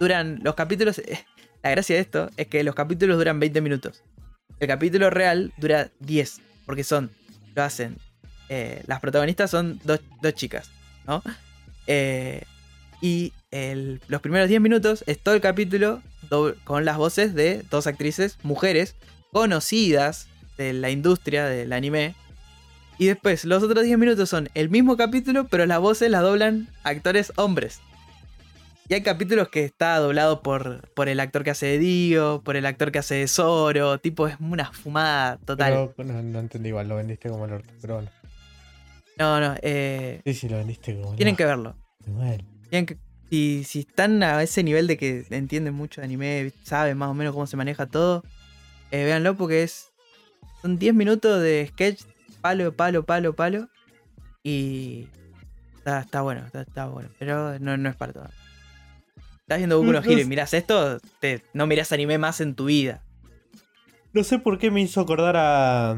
Duran 0.00 0.40
los 0.42 0.54
capítulos, 0.54 0.98
eh, 0.98 1.24
la 1.62 1.70
gracia 1.70 1.94
de 1.96 2.02
esto 2.02 2.30
es 2.36 2.48
que 2.48 2.64
los 2.64 2.74
capítulos 2.74 3.16
duran 3.18 3.38
20 3.38 3.60
minutos. 3.60 4.02
El 4.58 4.68
capítulo 4.68 5.10
real 5.10 5.52
dura 5.58 5.90
10, 6.00 6.40
porque 6.66 6.82
son, 6.84 7.10
lo 7.54 7.62
hacen, 7.62 7.96
eh, 8.48 8.82
las 8.86 9.00
protagonistas 9.00 9.50
son 9.50 9.80
dos, 9.84 10.00
dos 10.20 10.34
chicas, 10.34 10.70
¿no? 11.06 11.22
Eh, 11.86 12.42
y 13.00 13.32
el- 13.50 14.00
los 14.08 14.20
primeros 14.20 14.48
10 14.48 14.60
minutos 14.60 15.04
es 15.06 15.18
todo 15.18 15.34
el 15.34 15.40
capítulo 15.40 16.02
con 16.64 16.84
las 16.84 16.96
voces 16.96 17.34
de 17.34 17.62
dos 17.70 17.86
actrices, 17.86 18.38
mujeres, 18.42 18.94
conocidas 19.32 20.28
de 20.62 20.72
la 20.72 20.90
industria 20.90 21.46
del 21.46 21.72
anime. 21.72 22.14
Y 22.98 23.06
después, 23.06 23.44
los 23.44 23.62
otros 23.62 23.84
10 23.84 23.98
minutos 23.98 24.28
son 24.28 24.48
el 24.54 24.68
mismo 24.70 24.96
capítulo, 24.96 25.46
pero 25.48 25.66
las 25.66 25.80
voces 25.80 26.10
las 26.10 26.22
doblan 26.22 26.68
actores 26.84 27.32
hombres. 27.36 27.80
Y 28.88 28.94
hay 28.94 29.02
capítulos 29.02 29.48
que 29.48 29.64
está 29.64 29.96
doblado 29.98 30.42
por, 30.42 30.88
por 30.90 31.08
el 31.08 31.18
actor 31.20 31.44
que 31.44 31.50
hace 31.50 31.66
de 31.66 31.78
Dio, 31.78 32.42
por 32.44 32.56
el 32.56 32.66
actor 32.66 32.92
que 32.92 32.98
hace 32.98 33.14
de 33.14 33.28
Zoro. 33.28 33.98
Tipo, 33.98 34.28
es 34.28 34.36
una 34.40 34.70
fumada 34.72 35.38
total. 35.44 35.90
Pero 35.96 36.12
no, 36.12 36.22
no 36.22 36.38
entendí 36.40 36.68
igual, 36.68 36.88
lo 36.88 36.96
vendiste 36.96 37.28
como 37.28 37.46
el 37.46 37.52
orto. 37.54 37.72
Pero 37.80 37.94
bueno. 37.94 38.10
No, 39.18 39.40
no, 39.40 39.54
eh, 39.62 40.20
Sí, 40.24 40.34
sí, 40.34 40.48
lo 40.48 40.58
vendiste 40.58 40.94
como 40.96 41.10
el 41.12 41.16
tienen 41.16 41.36
que 41.36 41.44
orto, 41.46 41.56
verlo. 41.56 41.76
igual. 42.06 42.44
Tienen 42.70 42.86
que- 42.86 42.98
si, 43.30 43.64
si 43.64 43.80
están 43.80 44.22
a 44.22 44.42
ese 44.42 44.62
nivel 44.62 44.86
de 44.86 44.98
que 44.98 45.24
entienden 45.30 45.72
mucho 45.74 46.00
de 46.00 46.06
anime, 46.06 46.52
saben 46.64 46.98
más 46.98 47.08
o 47.08 47.14
menos 47.14 47.32
cómo 47.32 47.46
se 47.46 47.56
maneja 47.56 47.86
todo, 47.86 48.22
eh, 48.90 49.04
véanlo 49.04 49.36
porque 49.36 49.62
es. 49.62 49.91
Son 50.62 50.78
10 50.78 50.94
minutos 50.94 51.42
de 51.42 51.66
sketch, 51.68 52.02
palo, 52.40 52.72
palo, 52.74 53.04
palo, 53.04 53.34
palo. 53.34 53.68
Y. 54.42 55.08
Está, 55.78 56.00
está 56.00 56.22
bueno, 56.22 56.46
está, 56.46 56.62
está 56.62 56.86
bueno. 56.86 57.08
Pero 57.18 57.58
no, 57.58 57.76
no 57.76 57.88
es 57.88 57.96
para 57.96 58.12
todo. 58.12 58.28
Estás 59.40 59.58
viendo 59.58 59.78
Boku 59.78 59.92
no 59.92 59.98
Hero 59.98 60.20
y 60.20 60.24
mirás 60.24 60.54
esto, 60.54 60.98
te, 61.20 61.42
no 61.52 61.66
mirás 61.66 61.90
anime 61.92 62.16
más 62.16 62.40
en 62.40 62.54
tu 62.54 62.66
vida. 62.66 63.02
No 64.12 64.22
sé 64.22 64.38
por 64.38 64.58
qué 64.58 64.70
me 64.70 64.80
hizo 64.80 65.00
acordar 65.00 65.36
a. 65.36 65.90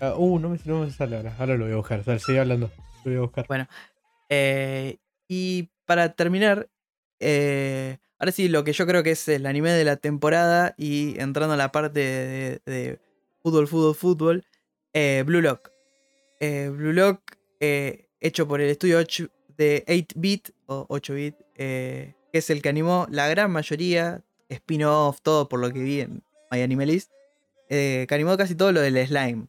a- 0.00 0.14
uh, 0.16 0.38
no 0.40 0.48
me, 0.50 0.58
no 0.64 0.80
me 0.84 0.90
sale 0.90 1.16
ahora. 1.16 1.36
Ahora 1.38 1.56
lo 1.56 1.64
voy 1.64 1.74
a 1.74 1.76
buscar. 1.76 2.04
Dale, 2.04 2.18
sigue 2.18 2.40
hablando. 2.40 2.70
Lo 3.04 3.10
voy 3.10 3.16
a 3.16 3.20
buscar. 3.20 3.46
Bueno, 3.46 3.68
eh, 4.28 4.98
y 5.28 5.70
para 5.86 6.12
terminar, 6.14 6.68
eh, 7.20 7.98
ahora 8.18 8.32
sí, 8.32 8.48
lo 8.48 8.64
que 8.64 8.72
yo 8.72 8.86
creo 8.86 9.02
que 9.02 9.12
es 9.12 9.28
el 9.28 9.46
anime 9.46 9.70
de 9.72 9.84
la 9.84 9.96
temporada 9.96 10.74
y 10.76 11.18
entrando 11.20 11.54
a 11.54 11.56
la 11.56 11.72
parte 11.72 12.60
de, 12.64 13.00
fútbol, 13.42 13.68
fútbol, 13.68 13.94
fútbol, 13.94 14.44
eh, 14.92 15.22
Blue 15.26 15.40
Lock. 15.40 15.70
Eh, 16.40 16.70
Blue 16.72 16.92
Lock, 16.92 17.36
eh, 17.60 18.08
hecho 18.20 18.46
por 18.46 18.60
el 18.60 18.70
estudio 18.70 18.98
8 18.98 19.28
de 19.56 19.84
8-bit 19.86 20.50
o 20.66 20.86
8-bit, 20.88 21.34
eh, 21.56 22.14
que 22.32 22.38
es 22.38 22.50
el 22.50 22.62
que 22.62 22.68
animó 22.68 23.06
la 23.10 23.28
gran 23.28 23.50
mayoría, 23.50 24.22
spin-off, 24.48 25.20
todo 25.22 25.48
por 25.48 25.60
lo 25.60 25.72
que 25.72 25.80
vi 25.80 26.00
en 26.00 26.22
My 26.50 26.62
Anime 26.62 26.86
List, 26.86 27.10
que 27.68 28.06
animó 28.10 28.36
casi 28.36 28.54
todo 28.54 28.72
lo 28.72 28.80
del 28.80 29.04
slime. 29.06 29.48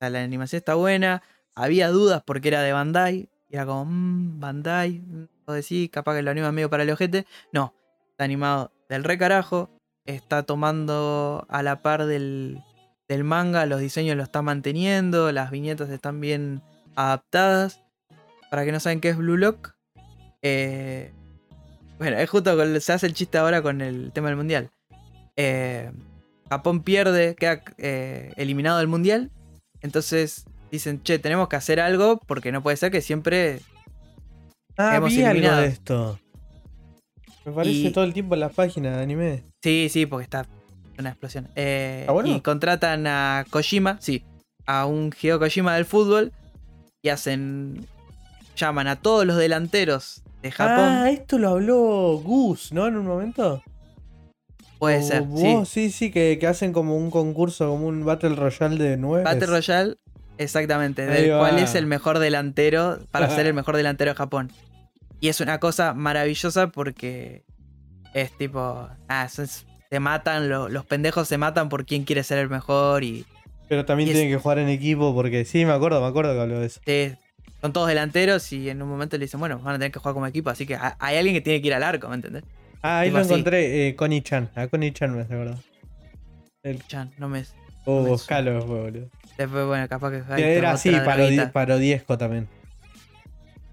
La 0.00 0.22
animación 0.22 0.58
está 0.58 0.74
buena, 0.74 1.22
había 1.54 1.88
dudas 1.88 2.22
porque 2.24 2.48
era 2.48 2.62
de 2.62 2.72
Bandai, 2.72 3.28
y 3.50 3.56
era 3.56 3.66
como, 3.66 3.84
mmm, 3.84 4.40
Bandai, 4.40 5.02
o 5.44 5.52
decir, 5.52 5.90
capaz 5.90 6.16
que 6.16 6.22
lo 6.22 6.30
anima 6.30 6.52
medio 6.52 6.70
para 6.70 6.84
el 6.84 6.90
ojete. 6.90 7.26
No, 7.52 7.74
está 8.20 8.26
animado 8.26 8.70
del 8.90 9.02
re 9.02 9.16
carajo, 9.16 9.70
está 10.04 10.42
tomando 10.42 11.46
a 11.48 11.62
la 11.62 11.80
par 11.80 12.04
del, 12.04 12.62
del 13.08 13.24
manga, 13.24 13.64
los 13.64 13.80
diseños 13.80 14.14
lo 14.14 14.22
está 14.22 14.42
manteniendo, 14.42 15.32
las 15.32 15.50
viñetas 15.50 15.88
están 15.88 16.20
bien 16.20 16.60
adaptadas. 16.96 17.82
Para 18.50 18.66
que 18.66 18.72
no 18.72 18.80
saben 18.80 19.00
qué 19.00 19.08
es 19.08 19.16
Blue 19.16 19.38
Lock, 19.38 19.72
eh, 20.42 21.12
bueno, 21.98 22.18
es 22.18 22.28
justo 22.28 22.54
con, 22.58 22.78
se 22.78 22.92
hace 22.92 23.06
el 23.06 23.14
chiste 23.14 23.38
ahora 23.38 23.62
con 23.62 23.80
el 23.80 24.12
tema 24.12 24.28
del 24.28 24.36
mundial. 24.36 24.68
Eh, 25.36 25.90
Japón 26.50 26.82
pierde, 26.82 27.34
queda 27.36 27.62
eh, 27.78 28.34
eliminado 28.36 28.80
del 28.80 28.88
mundial. 28.88 29.30
Entonces 29.80 30.44
dicen, 30.70 31.02
che, 31.02 31.18
tenemos 31.18 31.48
que 31.48 31.56
hacer 31.56 31.80
algo 31.80 32.18
porque 32.26 32.52
no 32.52 32.62
puede 32.62 32.76
ser 32.76 32.92
que 32.92 33.00
siempre. 33.00 33.60
Ah, 34.76 34.96
Hemos 34.96 35.08
vi 35.08 35.20
algo 35.20 35.30
eliminado. 35.30 35.62
de 35.62 35.68
esto. 35.68 36.20
Me 37.50 37.62
aparece 37.62 37.88
Y- 37.88 37.90
todo 37.92 38.04
el 38.04 38.12
tiempo 38.12 38.34
en 38.34 38.40
la 38.40 38.48
página 38.48 38.96
de 38.96 39.02
anime. 39.02 39.42
Sí, 39.62 39.88
sí, 39.90 40.06
porque 40.06 40.24
está 40.24 40.46
una 40.98 41.10
explosión. 41.10 41.48
Eh, 41.56 41.98
¿Está 42.02 42.12
bueno? 42.12 42.28
Y 42.28 42.40
contratan 42.40 43.06
a 43.06 43.44
Kojima, 43.50 43.96
sí, 44.00 44.22
a 44.66 44.86
un 44.86 45.12
Hideo 45.20 45.38
Kojima 45.38 45.74
del 45.74 45.84
fútbol 45.84 46.32
y 47.02 47.08
hacen. 47.08 47.86
llaman 48.56 48.86
a 48.88 48.96
todos 48.96 49.24
los 49.24 49.36
delanteros 49.38 50.22
de 50.42 50.50
Japón. 50.52 50.84
Ah, 50.88 51.10
esto 51.10 51.38
lo 51.38 51.48
habló 51.50 52.20
Gus, 52.22 52.72
¿no? 52.72 52.86
En 52.86 52.96
un 52.96 53.06
momento. 53.06 53.62
puede 54.78 54.98
O 54.98 55.02
ser, 55.02 55.22
sí. 55.34 55.54
vos, 55.54 55.68
sí, 55.68 55.90
sí, 55.90 56.10
que, 56.10 56.38
que 56.38 56.46
hacen 56.46 56.72
como 56.72 56.96
un 56.96 57.10
concurso, 57.10 57.68
como 57.70 57.86
un 57.86 58.04
Battle 58.04 58.34
Royale 58.36 58.76
de 58.82 58.96
nueve. 58.98 59.24
Battle 59.24 59.46
Royale, 59.46 59.96
exactamente, 60.38 61.02
Ahí 61.02 61.22
del 61.22 61.32
va. 61.32 61.38
cual 61.38 61.58
es 61.58 61.74
el 61.74 61.86
mejor 61.86 62.18
delantero 62.18 62.98
para 63.10 63.28
ser 63.34 63.46
el 63.46 63.54
mejor 63.54 63.76
delantero 63.76 64.10
de 64.10 64.14
Japón. 64.16 64.50
Y 65.20 65.28
es 65.28 65.40
una 65.40 65.58
cosa 65.60 65.92
maravillosa 65.94 66.68
porque 66.68 67.44
es 68.14 68.36
tipo, 68.38 68.88
ah, 69.08 69.24
es- 69.26 69.66
se 69.90 70.00
matan, 70.00 70.48
lo- 70.48 70.68
los 70.68 70.84
pendejos 70.86 71.28
se 71.28 71.36
matan 71.38 71.68
por 71.68 71.84
quién 71.84 72.04
quiere 72.04 72.22
ser 72.22 72.38
el 72.38 72.48
mejor 72.48 73.04
y 73.04 73.26
Pero 73.68 73.84
también 73.84 74.08
y 74.08 74.12
es- 74.12 74.16
tienen 74.16 74.32
que 74.36 74.40
jugar 74.42 74.58
en 74.58 74.68
equipo 74.68 75.14
porque 75.14 75.44
sí, 75.44 75.64
me 75.64 75.72
acuerdo, 75.72 76.00
me 76.00 76.06
acuerdo 76.06 76.32
que 76.34 76.40
habló 76.40 76.60
de 76.60 76.66
eso. 76.66 76.80
eh, 76.86 77.16
son 77.60 77.72
todos 77.74 77.88
delanteros 77.88 78.50
y 78.52 78.70
en 78.70 78.80
un 78.80 78.88
momento 78.88 79.18
le 79.18 79.24
dicen, 79.26 79.38
bueno, 79.38 79.58
van 79.58 79.74
a 79.74 79.78
tener 79.78 79.92
que 79.92 79.98
jugar 79.98 80.14
como 80.14 80.26
equipo, 80.26 80.48
así 80.50 80.66
que 80.66 80.74
ha- 80.76 80.96
hay 80.98 81.16
alguien 81.18 81.34
que 81.34 81.40
tiene 81.42 81.60
que 81.60 81.66
ir 81.68 81.74
al 81.74 81.82
arco, 81.82 82.08
¿me 82.08 82.14
entendés? 82.14 82.42
Ah, 82.82 83.00
ahí 83.00 83.08
Tipo 83.08 83.18
lo 83.18 83.22
así. 83.24 83.32
encontré, 83.34 83.88
eh, 83.88 83.96
Connie 83.96 84.22
Chan. 84.22 84.48
A 84.54 84.66
Connie 84.68 84.92
Chan 84.92 85.14
me 85.14 85.22
acordar. 85.22 85.58
El, 86.62 86.82
Chan, 86.86 87.10
no 87.18 87.28
me... 87.28 87.44
oh, 87.84 88.02
me 88.02 88.08
buscalo, 88.08 88.64
boludo. 88.64 89.08
Después, 89.36 89.66
bueno, 89.66 89.86
capaz 89.88 90.10
que... 90.10 90.56
Era 90.56 90.72
así, 90.72 90.90
parodiesco 91.52 92.16
también. 92.16 92.48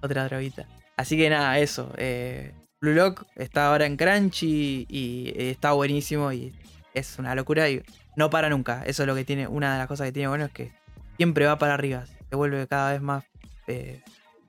Otra 0.01 0.25
droguita. 0.27 0.65
Así 0.97 1.15
que 1.17 1.29
nada, 1.29 1.59
eso. 1.59 1.93
eh, 1.97 2.53
Blue 2.81 2.93
Lock 2.93 3.25
está 3.35 3.67
ahora 3.67 3.85
en 3.85 3.97
Crunchy 3.97 4.85
y, 4.89 5.33
está 5.35 5.71
buenísimo 5.71 6.31
y 6.31 6.53
es 6.93 7.17
una 7.19 7.33
locura 7.35 7.69
y 7.69 7.81
no 8.15 8.29
para 8.29 8.49
nunca. 8.49 8.83
Eso 8.85 9.03
es 9.03 9.07
lo 9.07 9.15
que 9.15 9.23
tiene, 9.25 9.47
una 9.47 9.73
de 9.73 9.77
las 9.79 9.87
cosas 9.87 10.05
que 10.07 10.11
tiene 10.11 10.27
bueno 10.27 10.45
es 10.45 10.51
que 10.51 10.71
siempre 11.17 11.45
va 11.45 11.57
para 11.57 11.73
arriba. 11.75 12.05
Se 12.29 12.35
vuelve 12.35 12.67
cada 12.67 12.91
vez 12.93 13.01
más 13.01 13.23
eh, 13.67 14.01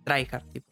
tryhard, 0.04 0.42
tipo. 0.52 0.66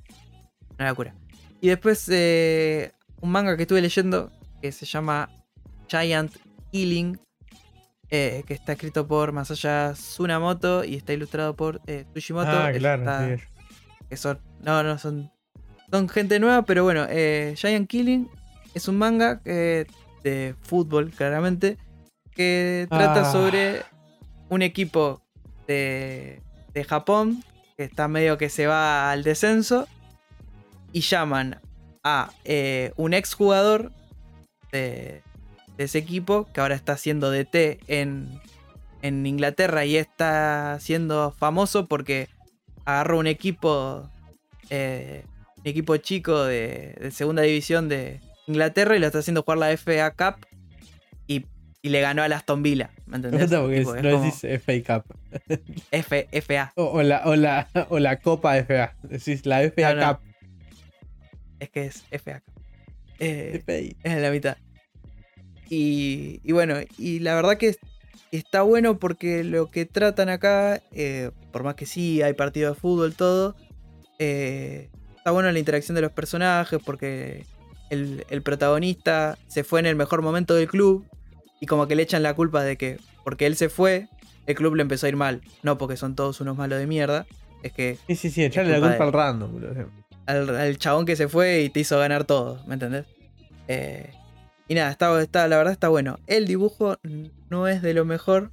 Una 0.79 0.89
locura. 0.91 1.15
Y 1.61 1.69
después 1.69 2.07
eh, 2.11 2.93
un 3.21 3.31
manga 3.31 3.57
que 3.57 3.63
estuve 3.63 3.81
leyendo 3.81 4.31
que 4.61 4.73
se 4.73 4.85
llama 4.87 5.29
Giant 5.89 6.35
Killing. 6.73 7.19
eh, 8.11 8.45
que 8.47 8.55
está 8.55 8.73
escrito 8.73 9.07
por 9.07 9.33
Masaya 9.33 9.93
Tsunamoto 9.95 10.85
y 10.85 10.95
está 10.97 11.13
ilustrado 11.13 11.57
por 11.57 11.81
eh, 11.87 12.05
Tsushimoto. 12.13 12.49
Ah, 12.51 12.71
claro, 12.77 13.03
está- 13.03 13.37
sí. 13.37 13.43
que 14.09 14.17
son. 14.17 14.39
No, 14.61 14.83
no, 14.83 14.97
son. 14.99 15.31
Son 15.91 16.09
gente 16.09 16.39
nueva, 16.41 16.63
pero 16.63 16.85
bueno, 16.85 17.07
eh, 17.09 17.55
Giant 17.57 17.89
Killing 17.89 18.29
es 18.75 18.89
un 18.89 18.99
manga 18.99 19.41
eh, 19.45 19.87
de 20.25 20.55
fútbol, 20.63 21.11
claramente, 21.11 21.79
que 22.35 22.87
trata 22.91 23.29
Ah. 23.29 23.33
sobre 23.33 23.83
un 24.49 24.63
equipo 24.63 25.23
de, 25.67 26.41
de 26.75 26.85
Japón 26.85 27.43
que 27.77 27.85
está 27.85 28.09
medio 28.09 28.37
que 28.39 28.49
se 28.49 28.67
va 28.67 29.11
al 29.11 29.23
descenso 29.23 29.87
y 30.93 31.01
llaman 31.01 31.61
a 32.03 32.31
eh, 32.45 32.93
un 32.97 33.15
exjugador 33.15 33.93
de, 34.73 35.23
de 35.77 35.85
ese 35.85 35.99
equipo 35.99 36.47
que 36.53 36.61
ahora 36.61 36.75
está 36.75 36.93
haciendo 36.93 37.31
DT 37.31 37.81
en, 37.89 38.41
en 39.03 39.27
Inglaterra 39.27 39.85
y 39.85 39.97
está 39.97 40.79
siendo 40.81 41.33
famoso 41.33 41.87
porque 41.87 42.29
agarró 42.85 43.19
un 43.19 43.27
equipo 43.27 44.09
eh, 44.71 45.25
equipo 45.71 45.97
chico 45.97 46.45
de, 46.45 46.95
de 47.01 47.11
segunda 47.11 47.43
división 47.43 47.89
de 47.89 48.21
Inglaterra 48.47 48.97
y 48.97 48.99
lo 49.01 49.07
está 49.07 49.19
haciendo 49.19 49.43
jugar 49.43 49.59
la 49.59 49.71
FA 49.77 50.11
Cup 50.13 50.47
y, 51.27 51.47
y 51.83 51.89
le 51.89 52.01
ganó 52.01 52.23
a 52.23 52.29
la 52.29 52.37
Aston 52.37 52.63
Villa 52.63 52.91
¿me 53.07 53.17
entendés? 53.17 53.41
encanta 53.43 53.61
porque 53.63 53.79
Tipo, 53.79 53.95
es- 53.95 53.99
es 53.99 54.05
no 54.05 54.11
como 54.13 54.25
decís 54.25 54.63
FA 54.85 55.03
Cup. 55.03 55.17
F- 55.91 56.29
FA 56.33 56.73
O, 56.77 56.85
o 56.85 57.03
la, 57.03 57.23
o, 57.27 57.35
la, 57.37 57.69
o 57.91 57.99
la 57.99 58.17
Copa 58.19 58.57
FA. 58.59 58.95
Decís 59.03 59.45
la 59.47 59.63
FA 59.63 59.95
No. 59.95 60.09
Cup. 60.19 60.21
es 61.61 61.71
que 61.71 61.87
es 61.87 62.05
FA 62.11 62.41
Cup 62.41 62.53
Eh, 63.19 63.63
FA. 63.65 63.73
es 63.75 63.95
en 64.05 64.23
la 64.23 64.31
mitad 64.31 64.57
y, 65.69 66.41
y 66.45 66.53
bueno 66.53 66.77
y 66.97 67.19
la 67.19 67.35
verdad 67.35 67.57
que 67.59 67.69
es- 67.71 67.79
está 68.31 68.63
bueno 68.63 68.99
porque 68.99 69.43
lo 69.43 69.71
que 69.71 69.85
tratan 69.87 70.29
acá 70.29 70.81
eh, 70.93 71.31
por 71.53 71.65
más 71.65 71.75
que 71.75 71.87
sí 71.87 72.23
hay 72.23 72.35
partido 72.35 72.73
de 72.73 72.79
fútbol 72.79 73.15
todo 73.17 73.57
eh, 74.19 74.91
está 75.27 75.33
bueno 75.33 75.51
la 75.51 75.59
interacción 75.59 75.97
de 75.97 76.03
los 76.03 76.13
personajes 76.13 76.79
porque 76.85 77.47
el, 77.91 78.25
el 78.31 78.43
protagonista 78.43 79.37
se 79.49 79.65
fue 79.65 79.81
en 79.81 79.87
el 79.87 79.97
mejor 79.97 80.23
momento 80.23 80.55
del 80.55 80.69
club 80.69 81.05
y 81.59 81.67
como 81.67 81.89
que 81.89 81.97
le 81.97 82.05
echan 82.05 82.23
la 82.23 82.35
culpa 82.35 82.63
de 82.63 82.77
que 82.77 83.01
porque 83.25 83.47
él 83.47 83.57
se 83.57 83.69
fue, 83.69 84.07
el 84.47 84.55
club 84.55 84.77
le 84.77 84.83
empezó 84.83 85.07
a 85.07 85.09
ir 85.09 85.17
mal. 85.17 85.41
No 85.65 85.79
porque 85.79 85.97
son 85.97 86.15
todos 86.15 86.41
unos 86.41 86.57
malos 86.57 86.79
de 86.79 86.87
mierda, 86.87 87.27
es 87.65 87.73
que 87.73 87.99
Sí, 88.07 88.15
sí, 88.15 88.31
sí, 88.31 88.45
echarle 88.45 88.79
la 88.79 88.89
culpa 88.89 89.03
al 89.03 89.13
random, 89.13 89.51
boludo. 89.51 89.89
al, 90.27 90.49
al 90.57 90.79
chabón 90.79 91.07
que 91.07 91.17
se 91.17 91.27
fue 91.27 91.63
y 91.63 91.71
te 91.71 91.81
hizo 91.81 91.99
ganar 91.99 92.23
todo, 92.23 92.63
¿me 92.69 92.75
entendés? 92.75 93.05
Eh, 93.67 94.13
y 94.69 94.77
nada, 94.77 94.93
está, 94.93 95.21
está, 95.21 95.49
la 95.49 95.57
verdad 95.57 95.73
está 95.73 95.89
bueno. 95.89 96.21
El 96.29 96.47
dibujo 96.47 96.99
no 97.51 97.67
es 97.67 97.83
de 97.83 97.95
lo 97.95 98.05
mejor. 98.05 98.53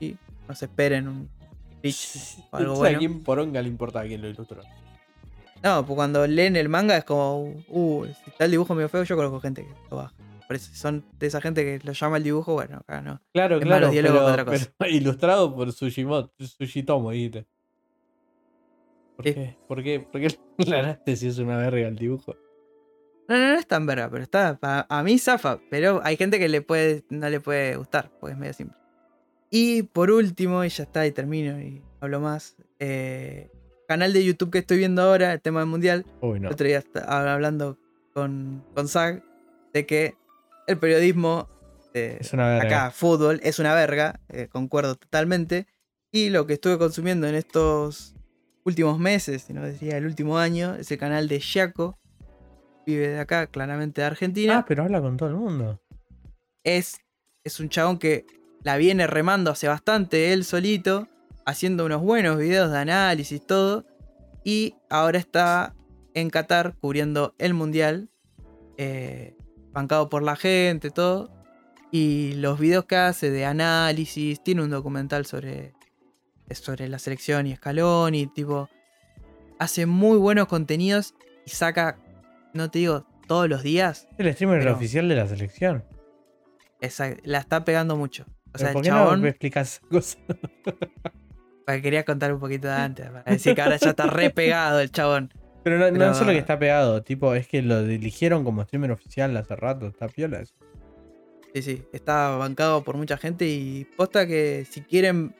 Y 0.00 0.16
no 0.48 0.56
se 0.56 0.64
esperen 0.64 1.06
un 1.06 1.28
o 2.50 2.56
algo 2.56 2.72
¿A 2.72 2.76
bueno. 2.76 2.98
quién 2.98 3.22
poronga 3.22 3.62
le 3.62 3.68
importa 3.68 4.00
a 4.00 4.04
quién 4.04 4.20
lo 4.20 4.28
ilustró? 4.28 4.62
No, 5.62 5.84
pues 5.84 5.96
cuando 5.96 6.26
leen 6.26 6.54
el 6.56 6.68
manga 6.68 6.96
es 6.96 7.04
como, 7.04 7.54
uh, 7.68 8.04
si 8.06 8.30
está 8.30 8.44
el 8.44 8.50
dibujo 8.52 8.74
medio 8.74 8.88
feo, 8.88 9.02
yo 9.04 9.16
conozco 9.16 9.40
gente 9.40 9.64
que 9.64 9.74
lo 9.90 9.96
baja. 9.96 10.14
Por 10.46 10.54
eso, 10.54 10.70
si 10.70 10.76
son 10.76 11.04
de 11.18 11.26
esa 11.26 11.40
gente 11.40 11.64
que 11.64 11.84
lo 11.84 11.92
llama 11.92 12.18
el 12.18 12.22
dibujo, 12.22 12.52
bueno, 12.54 12.76
acá 12.78 13.00
no. 13.00 13.20
Claro, 13.32 13.56
Es 13.56 13.64
claro, 13.64 13.90
pero, 13.90 14.24
otra 14.26 14.44
cosa. 14.44 14.72
pero 14.78 14.90
ilustrado 14.92 15.54
por 15.54 15.72
Tsushitomo, 15.72 17.10
dijiste. 17.10 17.46
¿Por 19.16 19.24
Sí. 19.26 19.34
qué? 19.34 19.56
¿Por 19.66 19.82
qué? 19.82 20.00
¿Por 20.00 20.20
qué 20.20 20.38
aclaraste 20.58 21.16
si 21.16 21.26
es 21.28 21.38
una 21.38 21.56
verga 21.56 21.88
el 21.88 21.96
dibujo? 21.96 22.36
No, 23.28 23.36
no, 23.36 23.48
no 23.54 23.58
es 23.58 23.66
tan 23.66 23.86
verga, 23.86 24.08
pero 24.08 24.22
está. 24.22 24.56
a 24.62 25.02
mí 25.02 25.18
zafa, 25.18 25.58
pero 25.68 26.00
hay 26.04 26.16
gente 26.16 26.38
que 26.38 26.48
le 26.48 26.60
puede, 26.62 27.02
no 27.10 27.28
le 27.28 27.40
puede 27.40 27.76
gustar, 27.76 28.10
porque 28.20 28.34
es 28.34 28.38
medio 28.38 28.52
simple. 28.52 28.76
Y 29.50 29.82
por 29.84 30.10
último, 30.12 30.62
y 30.64 30.68
ya 30.68 30.84
está, 30.84 31.04
y 31.06 31.12
termino 31.12 31.58
y 31.60 31.82
hablo 32.00 32.20
más. 32.20 32.56
eh, 32.78 33.50
canal 33.86 34.12
de 34.12 34.24
YouTube 34.24 34.50
que 34.50 34.58
estoy 34.58 34.78
viendo 34.78 35.02
ahora, 35.02 35.32
el 35.32 35.40
tema 35.40 35.60
del 35.60 35.68
mundial. 35.68 36.04
Uy, 36.20 36.40
no. 36.40 36.48
El 36.48 36.54
otro 36.54 36.66
día 36.66 36.78
estaba 36.78 37.32
hablando 37.32 37.78
con, 38.12 38.64
con 38.74 38.88
Zag 38.88 39.22
de 39.72 39.86
que 39.86 40.14
el 40.66 40.78
periodismo 40.78 41.48
eh, 41.94 42.18
Es 42.20 42.32
una 42.32 42.48
verga. 42.48 42.66
acá, 42.66 42.90
fútbol, 42.90 43.40
es 43.42 43.58
una 43.58 43.74
verga, 43.74 44.20
eh, 44.28 44.48
concuerdo 44.48 44.96
totalmente. 44.96 45.66
Y 46.12 46.30
lo 46.30 46.46
que 46.46 46.54
estuve 46.54 46.78
consumiendo 46.78 47.26
en 47.26 47.34
estos 47.34 48.14
últimos 48.64 48.98
meses, 48.98 49.42
si 49.42 49.52
no 49.52 49.62
decía 49.62 49.96
el 49.96 50.06
último 50.06 50.38
año, 50.38 50.74
es 50.74 50.90
el 50.90 50.98
canal 50.98 51.28
de 51.28 51.38
Yaco. 51.38 51.98
Vive 52.86 53.08
de 53.08 53.18
acá, 53.20 53.46
claramente 53.48 54.00
de 54.00 54.06
Argentina. 54.06 54.58
Ah, 54.58 54.64
pero 54.66 54.84
habla 54.84 55.00
con 55.00 55.16
todo 55.16 55.28
el 55.28 55.34
mundo. 55.36 55.80
es, 56.64 56.98
es 57.44 57.60
un 57.60 57.68
chabón 57.68 57.98
que 57.98 58.26
la 58.62 58.76
viene 58.76 59.06
remando 59.06 59.50
hace 59.50 59.68
bastante 59.68 60.32
él 60.32 60.44
solito, 60.44 61.08
haciendo 61.46 61.86
unos 61.86 62.02
buenos 62.02 62.36
videos 62.38 62.70
de 62.70 62.78
análisis, 62.78 63.44
todo. 63.46 63.86
Y 64.44 64.74
ahora 64.90 65.18
está 65.18 65.74
en 66.14 66.28
Qatar 66.30 66.76
cubriendo 66.80 67.34
el 67.38 67.54
mundial, 67.54 68.10
eh, 68.76 69.34
bancado 69.72 70.08
por 70.08 70.22
la 70.22 70.36
gente, 70.36 70.90
todo. 70.90 71.32
Y 71.90 72.32
los 72.34 72.58
videos 72.58 72.84
que 72.84 72.96
hace 72.96 73.30
de 73.30 73.44
análisis, 73.46 74.42
tiene 74.42 74.62
un 74.62 74.70
documental 74.70 75.24
sobre, 75.24 75.72
sobre 76.50 76.88
la 76.88 76.98
selección 76.98 77.46
y 77.46 77.52
escalón, 77.52 78.14
y 78.14 78.26
tipo, 78.26 78.68
hace 79.58 79.86
muy 79.86 80.18
buenos 80.18 80.46
contenidos 80.48 81.14
y 81.46 81.50
saca, 81.50 81.98
no 82.54 82.70
te 82.70 82.80
digo, 82.80 83.06
todos 83.26 83.48
los 83.48 83.62
días. 83.62 84.08
El 84.18 84.32
streamer 84.34 84.60
Pero- 84.60 84.74
oficial 84.74 85.08
de 85.08 85.14
la 85.16 85.26
selección. 85.26 85.84
Esa- 86.80 87.16
la 87.24 87.38
está 87.38 87.64
pegando 87.64 87.96
mucho. 87.96 88.24
O 88.54 88.58
sea, 88.58 88.68
¿Pero 88.68 88.72
¿Por 88.74 88.80
el 88.80 88.82
qué 88.84 88.88
chabón. 88.90 89.14
no 89.18 89.22
me 89.22 89.28
explicas 89.30 89.74
esa 89.80 89.86
cosa? 89.88 90.18
Porque 91.66 91.82
quería 91.82 92.04
contar 92.04 92.32
un 92.32 92.38
poquito 92.38 92.68
de 92.68 92.74
antes, 92.74 93.06
para 93.10 93.24
decir 93.24 93.54
que 93.54 93.60
ahora 93.60 93.76
ya 93.76 93.90
está 93.90 94.06
re 94.06 94.30
pegado 94.30 94.80
el 94.80 94.90
chabón. 94.90 95.32
Pero 95.64 95.78
no, 95.78 95.86
Pero- 95.92 96.10
es 96.12 96.16
solo 96.16 96.30
que 96.30 96.38
está 96.38 96.58
pegado, 96.58 97.02
tipo, 97.02 97.34
es 97.34 97.48
que 97.48 97.60
lo 97.60 97.80
eligieron 97.80 98.44
como 98.44 98.62
streamer 98.62 98.92
oficial 98.92 99.36
hace 99.36 99.56
rato, 99.56 99.88
está 99.88 100.06
piola 100.06 100.38
eso. 100.40 100.54
Sí, 101.52 101.62
sí, 101.62 101.82
está 101.92 102.36
bancado 102.36 102.84
por 102.84 102.96
mucha 102.96 103.16
gente 103.16 103.46
y 103.46 103.84
posta 103.96 104.26
que 104.26 104.64
si 104.70 104.82
quieren 104.82 105.34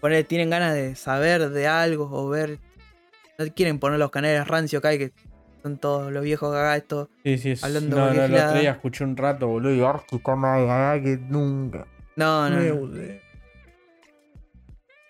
poner, 0.00 0.24
tienen 0.24 0.50
ganas 0.50 0.74
de 0.74 0.96
saber 0.96 1.50
de 1.50 1.68
algo 1.68 2.08
o 2.10 2.28
ver, 2.28 2.58
no 3.38 3.46
quieren 3.54 3.78
poner 3.78 4.00
los 4.00 4.10
canales 4.10 4.48
rancio 4.48 4.80
que 4.80 4.88
hay, 4.88 4.98
que 4.98 5.12
son 5.62 5.76
todos 5.78 6.10
los 6.10 6.24
viejos 6.24 6.52
acá, 6.52 6.76
esto. 6.76 7.08
Sí, 7.24 7.38
sí, 7.38 7.50
es, 7.52 7.62
Hablando 7.62 7.96
no, 7.96 8.12
no, 8.12 8.24
el 8.24 8.34
otro 8.34 8.58
día 8.58 8.72
escuché 8.72 9.04
un 9.04 9.16
rato, 9.16 9.46
boludo, 9.46 9.72
y 9.72 9.82
Arki 9.82 10.16
está 10.16 10.34
más 10.34 10.66
gaga 10.66 11.00
que 11.00 11.16
nunca. 11.16 11.86
No, 12.16 12.48
no, 12.50 12.56
no. 12.58 12.90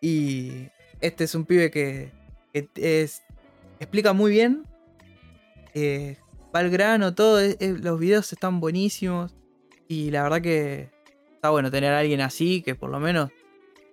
Y 0.01 0.68
este 1.01 1.24
es 1.24 1.34
un 1.34 1.44
pibe 1.44 1.70
que, 1.70 2.12
explica 3.80 4.12
muy 4.12 4.30
bien. 4.30 4.64
eh, 5.74 6.16
va 6.55 6.61
al 6.61 6.70
grano, 6.70 7.14
todo. 7.14 7.38
es- 7.40 7.57
es- 7.61 7.80
los 7.80 8.01
videos 8.01 8.32
están 8.32 8.59
buenísimos. 8.61 9.34
Y 9.86 10.11
la 10.11 10.22
verdad 10.22 10.40
que 10.42 10.90
está 11.34 11.51
bueno 11.51 11.70
tener 11.70 11.92
a 11.92 12.01
alguien 12.01 12.20
así 12.20 12.62
que 12.62 12.74
por 12.74 12.90
lo 12.90 12.99
menos 13.01 13.30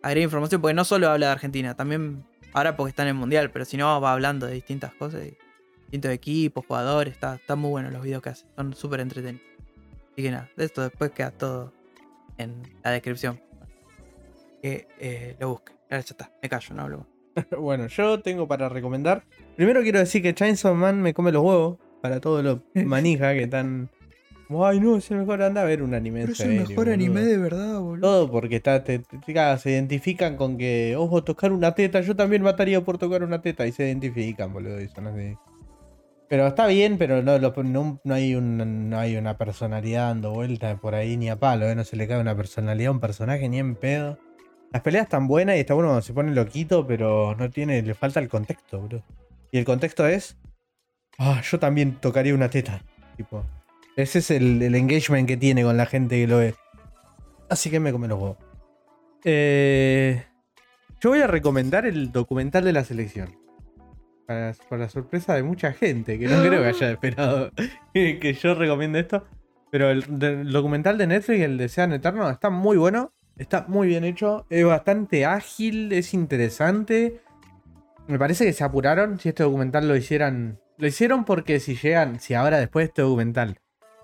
agrega 0.01 0.23
información. 0.23 0.61
Porque 0.61 0.73
no 0.73 0.83
solo 0.85 1.09
habla 1.09 1.27
de 1.27 1.31
Argentina, 1.33 1.75
también 1.75 2.25
ahora 2.53 2.75
porque 2.75 2.89
está 2.89 3.03
en 3.03 3.09
el 3.09 3.13
mundial. 3.15 3.51
Pero 3.51 3.65
si 3.65 3.77
no, 3.77 3.99
va 4.01 4.13
hablando 4.13 4.45
de 4.47 4.53
distintas 4.53 4.93
cosas. 4.95 5.21
distintos 5.81 6.11
equipos, 6.11 6.65
jugadores. 6.65 7.13
Está, 7.13 7.35
está 7.35 7.55
muy 7.55 7.69
bueno 7.69 7.91
los 7.91 8.01
videos 8.01 8.21
que 8.23 8.29
hace. 8.29 8.45
Son 8.55 8.73
súper 8.73 9.01
entretenidos. 9.01 9.45
Así 10.13 10.23
que 10.23 10.31
nada, 10.31 10.49
de 10.55 10.65
esto 10.65 10.81
después 10.81 11.11
queda 11.11 11.31
todo 11.31 11.71
en 12.37 12.63
la 12.83 12.91
descripción. 12.91 13.39
Que 14.61 14.87
eh, 14.99 15.35
lo 15.39 15.49
busquen. 15.49 15.74
Ahora 15.89 15.99
ya 16.01 16.11
está, 16.11 16.31
me 16.41 16.49
callo, 16.49 16.75
no 16.75 16.81
hablo. 16.83 17.07
Bueno, 17.59 17.87
yo 17.87 18.21
tengo 18.21 18.47
para 18.47 18.69
recomendar. 18.69 19.23
Primero 19.57 19.81
quiero 19.81 19.99
decir 19.99 20.21
que 20.21 20.33
Chainsaw 20.33 20.73
Man 20.75 21.01
me 21.01 21.13
come 21.13 21.31
los 21.31 21.43
huevos. 21.43 21.77
Para 22.01 22.19
todos 22.19 22.43
los 22.43 22.59
manijas 22.73 23.33
que 23.33 23.43
están. 23.43 23.89
Ay, 24.47 24.79
no, 24.79 24.95
es 24.97 25.09
el 25.09 25.17
mejor. 25.17 25.41
Anda 25.41 25.61
a 25.61 25.65
ver 25.65 25.81
un 25.81 25.93
anime. 25.95 26.21
en 26.21 26.27
serio, 26.35 26.61
boludo". 27.15 27.29
de 27.31 27.37
verdad, 27.37 27.79
boludo. 27.79 28.01
Todo 28.07 28.31
porque 28.31 28.57
está, 28.57 28.83
te- 28.83 28.99
te- 28.99 29.17
te- 29.17 29.57
se 29.57 29.71
identifican 29.71 30.37
con 30.37 30.57
que, 30.57 30.95
ojo, 30.95 31.23
tocar 31.23 31.51
una 31.51 31.73
teta, 31.73 31.99
yo 32.01 32.15
también 32.15 32.43
mataría 32.43 32.83
por 32.85 32.97
tocar 32.99 33.23
una 33.23 33.41
teta. 33.41 33.65
Y 33.65 33.71
se 33.71 33.85
identifican, 33.87 34.53
boludo, 34.53 34.79
y 34.81 34.87
son 34.89 35.07
así. 35.07 35.35
Pero 36.29 36.47
está 36.47 36.67
bien, 36.67 36.97
pero 36.97 37.21
no, 37.21 37.37
lo- 37.39 37.53
no, 37.63 37.99
no 38.03 38.13
hay 38.13 38.35
un- 38.35 38.89
no 38.89 38.97
hay 38.99 39.17
una 39.17 39.37
personalidad 39.37 40.07
dando 40.09 40.31
vuelta 40.31 40.77
por 40.77 40.93
ahí 40.95 41.17
ni 41.17 41.29
a 41.29 41.35
palo, 41.39 41.67
¿eh? 41.67 41.75
no 41.75 41.83
se 41.83 41.95
le 41.97 42.07
cae 42.07 42.19
una 42.19 42.35
personalidad 42.35 42.89
a 42.89 42.91
un 42.91 42.99
personaje 42.99 43.49
ni 43.49 43.59
en 43.59 43.75
pedo. 43.75 44.17
Las 44.75 44.81
peleas 44.81 45.05
están 45.05 45.25
buenas 45.25 45.55
y 45.55 45.61
está 45.61 45.73
bueno 45.73 46.01
se 46.01 46.11
pone 46.11 46.35
loquito, 46.35 46.85
pero 46.85 47.33
no 47.39 47.49
tiene, 47.49 47.81
le 47.81 47.93
falta 47.93 48.19
el 48.19 48.27
contexto, 48.27 48.81
boludo. 48.81 49.05
Y 49.49 49.57
el 49.57 49.63
contexto 49.63 50.05
es, 50.05 50.37
ah, 51.17 51.41
yo 51.49 51.57
también 51.59 51.93
tocaría 52.01 52.35
una 52.35 52.49
teta. 52.49 52.81
Tipo, 53.15 53.45
ese 53.95 54.19
es 54.19 54.31
el, 54.31 54.61
el 54.61 54.75
engagement 54.75 55.29
que 55.29 55.37
tiene 55.37 55.63
con 55.63 55.77
la 55.77 55.85
gente 55.85 56.17
que 56.17 56.27
lo 56.27 56.39
ve. 56.39 56.55
Así 57.47 57.69
que 57.69 57.79
me 57.79 57.93
come 57.93 58.09
los 58.09 58.19
huevos. 58.19 58.37
Eh, 59.23 60.25
yo 60.99 61.11
voy 61.11 61.21
a 61.21 61.27
recomendar 61.27 61.85
el 61.85 62.11
documental 62.11 62.65
de 62.65 62.73
la 62.73 62.83
selección. 62.83 63.33
Para, 64.27 64.55
para 64.67 64.89
sorpresa 64.89 65.35
de 65.35 65.43
mucha 65.43 65.71
gente, 65.71 66.19
que 66.19 66.27
no 66.27 66.41
creo 66.41 66.61
que 66.61 66.67
haya 66.67 66.91
esperado 66.91 67.49
que 67.93 68.37
yo 68.43 68.55
recomiende 68.55 68.99
esto. 68.99 69.25
Pero 69.71 69.89
el, 69.89 70.03
el 70.21 70.51
documental 70.51 70.97
de 70.97 71.07
Netflix, 71.07 71.39
el 71.39 71.57
de 71.57 71.69
Sean 71.69 71.93
Eterno, 71.93 72.29
está 72.29 72.49
muy 72.49 72.75
bueno. 72.75 73.13
Está 73.37 73.65
muy 73.67 73.87
bien 73.87 74.03
hecho. 74.03 74.45
Es 74.49 74.65
bastante 74.65 75.25
ágil, 75.25 75.91
es 75.91 76.13
interesante. 76.13 77.21
Me 78.07 78.17
parece 78.19 78.45
que 78.45 78.53
se 78.53 78.63
apuraron 78.63 79.19
si 79.19 79.29
este 79.29 79.43
documental 79.43 79.87
lo 79.87 79.95
hicieran. 79.95 80.59
Lo 80.77 80.87
hicieron 80.87 81.25
porque 81.25 81.59
si 81.59 81.75
llegan, 81.75 82.19
si 82.19 82.33
ahora 82.33 82.59
después 82.59 82.83
de 82.83 82.87
este 82.87 83.01
documental 83.01 83.57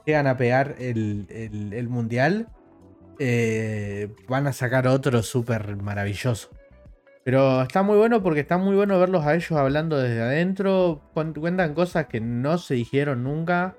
llegan 0.06 0.28
a 0.28 0.38
pegar 0.38 0.76
el, 0.80 1.28
el- 1.30 1.88
mundial, 1.90 2.48
eh, 3.20 4.10
van 4.28 4.48
a 4.48 4.54
sacar 4.54 4.88
otro 4.88 5.22
súper 5.22 5.76
maravilloso. 5.78 6.50
Pero 7.24 7.62
está 7.62 7.84
muy 7.84 7.98
bueno 7.98 8.24
porque 8.24 8.40
está 8.40 8.58
muy 8.58 8.76
bueno 8.76 9.00
verlos 9.00 9.26
a 9.26 9.36
ellos 9.36 9.52
hablando 9.52 9.98
desde 9.98 10.22
adentro. 10.22 11.02
Cuen- 11.14 11.40
Cuentan 11.40 11.76
cosas 11.76 12.08
que 12.08 12.20
no 12.20 12.58
se 12.58 12.74
dijeron 12.74 13.24
nunca. 13.24 13.76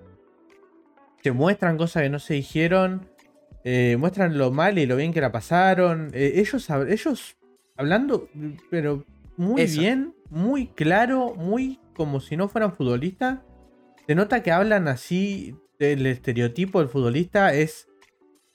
Te 1.23 1.33
muestran 1.33 1.77
cosas 1.77 2.05
que 2.05 2.11
no 2.11 2.19
se 2.21 2.35
dijeron. 2.35 3.09
Eh, 3.65 3.97
muestran 3.99 4.37
lo 4.39 4.51
mal 4.51 4.79
y 4.79 4.87
lo 4.87 4.97
bien 4.97 5.13
que 5.13 5.21
la 5.21 5.33
pasaron. 5.33 6.11
Eh, 6.15 6.33
ellos, 6.37 6.69
ellos 6.89 7.37
hablando, 7.77 8.29
pero 8.71 9.05
muy 9.37 9.63
Eso. 9.63 9.81
bien, 9.81 10.15
muy 10.31 10.69
claro, 10.69 11.35
muy 11.35 11.79
como 11.95 12.21
si 12.21 12.37
no 12.37 12.49
fueran 12.49 12.75
futbolistas. 12.75 13.41
Se 14.07 14.15
nota 14.15 14.43
que 14.43 14.51
hablan 14.53 14.89
así. 14.89 15.55
El 15.79 16.07
estereotipo 16.07 16.79
del 16.79 16.89
futbolista 16.89 17.53
es 17.55 17.89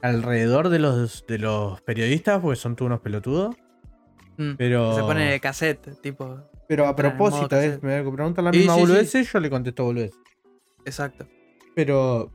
alrededor 0.02 0.70
de 0.70 0.80
los, 0.80 1.26
de 1.28 1.40
los 1.40 1.82
periodistas, 1.82 2.40
porque 2.42 2.56
son 2.56 2.76
todos 2.76 2.88
unos 2.88 3.02
pelotudos. 3.02 3.56
Mm, 4.38 4.54
Pero. 4.58 4.96
Se 4.96 5.02
pone 5.02 5.32
de 5.32 5.40
cassette, 5.40 6.00
tipo. 6.02 6.38
Pero 6.70 6.86
a 6.88 6.96
propósito, 6.96 7.56
es, 7.58 7.82
me 7.84 8.02
preguntan 8.04 8.46
la 8.46 8.52
Sí, 8.54 8.60
misma 8.60 8.76
sí, 8.76 8.80
boludez, 8.82 9.10
sí. 9.12 9.24
yo 9.24 9.40
le 9.40 9.50
contesto 9.50 9.84
boludez. 9.84 10.12
Exacto. 10.86 11.28
Pero. 11.76 12.32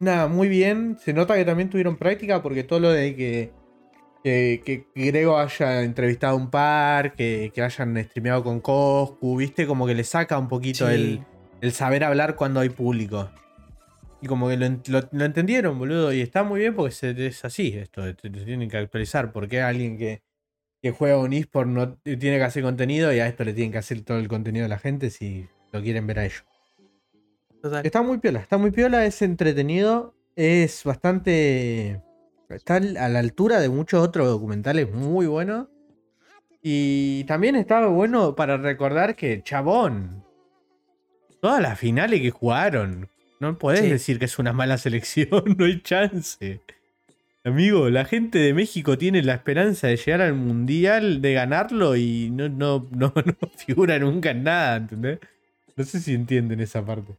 Nada, 0.00 0.28
muy 0.28 0.48
bien. 0.48 0.96
Se 0.98 1.12
nota 1.12 1.34
que 1.36 1.44
también 1.44 1.68
tuvieron 1.70 1.96
práctica 1.96 2.42
porque 2.42 2.64
todo 2.64 2.80
lo 2.80 2.90
de 2.90 3.14
que. 3.14 3.52
Que, 4.22 4.60
que 4.66 4.86
Grego 4.94 5.38
haya 5.38 5.82
entrevistado 5.82 6.34
a 6.34 6.36
un 6.36 6.50
par, 6.50 7.14
que, 7.14 7.50
que 7.54 7.62
hayan 7.62 7.96
streameado 8.04 8.44
con 8.44 8.60
Coscu, 8.60 9.38
viste, 9.38 9.66
como 9.66 9.86
que 9.86 9.94
le 9.94 10.04
saca 10.04 10.38
un 10.38 10.46
poquito 10.46 10.86
Sí. 10.88 10.92
el, 10.94 11.20
el 11.62 11.72
saber 11.72 12.04
hablar 12.04 12.36
cuando 12.36 12.60
hay 12.60 12.68
público. 12.68 13.30
Y 14.20 14.26
como 14.26 14.50
que 14.50 14.58
lo, 14.58 14.68
lo- 14.88 15.08
lo 15.10 15.24
entendieron, 15.24 15.78
boludo. 15.78 16.12
Y 16.12 16.20
está 16.20 16.42
muy 16.42 16.60
bien 16.60 16.74
porque 16.74 16.92
se- 16.94 17.26
es 17.26 17.42
así 17.46 17.68
esto. 17.74 18.02
Te, 18.14 18.28
te 18.28 18.44
tienen 18.44 18.68
que 18.68 18.76
actualizar. 18.76 19.32
Porque 19.32 19.62
alguien 19.62 19.96
que, 19.96 20.22
que 20.82 20.90
juega 20.90 21.16
un 21.16 21.32
eSport 21.32 21.68
no 21.70 21.94
tiene 22.02 22.36
que 22.36 22.42
hacer 22.44 22.62
contenido 22.62 23.10
y 23.14 23.20
a 23.20 23.26
esto 23.26 23.44
le 23.44 23.54
tienen 23.54 23.72
que 23.72 23.78
hacer 23.78 24.02
todo 24.02 24.18
el 24.18 24.28
contenido 24.28 24.66
a 24.66 24.68
la 24.68 24.78
gente 24.78 25.08
si 25.08 25.48
lo 25.72 25.80
quieren 25.80 26.06
ver 26.06 26.18
a 26.18 26.24
ellos. 26.26 26.44
Total. 27.62 27.84
Está 27.84 28.02
muy 28.02 28.18
piola, 28.18 28.40
está 28.40 28.56
muy 28.58 28.70
piola, 28.70 29.04
es 29.06 29.20
entretenido, 29.22 30.14
es 30.36 30.82
bastante... 30.84 32.00
Está 32.48 32.76
a 32.76 33.08
la 33.08 33.18
altura 33.20 33.60
de 33.60 33.68
muchos 33.68 34.02
otros 34.02 34.26
documentales 34.26 34.92
muy 34.92 35.26
buenos. 35.26 35.68
Y 36.62 37.24
también 37.24 37.54
estaba 37.56 37.86
bueno 37.86 38.34
para 38.34 38.56
recordar 38.56 39.14
que, 39.14 39.42
chabón, 39.42 40.24
todas 41.40 41.62
las 41.62 41.78
finales 41.78 42.20
que 42.20 42.30
jugaron, 42.30 43.08
no 43.38 43.56
podés 43.56 43.80
Sí. 43.80 43.88
decir 43.88 44.18
que 44.18 44.24
es 44.24 44.38
una 44.38 44.52
mala 44.52 44.78
selección, 44.78 45.28
no 45.58 45.64
hay 45.64 45.80
chance. 45.80 46.60
Amigo, 47.44 47.88
la 47.88 48.04
gente 48.04 48.38
de 48.38 48.52
México 48.52 48.98
tiene 48.98 49.22
la 49.22 49.34
esperanza 49.34 49.86
de 49.86 49.96
llegar 49.96 50.20
al 50.20 50.34
mundial, 50.34 51.22
de 51.22 51.32
ganarlo 51.32 51.96
y 51.96 52.30
no, 52.30 52.48
no, 52.48 52.88
no, 52.90 53.12
no 53.24 53.48
figura 53.56 53.98
nunca 53.98 54.32
en 54.32 54.42
nada, 54.42 54.76
¿entendés? 54.76 55.20
No 55.76 55.84
sé 55.84 56.00
si 56.00 56.14
entienden 56.14 56.60
esa 56.60 56.84
parte. 56.84 57.14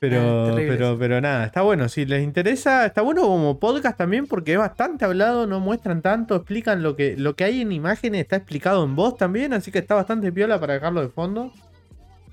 Pero, 0.00 0.54
pero, 0.54 0.96
pero 0.96 1.20
nada, 1.20 1.44
está 1.44 1.62
bueno. 1.62 1.88
Si 1.88 2.06
les 2.06 2.22
interesa, 2.22 2.86
está 2.86 3.02
bueno 3.02 3.22
como 3.22 3.58
podcast 3.58 3.98
también 3.98 4.26
porque 4.26 4.52
es 4.52 4.58
bastante 4.58 5.04
hablado, 5.04 5.46
no 5.46 5.58
muestran 5.58 6.02
tanto, 6.02 6.36
explican 6.36 6.82
lo 6.82 6.94
que, 6.94 7.16
lo 7.16 7.34
que 7.34 7.44
hay 7.44 7.62
en 7.62 7.72
imágenes, 7.72 8.20
está 8.20 8.36
explicado 8.36 8.84
en 8.84 8.94
voz 8.94 9.16
también, 9.16 9.52
así 9.52 9.72
que 9.72 9.80
está 9.80 9.96
bastante 9.96 10.30
piola 10.30 10.60
para 10.60 10.74
dejarlo 10.74 11.00
de 11.00 11.08
fondo. 11.08 11.52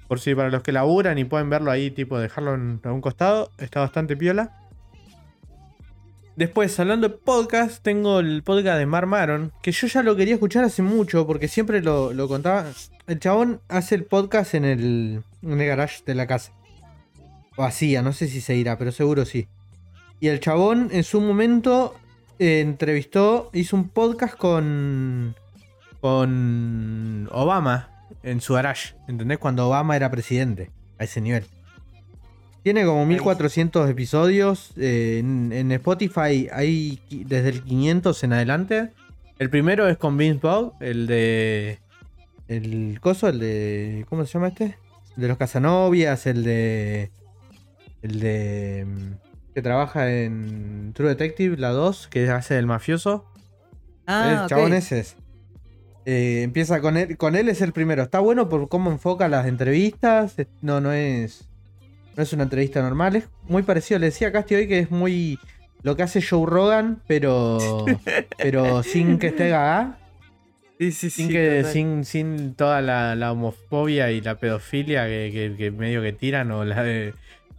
Por 0.07 0.19
si 0.19 0.35
para 0.35 0.49
los 0.49 0.61
que 0.61 0.71
laburan 0.71 1.17
y 1.17 1.23
pueden 1.23 1.49
verlo 1.49 1.71
ahí, 1.71 1.89
tipo 1.89 2.19
dejarlo 2.19 2.53
en, 2.53 2.79
a 2.83 2.91
un 2.91 3.01
costado, 3.01 3.49
está 3.57 3.79
bastante 3.79 4.15
piola. 4.15 4.61
Después, 6.35 6.79
hablando 6.79 7.07
de 7.07 7.15
podcast, 7.15 7.81
tengo 7.81 8.19
el 8.19 8.43
podcast 8.43 8.77
de 8.77 8.85
Mar 8.85 9.07
Maron, 9.07 9.53
que 9.63 9.71
yo 9.71 9.87
ya 9.87 10.03
lo 10.03 10.15
quería 10.15 10.35
escuchar 10.35 10.65
hace 10.65 10.83
mucho, 10.83 11.25
porque 11.25 11.47
siempre 11.47 11.81
lo, 11.81 12.13
lo 12.13 12.27
contaba. 12.27 12.65
el 13.07 13.19
chabón 13.19 13.61
hace 13.69 13.95
el 13.95 14.03
podcast 14.03 14.53
en 14.53 14.65
el, 14.65 15.23
en 15.41 15.61
el 15.61 15.67
garage 15.67 16.03
de 16.05 16.13
la 16.13 16.27
casa. 16.27 16.51
O 17.55 17.63
hacía, 17.63 18.01
no 18.01 18.13
sé 18.13 18.27
si 18.27 18.41
se 18.41 18.55
irá, 18.55 18.77
pero 18.77 18.91
seguro 18.91 19.25
sí. 19.25 19.47
Y 20.19 20.27
el 20.27 20.39
chabón 20.39 20.89
en 20.91 21.03
su 21.03 21.21
momento 21.21 21.95
eh, 22.39 22.61
entrevistó, 22.61 23.49
hizo 23.53 23.75
un 23.75 23.89
podcast 23.89 24.35
con, 24.35 25.35
con 26.01 27.29
Obama 27.31 27.89
en 28.23 28.41
su 28.41 28.53
garage. 28.53 28.95
¿Entendés? 29.07 29.37
Cuando 29.37 29.67
Obama 29.67 29.95
era 29.95 30.09
presidente. 30.11 30.71
A 30.97 31.03
ese 31.03 31.19
nivel. 31.19 31.43
Tiene 32.63 32.85
como 32.85 33.05
1400 33.05 33.89
episodios. 33.89 34.71
eh, 34.77 35.17
en, 35.19 35.51
en 35.53 35.71
Spotify 35.73 36.47
hay 36.51 36.99
desde 37.09 37.49
el 37.49 37.63
500 37.63 38.23
en 38.23 38.33
adelante. 38.33 38.89
El 39.37 39.49
primero 39.49 39.87
es 39.87 39.97
con 39.97 40.17
Vince 40.17 40.39
Vaughn, 40.41 40.71
el 40.79 41.07
de. 41.07 41.79
El 42.47 42.99
coso, 43.01 43.27
el 43.27 43.39
de. 43.39 44.05
¿Cómo 44.09 44.25
se 44.25 44.33
llama 44.33 44.47
este? 44.47 44.77
El 45.15 45.21
de 45.23 45.27
los 45.27 45.37
Casanovias, 45.37 46.25
el 46.25 46.43
de. 46.43 47.11
El 48.05 48.19
de. 48.19 48.85
mm, 48.87 49.13
Que 49.53 49.61
trabaja 49.61 50.11
en 50.11 50.91
True 50.93 51.09
Detective, 51.09 51.57
la 51.57 51.69
2, 51.69 52.07
que 52.09 52.29
hace 52.29 52.57
el 52.57 52.65
mafioso. 52.67 53.25
Ah, 54.05 54.41
el 54.43 54.49
chabón 54.49 54.73
ese 54.73 54.99
es. 54.99 55.15
Eh, 56.05 56.41
empieza 56.43 56.81
con 56.81 56.97
él. 56.97 57.17
Con 57.17 57.35
él 57.35 57.49
es 57.49 57.61
el 57.61 57.71
primero. 57.73 58.03
Está 58.03 58.19
bueno 58.19 58.47
por 58.49 58.67
cómo 58.69 58.91
enfoca 58.91 59.27
las 59.27 59.47
entrevistas. 59.47 60.35
No, 60.61 60.81
no 60.81 60.91
es. 60.91 61.47
No 62.15 62.21
es 62.23 62.31
una 62.33 62.43
entrevista 62.43 62.81
normal. 62.81 63.15
Es 63.15 63.27
muy 63.47 63.63
parecido. 63.63 63.99
Le 63.99 64.07
decía 64.07 64.27
a 64.27 64.31
Casti 64.31 64.55
hoy 64.55 64.67
que 64.67 64.79
es 64.79 64.91
muy. 64.91 65.39
Lo 65.81 65.95
que 65.95 66.03
hace 66.03 66.21
Joe 66.21 66.45
Rogan, 66.45 67.01
pero. 67.07 67.57
pero 68.37 68.83
sin 68.83 69.17
que 69.17 69.27
esté 69.27 69.49
gaga. 69.49 69.97
Sí, 70.77 70.91
sí, 70.91 71.09
Sin, 71.09 71.27
sí, 71.27 71.33
que, 71.33 71.63
sin, 71.63 72.03
sin 72.03 72.53
toda 72.55 72.81
la, 72.81 73.15
la 73.15 73.31
homofobia 73.31 74.11
y 74.11 74.19
la 74.19 74.35
pedofilia 74.35 75.05
que, 75.07 75.31
que- 75.33 75.55
que 75.57 75.71
medio 75.71 76.01
que 76.01 76.11
tiran 76.11 76.51
o 76.51 76.65
la 76.65 76.83
de 76.83 77.13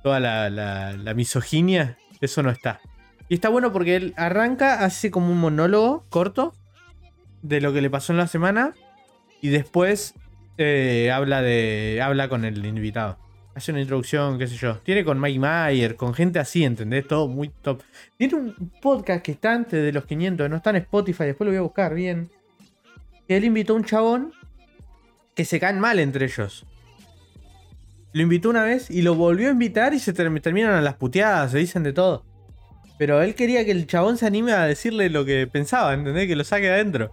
toda 0.06 0.20
la, 0.20 0.48
la- 0.50 1.14
misoginia, 1.14 1.98
eso 2.20 2.40
no 2.44 2.50
está. 2.50 2.80
Y 3.28 3.34
está 3.34 3.48
bueno 3.48 3.72
porque 3.72 3.96
él 3.96 4.14
arranca, 4.16 4.84
hace 4.84 5.10
como 5.10 5.32
un 5.32 5.40
monólogo 5.40 6.04
corto 6.10 6.54
de 7.42 7.60
lo 7.60 7.72
que 7.72 7.80
le 7.80 7.90
pasó 7.90 8.12
en 8.12 8.18
la 8.18 8.28
semana 8.28 8.72
y 9.42 9.48
después 9.48 10.14
eh, 10.58 11.10
habla 11.12 11.42
de 11.42 12.00
habla 12.04 12.28
con 12.28 12.44
el 12.44 12.64
invitado. 12.64 13.18
Hace 13.56 13.72
una 13.72 13.80
introducción, 13.80 14.38
qué 14.38 14.46
sé 14.46 14.54
yo. 14.54 14.76
Tiene 14.78 15.04
con 15.04 15.20
Mike 15.20 15.40
Mayer, 15.40 15.96
con 15.96 16.14
gente 16.14 16.38
así, 16.38 16.62
¿entendés? 16.62 17.08
Todo 17.08 17.26
muy 17.26 17.48
top. 17.48 17.82
Tiene 18.16 18.34
un 18.36 18.70
podcast 18.80 19.24
que 19.24 19.32
está 19.32 19.54
antes 19.54 19.82
de 19.82 19.90
los 19.90 20.06
500, 20.06 20.48
no 20.48 20.54
está 20.54 20.70
en 20.70 20.76
Spotify, 20.76 21.24
después 21.24 21.46
lo 21.46 21.50
voy 21.50 21.58
a 21.58 21.62
buscar 21.62 21.94
bien 21.94 22.30
él 23.26 23.44
invitó 23.44 23.72
a 23.72 23.76
un 23.76 23.84
chabón 23.84 24.32
que 25.34 25.44
se 25.44 25.58
caen 25.58 25.80
mal 25.80 25.98
entre 25.98 26.26
ellos. 26.26 26.64
Lo 28.16 28.22
invitó 28.22 28.48
una 28.48 28.64
vez 28.64 28.90
y 28.90 29.02
lo 29.02 29.14
volvió 29.14 29.48
a 29.48 29.50
invitar 29.52 29.92
y 29.92 29.98
se 29.98 30.14
term- 30.14 30.40
terminan 30.40 30.72
a 30.72 30.80
las 30.80 30.94
puteadas, 30.94 31.50
se 31.52 31.58
dicen 31.58 31.82
de 31.82 31.92
todo. 31.92 32.24
Pero 32.98 33.20
él 33.20 33.34
quería 33.34 33.62
que 33.66 33.72
el 33.72 33.86
chabón 33.86 34.16
se 34.16 34.24
anime 34.24 34.52
a 34.52 34.64
decirle 34.64 35.10
lo 35.10 35.26
que 35.26 35.46
pensaba, 35.46 35.92
¿entendés? 35.92 36.26
Que 36.26 36.34
lo 36.34 36.42
saque 36.44 36.70
adentro. 36.70 37.12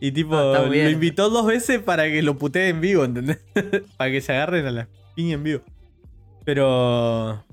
Y 0.00 0.12
tipo, 0.12 0.36
Ah, 0.36 0.60
lo 0.68 0.90
invitó 0.90 1.28
dos 1.28 1.44
veces 1.46 1.80
para 1.80 2.04
que 2.04 2.22
lo 2.22 2.38
putee 2.38 2.68
en 2.68 2.80
vivo, 2.80 3.04
¿entendés? 3.04 3.40
para 3.96 4.12
que 4.12 4.20
se 4.20 4.32
agarren 4.32 4.64
a 4.66 4.70
la 4.70 4.88
piña 5.16 5.34
en 5.34 5.42
vivo. 5.42 5.62
Pero. 6.44 7.44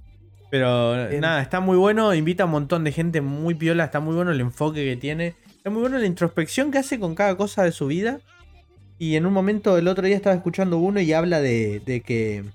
Pero 0.51 1.09
Bien. 1.09 1.21
nada, 1.21 1.41
está 1.41 1.59
muy 1.59 1.77
bueno. 1.77 2.13
Invita 2.13 2.43
a 2.43 2.45
un 2.45 2.51
montón 2.51 2.83
de 2.83 2.91
gente 2.91 3.19
muy 3.21 3.55
piola. 3.55 3.85
Está 3.85 3.99
muy 3.99 4.15
bueno 4.15 4.31
el 4.31 4.39
enfoque 4.41 4.85
que 4.85 4.95
tiene. 4.95 5.33
Está 5.57 5.69
muy 5.71 5.81
bueno 5.81 5.97
la 5.97 6.05
introspección 6.05 6.71
que 6.71 6.77
hace 6.77 6.99
con 6.99 7.15
cada 7.15 7.35
cosa 7.35 7.63
de 7.63 7.71
su 7.71 7.87
vida. 7.87 8.19
Y 8.99 9.15
en 9.15 9.25
un 9.25 9.33
momento, 9.33 9.77
el 9.77 9.87
otro 9.87 10.05
día 10.05 10.15
estaba 10.15 10.35
escuchando 10.35 10.77
uno 10.77 11.01
y 11.01 11.11
habla 11.13 11.41
de, 11.41 11.81
de 11.83 12.01
que. 12.01 12.45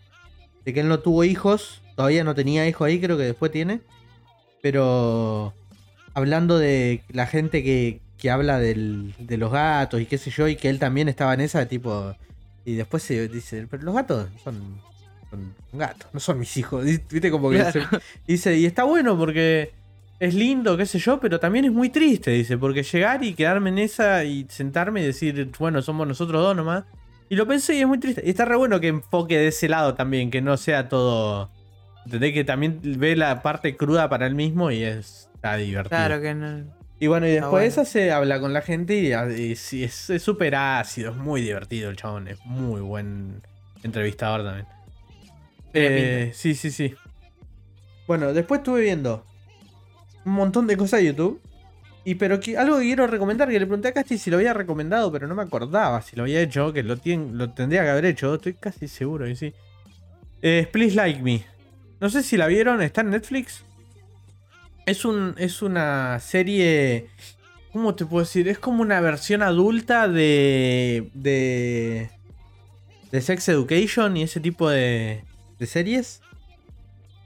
De 0.71 0.75
que 0.75 0.81
él 0.81 0.89
no 0.89 1.01
tuvo 1.01 1.25
hijos. 1.25 1.83
Todavía 1.97 2.25
no 2.25 2.35
tenía 2.35 2.67
hijos 2.69 2.87
ahí, 2.87 3.01
creo 3.01 3.17
que 3.17 3.25
después 3.25 3.53
tiene. 3.53 3.81
Pero. 4.63 5.55
Hablando 6.13 6.59
de 6.59 7.03
la 7.13 7.27
gente 7.27 7.63
que, 7.63 8.01
que 8.19 8.31
habla 8.31 8.59
del- 8.59 9.15
de 9.19 9.37
los 9.37 9.53
gatos 9.53 10.01
y 10.01 10.07
qué 10.07 10.19
sé 10.19 10.31
yo, 10.31 10.49
y 10.49 10.57
que 10.57 10.69
él 10.69 10.79
también 10.81 11.09
estaba 11.09 11.35
en 11.35 11.41
esa, 11.41 11.67
tipo. 11.67 12.15
Y 12.65 12.75
después 12.75 13.03
se 13.05 13.29
dice, 13.29 13.67
pero 13.71 13.85
los 13.85 13.95
gatos 13.95 14.29
son, 14.43 14.81
son 15.31 15.55
gatos, 15.73 16.09
no 16.13 16.19
son 16.21 16.39
mis 16.41 16.57
hijos. 16.57 16.85
Viste 17.11 17.31
como 17.31 17.51
que 17.51 17.57
Claro. 17.59 17.73
se- 17.73 17.87
dice, 18.27 18.57
y 18.59 18.67
está 18.67 18.83
bueno 18.85 19.17
porque 19.17 19.71
es 20.19 20.35
lindo, 20.35 20.77
qué 20.77 20.85
sé 20.85 20.99
yo, 20.99 21.21
pero 21.21 21.39
también 21.41 21.65
es 21.65 21.73
muy 21.73 21.89
triste, 21.91 22.33
dice, 22.33 22.59
porque 22.59 22.83
llegar 22.83 23.25
y 23.25 23.33
quedarme 23.35 23.71
en 23.71 23.79
esa 23.79 24.25
y 24.25 24.47
sentarme 24.51 25.01
y 25.03 25.07
decir, 25.07 25.51
bueno, 25.59 25.81
somos 25.81 26.07
nosotros 26.09 26.43
dos 26.43 26.57
nomás. 26.57 26.85
Y 27.31 27.37
lo 27.37 27.47
pensé 27.47 27.77
y 27.77 27.81
es 27.81 27.87
muy 27.87 27.99
triste. 27.99 28.23
Y 28.27 28.31
está 28.31 28.45
re 28.45 28.57
bueno 28.57 28.81
que 28.81 28.89
enfoque 28.89 29.39
de 29.39 29.49
ese 29.49 29.69
lado 29.69 29.95
también, 29.95 30.31
que 30.31 30.43
no 30.43 30.57
sea 30.57 30.89
todo. 30.89 31.49
¿Entendés? 32.05 32.35
Que 32.35 32.45
también 32.45 32.81
ve 32.83 33.15
la 33.15 33.41
parte 33.41 33.77
cruda 33.77 34.09
para 34.09 34.27
él 34.27 34.35
mismo 34.35 34.71
y 34.71 34.83
es, 34.83 35.31
está 35.35 35.57
divertido. 35.57 35.97
Claro 35.97 36.21
que 36.21 36.35
no. 36.35 36.65
Y 36.99 37.07
bueno, 37.07 37.27
y 37.27 37.31
después 37.31 37.51
de 37.51 37.69
bueno. 37.69 37.83
eso 37.83 37.85
se 37.87 38.13
habla 38.13 38.41
con 38.41 38.53
la 38.53 38.61
gente 38.61 38.95
y, 38.97 39.13
y 39.13 39.53
es 39.85 40.13
súper 40.19 40.55
ácido, 40.55 41.13
es 41.13 41.17
muy 41.17 41.41
divertido 41.41 41.89
el 41.89 41.97
chabón, 41.97 42.29
es 42.29 42.45
muy 42.45 42.83
buen 42.83 43.41
entrevistador 43.83 44.45
también. 44.45 44.67
Eh, 45.73 46.33
sí, 46.35 46.55
sí, 46.55 46.71
sí. 46.71 46.95
Bueno, 48.07 48.33
después 48.33 48.59
estuve 48.59 48.83
viendo 48.83 49.25
un 50.25 50.33
montón 50.33 50.67
de 50.67 50.77
cosas 50.77 51.01
de 51.01 51.07
YouTube. 51.07 51.41
Y 52.05 52.15
pero 52.15 52.41
que, 52.41 52.57
algo 52.57 52.79
que 52.79 52.85
quiero 52.85 53.07
recomendar, 53.07 53.49
que 53.49 53.59
le 53.59 53.67
pregunté 53.67 53.89
a 53.89 53.93
Casti 53.93 54.17
si 54.17 54.31
lo 54.31 54.39
había 54.39 54.55
recomendado, 54.55 55.13
pero 55.13 55.27
no 55.27 55.35
me 55.35 55.43
acordaba 55.43 56.01
si 56.01 56.17
lo 56.17 56.23
había 56.23 56.41
hecho, 56.41 56.73
que 56.73 56.83
lo, 56.83 56.97
lo 57.33 57.51
tendría 57.51 57.83
que 57.83 57.91
haber 57.91 58.07
hecho, 58.07 58.35
estoy 58.35 58.55
casi 58.55 58.89
seguro 58.89 59.27
que 59.27 59.37
sí. 59.37 59.53
Eh, 60.43 60.67
Please 60.71 60.97
Like 60.97 61.23
Me. 61.23 61.45
No 62.01 62.09
sé 62.09 62.23
si 62.23 62.37
la 62.37 62.47
vieron, 62.47 62.81
está 62.81 63.03
en 63.03 63.11
Netflix. 63.11 63.63
Es, 64.87 65.05
un, 65.05 65.35
es 65.37 65.61
una 65.61 66.19
serie. 66.21 67.09
¿Cómo 67.73 67.95
te 67.95 68.07
puedo 68.07 68.25
decir? 68.25 68.49
Es 68.49 68.59
como 68.59 68.83
una 68.83 69.01
versión 69.01 69.43
adulta 69.43 70.09
de. 70.09 71.11
de. 71.13 72.11
de 73.13 73.21
Sex 73.21 73.49
Education 73.51 74.17
y 74.17 74.23
ese 74.23 74.41
tipo 74.41 74.71
de. 74.71 75.25
de 75.59 75.67
series. 75.67 76.23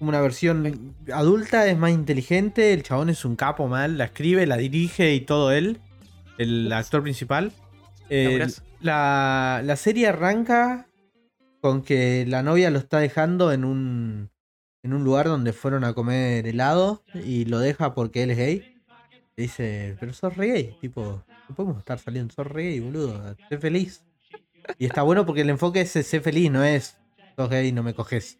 Como 0.04 0.10
una 0.10 0.20
versión 0.20 0.94
adulta, 1.10 1.66
es 1.66 1.78
más 1.78 1.90
inteligente. 1.90 2.74
El 2.74 2.82
chabón 2.82 3.08
es 3.08 3.24
un 3.24 3.36
capo 3.36 3.68
mal. 3.68 3.96
La 3.96 4.04
escribe, 4.04 4.46
la 4.46 4.58
dirige 4.58 5.14
y 5.14 5.22
todo 5.22 5.50
él. 5.50 5.80
El 6.36 6.70
actor 6.74 7.02
principal. 7.02 7.52
Eh, 8.10 8.46
la, 8.82 9.62
la 9.64 9.76
serie 9.76 10.08
arranca 10.08 10.88
con 11.62 11.80
que 11.80 12.26
la 12.28 12.42
novia 12.42 12.70
lo 12.70 12.80
está 12.80 12.98
dejando 12.98 13.50
en 13.50 13.64
un, 13.64 14.28
en 14.82 14.92
un 14.92 15.04
lugar 15.04 15.24
donde 15.24 15.54
fueron 15.54 15.84
a 15.84 15.94
comer 15.94 16.46
helado 16.46 17.02
y 17.14 17.46
lo 17.46 17.60
deja 17.60 17.94
porque 17.94 18.24
él 18.24 18.32
es 18.32 18.36
gay. 18.36 18.76
Le 19.36 19.42
dice, 19.44 19.96
pero 19.98 20.12
sos 20.12 20.36
re 20.36 20.48
gay, 20.48 20.76
tipo, 20.82 21.24
no 21.48 21.54
podemos 21.54 21.78
estar 21.78 21.98
saliendo, 21.98 22.34
sos 22.34 22.46
re 22.46 22.64
gay, 22.64 22.80
boludo, 22.80 23.34
sé 23.48 23.56
feliz. 23.56 24.04
Y 24.78 24.84
está 24.84 25.00
bueno 25.00 25.24
porque 25.24 25.40
el 25.40 25.48
enfoque 25.48 25.80
es 25.80 25.92
sé 25.92 26.20
feliz, 26.20 26.50
no 26.50 26.62
es 26.62 26.98
sos 27.36 27.48
gay, 27.48 27.72
no 27.72 27.82
me 27.82 27.94
coges. 27.94 28.38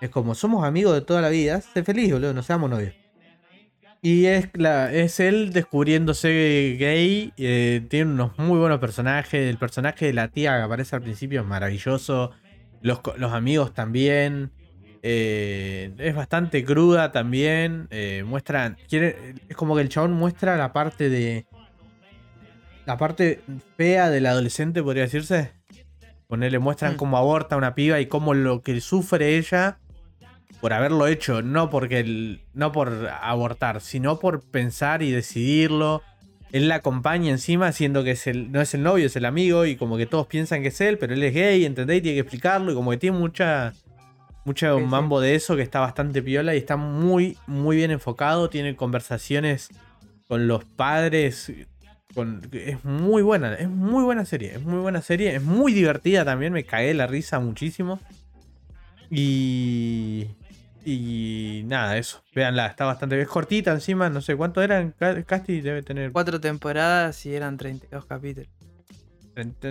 Es 0.00 0.10
como, 0.10 0.34
somos 0.34 0.64
amigos 0.64 0.94
de 0.94 1.00
toda 1.00 1.20
la 1.20 1.28
vida, 1.28 1.60
sé 1.60 1.82
feliz, 1.82 2.12
boludo, 2.12 2.32
no 2.32 2.42
seamos 2.42 2.70
novios. 2.70 2.94
Y 4.00 4.26
es, 4.26 4.48
la, 4.54 4.92
es 4.92 5.18
él 5.18 5.52
descubriéndose 5.52 6.76
gay. 6.78 7.32
eh, 7.36 7.84
tiene 7.88 8.12
unos 8.12 8.38
muy 8.38 8.58
buenos 8.58 8.78
personajes. 8.78 9.48
El 9.50 9.58
personaje 9.58 10.06
de 10.06 10.12
la 10.12 10.28
tía 10.28 10.56
que 10.56 10.62
aparece 10.62 10.94
al 10.94 11.02
principio 11.02 11.40
es 11.40 11.46
maravilloso. 11.46 12.30
Los, 12.80 13.00
los 13.16 13.32
amigos 13.32 13.74
también. 13.74 14.52
eh, 15.02 15.92
es 15.98 16.14
bastante 16.14 16.64
cruda 16.64 17.10
también. 17.10 17.88
eh, 17.90 18.22
muestra. 18.24 18.76
Quiere, 18.88 19.34
es 19.48 19.56
como 19.56 19.74
que 19.74 19.82
el 19.82 19.88
chabón 19.88 20.12
muestra 20.12 20.56
la 20.56 20.72
parte 20.72 21.08
de. 21.08 21.46
La 22.86 22.96
parte 22.96 23.40
fea 23.76 24.10
del 24.10 24.26
adolescente, 24.26 24.80
podría 24.80 25.02
decirse. 25.02 25.50
Ponerle, 26.28 26.60
muestran 26.60 26.94
Mm. 26.94 26.96
cómo 26.96 27.16
aborta 27.18 27.56
una 27.56 27.74
piba 27.74 27.98
y 28.00 28.06
cómo 28.06 28.32
lo 28.34 28.62
que 28.62 28.80
sufre 28.80 29.36
ella 29.38 29.78
por 30.60 30.72
haberlo 30.72 31.06
hecho, 31.06 31.42
no 31.42 31.70
porque 31.70 32.00
el- 32.00 32.40
no 32.54 32.72
por 32.72 33.08
abortar, 33.22 33.80
sino 33.80 34.18
por 34.18 34.42
pensar 34.42 35.02
y 35.02 35.10
decidirlo. 35.10 36.02
Él 36.50 36.68
la 36.68 36.76
acompaña 36.76 37.30
encima, 37.30 37.70
siendo 37.72 38.02
que 38.02 38.12
es 38.12 38.26
el, 38.26 38.50
no 38.50 38.60
es 38.60 38.72
el 38.74 38.82
novio, 38.82 39.06
es 39.06 39.16
el 39.16 39.26
amigo, 39.26 39.66
y 39.66 39.76
como 39.76 39.96
que 39.96 40.06
todos 40.06 40.26
piensan 40.26 40.62
que 40.62 40.68
es 40.68 40.80
él, 40.80 40.98
pero 40.98 41.12
él 41.14 41.22
es 41.22 41.34
gay, 41.34 41.64
¿entendés? 41.64 41.98
Y 41.98 42.00
tiene 42.00 42.16
que 42.16 42.20
explicarlo, 42.22 42.72
y 42.72 42.74
como 42.74 42.90
que 42.90 42.96
tiene 42.96 43.18
mucha, 43.18 43.74
sí. 44.78 44.84
mambo 44.84 45.20
de 45.20 45.34
eso, 45.34 45.56
que 45.56 45.62
está 45.62 45.80
bastante 45.80 46.22
piola, 46.22 46.54
y 46.54 46.58
está 46.58 46.76
muy, 46.76 47.36
muy 47.46 47.76
bien 47.76 47.90
enfocado, 47.90 48.48
tiene 48.48 48.76
conversaciones 48.76 49.68
con 50.26 50.48
los 50.48 50.64
padres, 50.64 51.52
con, 52.14 52.40
es 52.52 52.82
muy 52.82 53.20
buena, 53.20 53.54
es 53.54 53.68
muy 53.68 54.02
buena 54.02 54.24
serie, 54.24 54.54
es 54.54 54.62
muy 54.62 54.78
buena 54.78 55.02
serie, 55.02 55.36
es 55.36 55.42
muy 55.42 55.74
divertida 55.74 56.24
también, 56.24 56.54
me 56.54 56.64
cagué 56.64 56.94
la 56.94 57.06
risa 57.06 57.38
muchísimo. 57.40 58.00
Y. 59.10 60.26
Y 60.84 61.62
nada, 61.66 61.98
eso. 61.98 62.22
Véanla, 62.34 62.66
está 62.66 62.86
bastante 62.86 63.16
bien. 63.16 63.26
Es 63.26 63.30
cortita 63.32 63.72
encima, 63.72 64.08
no 64.08 64.20
sé 64.20 64.36
cuánto 64.36 64.62
eran. 64.62 64.94
Ca- 64.98 65.22
Casti 65.24 65.60
debe 65.60 65.82
tener 65.82 66.12
Cuatro 66.12 66.40
temporadas 66.40 67.26
y 67.26 67.34
eran 67.34 67.56
32 67.58 68.06
capítulos. 68.06 68.48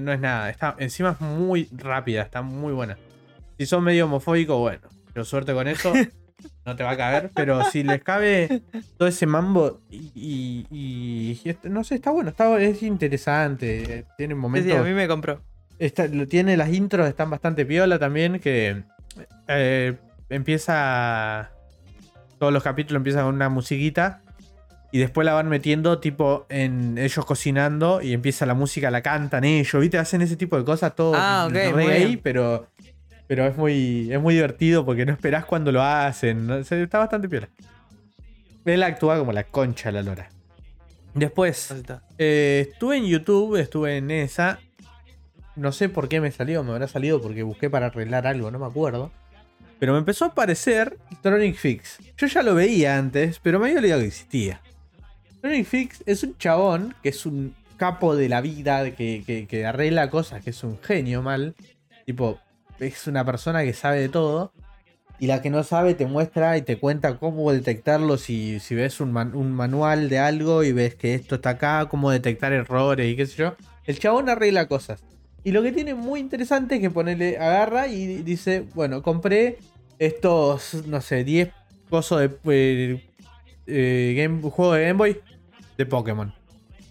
No 0.01 0.11
es 0.13 0.19
nada. 0.19 0.49
Está, 0.49 0.75
encima 0.79 1.11
es 1.11 1.21
muy 1.21 1.67
rápida, 1.75 2.21
está 2.21 2.41
muy 2.41 2.71
buena. 2.73 2.97
Si 3.57 3.65
son 3.65 3.83
medio 3.83 4.05
homofóbico, 4.05 4.59
bueno, 4.59 4.87
yo 5.15 5.25
suerte 5.25 5.53
con 5.53 5.67
eso. 5.67 5.91
no 6.65 6.75
te 6.75 6.83
va 6.83 6.91
a 6.91 6.97
caber. 6.97 7.31
Pero 7.35 7.63
si 7.65 7.81
les 7.83 8.03
cabe 8.03 8.61
todo 8.97 9.07
ese 9.07 9.25
mambo 9.25 9.81
y, 9.89 10.67
y- 10.69 11.55
no 11.63 11.83
sé, 11.83 11.95
está 11.95 12.11
bueno, 12.11 12.29
está, 12.29 12.61
es 12.61 12.83
interesante. 12.83 13.99
eh, 13.99 14.05
Tiene 14.17 14.35
Sí, 14.35 14.39
momentos. 14.39 14.71
sí, 14.71 14.77
a 14.77 14.83
mí 14.83 14.91
me 14.91 15.07
compró. 15.07 15.41
Está- 15.79 16.07
tiene 16.27 16.55
las 16.57 16.71
intros, 16.71 17.07
están 17.07 17.29
bastante 17.31 17.65
piola 17.65 17.97
también, 17.97 18.39
que 18.39 18.83
eh, 19.47 19.97
empieza... 20.29 21.51
Todos 22.39 22.53
los 22.53 22.61
capítulos 22.61 22.99
empiezan 22.99 23.25
con 23.25 23.33
una 23.33 23.49
musiquita 23.49 24.21
y 24.91 24.99
después 24.99 25.25
la 25.25 25.33
van 25.33 25.49
metiendo 25.49 25.99
tipo 25.99 26.45
en 26.49 26.97
ellos 26.97 27.25
cocinando 27.25 28.01
y 28.01 28.13
empieza 28.13 28.45
la 28.45 28.53
música, 28.53 28.89
la 28.89 29.01
cantan 29.01 29.43
ellos, 29.43 29.81
¿viste? 29.81 29.97
Hacen 29.97 30.21
ese 30.21 30.37
tipo 30.37 30.57
de 30.57 30.63
cosas, 30.63 30.95
todo 30.95 31.13
Ah, 31.15 31.49
pero, 32.23 32.67
pero 33.27 33.45
es, 33.45 33.57
muy, 33.57 34.11
es 34.11 34.21
muy 34.21 34.35
divertido 34.35 34.85
porque 34.85 35.05
no 35.05 35.11
esperás 35.11 35.45
cuando 35.45 35.71
lo 35.71 35.81
hacen. 35.81 36.47
¿no? 36.47 36.55
O 36.55 36.63
sea, 36.63 36.81
Está 36.81 36.99
bastante 36.99 37.27
piola. 37.27 37.49
Él 38.65 38.83
actúa 38.83 39.17
como 39.17 39.33
la 39.33 39.43
concha 39.43 39.89
de 39.89 39.93
la 39.93 40.03
lora. 40.03 40.29
Después, 41.13 41.73
eh, 42.17 42.67
estuve 42.71 42.97
en 42.97 43.05
YouTube, 43.05 43.55
estuve 43.55 43.97
en 43.97 44.11
esa. 44.11 44.59
No 45.57 45.71
sé 45.71 45.89
por 45.89 46.07
qué 46.07 46.21
me 46.21 46.31
salió, 46.31 46.63
me 46.63 46.71
habrá 46.71 46.87
salido 46.87 47.21
porque 47.21 47.43
busqué 47.43 47.69
para 47.69 47.87
arreglar 47.87 48.27
algo, 48.27 48.51
no 48.51 48.59
me 48.59 48.65
acuerdo. 48.67 49.11
Pero 49.79 49.93
me 49.93 49.99
empezó 49.99 50.25
a 50.25 50.29
aparecer 50.29 50.97
Tronic 51.21 51.55
Fix. 51.55 51.97
Yo 52.17 52.27
ya 52.27 52.41
lo 52.43 52.55
veía 52.55 52.97
antes, 52.97 53.39
pero 53.41 53.59
me 53.59 53.65
había 53.67 53.79
olvidado 53.79 54.01
que 54.01 54.07
existía. 54.07 54.61
Tronic 55.41 55.65
Fix 55.65 56.03
es 56.05 56.23
un 56.23 56.37
chabón 56.37 56.95
que 57.03 57.09
es 57.09 57.25
un 57.25 57.53
capo 57.77 58.15
de 58.15 58.29
la 58.29 58.41
vida, 58.41 58.91
que, 58.91 59.45
que- 59.49 59.65
arregla 59.65 60.09
cosas, 60.09 60.43
que 60.43 60.51
es 60.51 60.63
un 60.63 60.79
genio 60.79 61.21
mal. 61.21 61.55
Tipo, 62.05 62.39
es 62.79 63.05
una 63.07 63.23
persona 63.25 63.63
que 63.63 63.73
sabe 63.73 63.99
de 63.99 64.09
todo. 64.09 64.51
Y 65.19 65.25
la 65.27 65.41
que 65.41 65.49
no 65.49 65.63
sabe 65.63 65.95
te 65.95 66.05
muestra 66.05 66.57
y 66.57 66.61
te 66.61 66.77
cuenta 66.77 67.17
cómo 67.17 67.51
detectarlo 67.51 68.17
si, 68.17 68.59
si 68.59 68.75
ves 68.75 68.99
un, 68.99 69.15
un 69.17 69.51
manual 69.51 70.09
de 70.09 70.19
algo 70.19 70.63
y 70.63 70.71
ves 70.71 70.93
que 70.93 71.15
esto 71.15 71.35
está 71.35 71.51
acá, 71.51 71.87
cómo 71.89 72.11
detectar 72.11 72.53
errores 72.53 73.11
y 73.11 73.15
qué 73.15 73.25
sé 73.25 73.35
yo. 73.37 73.55
El 73.85 73.97
chabón 73.97 74.29
arregla 74.29 74.67
cosas. 74.67 75.03
Y 75.47 75.53
lo 75.53 75.63
que 75.63 75.71
tiene 75.71 75.95
muy 75.95 76.19
interesante 76.19 76.75
es 76.75 76.81
que 76.81 76.89
ponele, 76.89 77.37
agarra 77.37 77.87
y 77.87 78.21
dice, 78.21 78.65
bueno, 78.75 79.01
compré 79.01 79.59
estos, 79.97 80.85
no 80.87 80.99
sé, 80.99 81.23
10 81.23 81.53
cosos 81.89 82.19
de 82.19 82.25
eh, 82.47 83.01
eh, 83.65 84.39
juego 84.41 84.73
de 84.73 84.87
Game 84.87 84.97
Boy 84.97 85.21
de 85.77 85.85
Pokémon. 85.85 86.33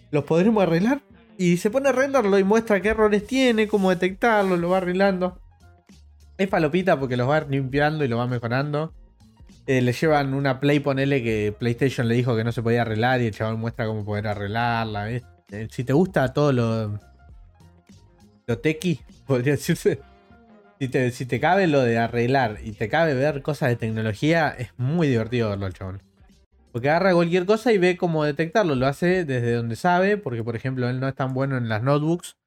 ¿Los 0.09 0.23
podremos 0.23 0.63
arreglar? 0.63 1.01
Y 1.37 1.57
se 1.57 1.69
pone 1.69 1.85
a 1.85 1.91
arreglarlo 1.91 2.39
y 2.39 2.43
muestra 2.43 2.81
qué 2.81 2.89
errores 2.89 3.27
tiene, 3.27 3.67
cómo 3.67 3.91
detectarlo, 3.91 4.57
lo 4.57 4.69
va 4.69 4.77
arreglando. 4.77 5.39
Es 6.39 6.47
palopita 6.47 6.99
porque 6.99 7.15
los 7.15 7.29
va 7.29 7.41
limpiando 7.41 8.05
y 8.05 8.07
lo 8.07 8.17
va 8.17 8.25
mejorando. 8.25 8.91
Eh, 9.67 9.83
le 9.83 9.93
llevan 9.93 10.33
una 10.33 10.59
Play, 10.59 10.79
ponele 10.79 11.21
que 11.21 11.53
PlayStation 11.55 12.07
le 12.07 12.15
dijo 12.15 12.35
que 12.35 12.43
no 12.43 12.51
se 12.51 12.63
podía 12.63 12.81
arreglar 12.81 13.21
y 13.21 13.27
el 13.27 13.35
chaval 13.35 13.57
muestra 13.59 13.85
cómo 13.85 14.03
poder 14.03 14.25
arreglarla. 14.25 15.09
si 15.69 15.83
te 15.83 15.93
gusta 15.93 16.33
todo 16.33 16.51
lo. 16.51 17.06
Lo 18.47 18.57
tequi, 18.59 19.01
podría 19.27 19.53
decirse. 19.53 19.99
Si 20.79 20.87
te, 20.87 21.11
si 21.11 21.25
te 21.25 21.39
cabe 21.39 21.67
lo 21.67 21.81
de 21.81 21.97
arreglar 21.97 22.59
y 22.63 22.71
te 22.71 22.87
cabe 22.87 23.13
ver 23.13 23.41
cosas 23.41 23.69
de 23.69 23.75
tecnología, 23.75 24.49
es 24.49 24.69
muy 24.77 25.07
divertido 25.07 25.49
verlo 25.49 25.65
al 25.65 25.73
chabón. 25.73 26.03
Porque 26.71 26.89
agarra 26.89 27.13
cualquier 27.13 27.45
cosa 27.45 27.73
y 27.73 27.79
ve 27.79 27.97
cómo 27.97 28.23
detectarlo. 28.23 28.75
Lo 28.75 28.85
hace 28.85 29.25
desde 29.25 29.53
donde 29.53 29.75
sabe, 29.75 30.17
porque 30.17 30.43
por 30.43 30.55
ejemplo 30.55 30.87
él 30.87 30.99
no 30.99 31.07
es 31.07 31.15
tan 31.15 31.33
bueno 31.33 31.57
en 31.57 31.67
las 31.67 31.81
notebooks. 31.81 32.37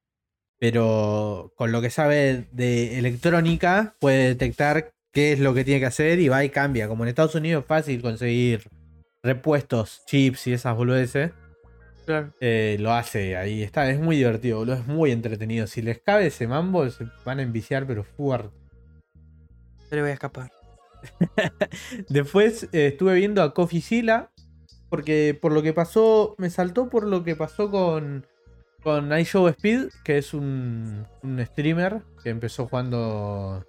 Pero 0.59 1.53
con 1.57 1.73
lo 1.73 1.81
que 1.81 1.91
sabe 1.91 2.47
de 2.53 2.99
electrónica 2.99 3.97
puede 3.99 4.29
detectar 4.29 4.93
qué 5.13 5.33
es 5.33 5.41
lo 5.41 5.55
que 5.55 5.65
tiene 5.65 5.81
que 5.81 5.87
hacer 5.87 6.21
y 6.21 6.29
va 6.29 6.45
y 6.45 6.51
cambia. 6.51 6.87
Como 6.87 7.03
en 7.03 7.09
Estados 7.09 7.35
Unidos 7.35 7.63
es 7.63 7.67
fácil 7.67 8.03
conseguir 8.03 8.69
repuestos, 9.23 10.03
chips 10.07 10.47
y 10.47 10.53
esas 10.53 10.77
boludeces. 10.77 11.33
Claro. 12.11 12.35
Eh, 12.41 12.77
lo 12.81 12.93
hace 12.93 13.37
ahí. 13.37 13.63
Está, 13.63 13.89
es 13.89 14.01
muy 14.01 14.17
divertido, 14.17 14.59
boludo. 14.59 14.75
Es 14.75 14.87
muy 14.89 15.13
entretenido. 15.13 15.69
Si 15.69 15.81
les 15.81 16.01
cabe 16.01 16.27
ese 16.27 16.49
mambo, 16.49 16.91
se 16.91 17.07
van 17.25 17.39
a 17.39 17.43
enviciar, 17.43 17.87
pero 17.87 18.03
fuerte. 18.03 18.51
Yo 19.89 19.97
le 19.97 20.01
voy 20.03 20.11
a 20.11 20.15
escapar. 20.15 20.51
Después 22.09 22.65
eh, 22.73 22.89
estuve 22.89 23.15
viendo 23.15 23.43
a 23.45 23.55
Coffee 23.55 23.81
Sila. 23.81 24.33
Porque 24.89 25.39
por 25.41 25.53
lo 25.53 25.63
que 25.63 25.73
pasó, 25.73 26.35
me 26.37 26.51
saltó 26.51 26.89
por 26.91 27.07
lo 27.07 27.23
que 27.23 27.37
pasó 27.37 27.71
con, 27.71 28.27
con 28.83 29.17
iShow 29.17 29.47
Speed, 29.47 29.91
que 30.03 30.19
es 30.19 30.35
un, 30.35 31.07
un 31.23 31.47
streamer 31.47 32.03
que 32.25 32.31
empezó 32.31 32.67
jugando 32.67 33.65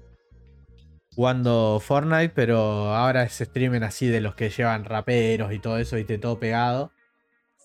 jugando 1.16 1.80
Fortnite, 1.80 2.30
pero 2.30 2.58
ahora 2.96 3.22
es 3.22 3.34
streamer 3.34 3.84
así 3.84 4.08
de 4.08 4.22
los 4.22 4.34
que 4.34 4.50
llevan 4.50 4.86
raperos 4.86 5.54
y 5.54 5.60
todo 5.60 5.78
eso, 5.78 6.00
y 6.00 6.06
todo 6.06 6.40
pegado. 6.40 6.92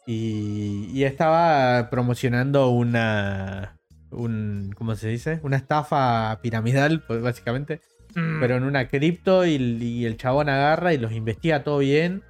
Y, 0.06 0.88
y 0.92 1.04
estaba 1.04 1.90
promocionando 1.90 2.68
una. 2.70 3.76
Un, 4.10 4.72
¿Cómo 4.76 4.94
se 4.94 5.08
dice? 5.08 5.40
Una 5.42 5.56
estafa 5.56 6.38
piramidal, 6.42 7.02
pues, 7.06 7.20
básicamente. 7.20 7.80
Mm. 8.14 8.40
Pero 8.40 8.56
en 8.56 8.62
una 8.64 8.88
cripto 8.88 9.44
y, 9.44 9.56
y 9.56 10.06
el 10.06 10.16
chabón 10.16 10.48
agarra 10.48 10.94
y 10.94 10.98
los 10.98 11.12
investiga 11.12 11.64
todo 11.64 11.78
bien. 11.78 12.22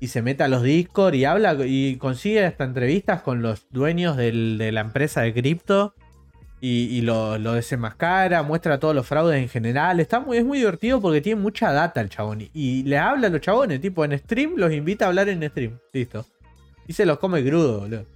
Y 0.00 0.08
se 0.08 0.22
mete 0.22 0.42
a 0.44 0.48
los 0.48 0.62
Discord 0.62 1.14
y 1.14 1.24
habla 1.24 1.56
y 1.66 1.96
consigue 1.96 2.44
hasta 2.46 2.64
entrevistas 2.64 3.20
con 3.22 3.42
los 3.42 3.66
dueños 3.70 4.16
del- 4.16 4.56
de 4.56 4.72
la 4.72 4.80
empresa 4.80 5.20
de 5.22 5.34
cripto. 5.34 5.94
Y, 6.60 6.86
y 6.86 7.02
lo, 7.02 7.38
lo 7.38 7.52
desenmascara, 7.52 8.42
muestra 8.42 8.80
todos 8.80 8.92
los 8.94 9.06
fraudes 9.06 9.40
en 9.40 9.48
general. 9.48 10.00
Está 10.00 10.18
muy, 10.18 10.38
es 10.38 10.44
muy 10.44 10.58
divertido 10.58 11.00
porque 11.00 11.20
tiene 11.20 11.40
mucha 11.40 11.72
data 11.72 12.00
el 12.00 12.08
chabón. 12.08 12.40
Y, 12.40 12.50
y 12.52 12.82
le 12.84 12.98
habla 12.98 13.28
a 13.28 13.30
los 13.30 13.40
chabones, 13.40 13.80
tipo 13.80 14.04
en 14.04 14.18
stream, 14.18 14.54
los 14.56 14.72
invita 14.72 15.04
a 15.04 15.08
hablar 15.08 15.28
en 15.28 15.48
stream. 15.48 15.78
Listo. 15.92 16.26
Y 16.88 16.94
se 16.94 17.06
los 17.06 17.18
come 17.18 17.44
crudo, 17.44 17.80
boludo. 17.80 18.06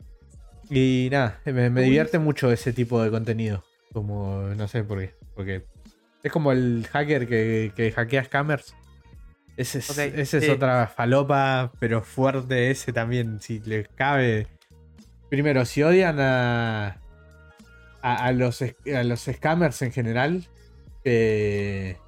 Y 0.68 1.09
nada, 1.12 1.41
me, 1.45 1.68
divierte 1.83 2.18
mucho 2.18 2.51
ese 2.51 2.73
tipo 2.73 3.01
de 3.03 3.11
contenido. 3.11 3.62
Como, 3.93 4.49
no 4.57 4.66
sé 4.66 4.83
por 4.83 4.99
qué. 4.99 5.14
Porque 5.35 5.64
es 6.23 6.33
como 6.33 6.51
el 6.51 6.89
hacker 6.91 7.29
que, 7.29 7.73
que 7.77 7.93
hackea 7.93 8.25
scammers. 8.25 8.75
Ese 9.57 9.79
es, 9.79 9.99
ese 9.99 10.39
es 10.39 10.49
otra 10.49 10.87
falopa, 10.87 11.73
pero 11.79 12.03
fuerte 12.03 12.70
ese 12.70 12.93
también, 12.93 13.39
si 13.41 13.61
les 13.61 13.87
cabe. 13.89 14.49
Primero, 15.29 15.66
si 15.66 15.83
odian 15.83 16.18
a, 16.18 16.99
a, 18.01 18.25
a 18.25 18.33
los, 18.33 18.62
a 18.62 19.03
los 19.05 19.20
scammers 19.20 19.83
en 19.83 19.93
general, 19.93 20.49
eh, 21.05 21.99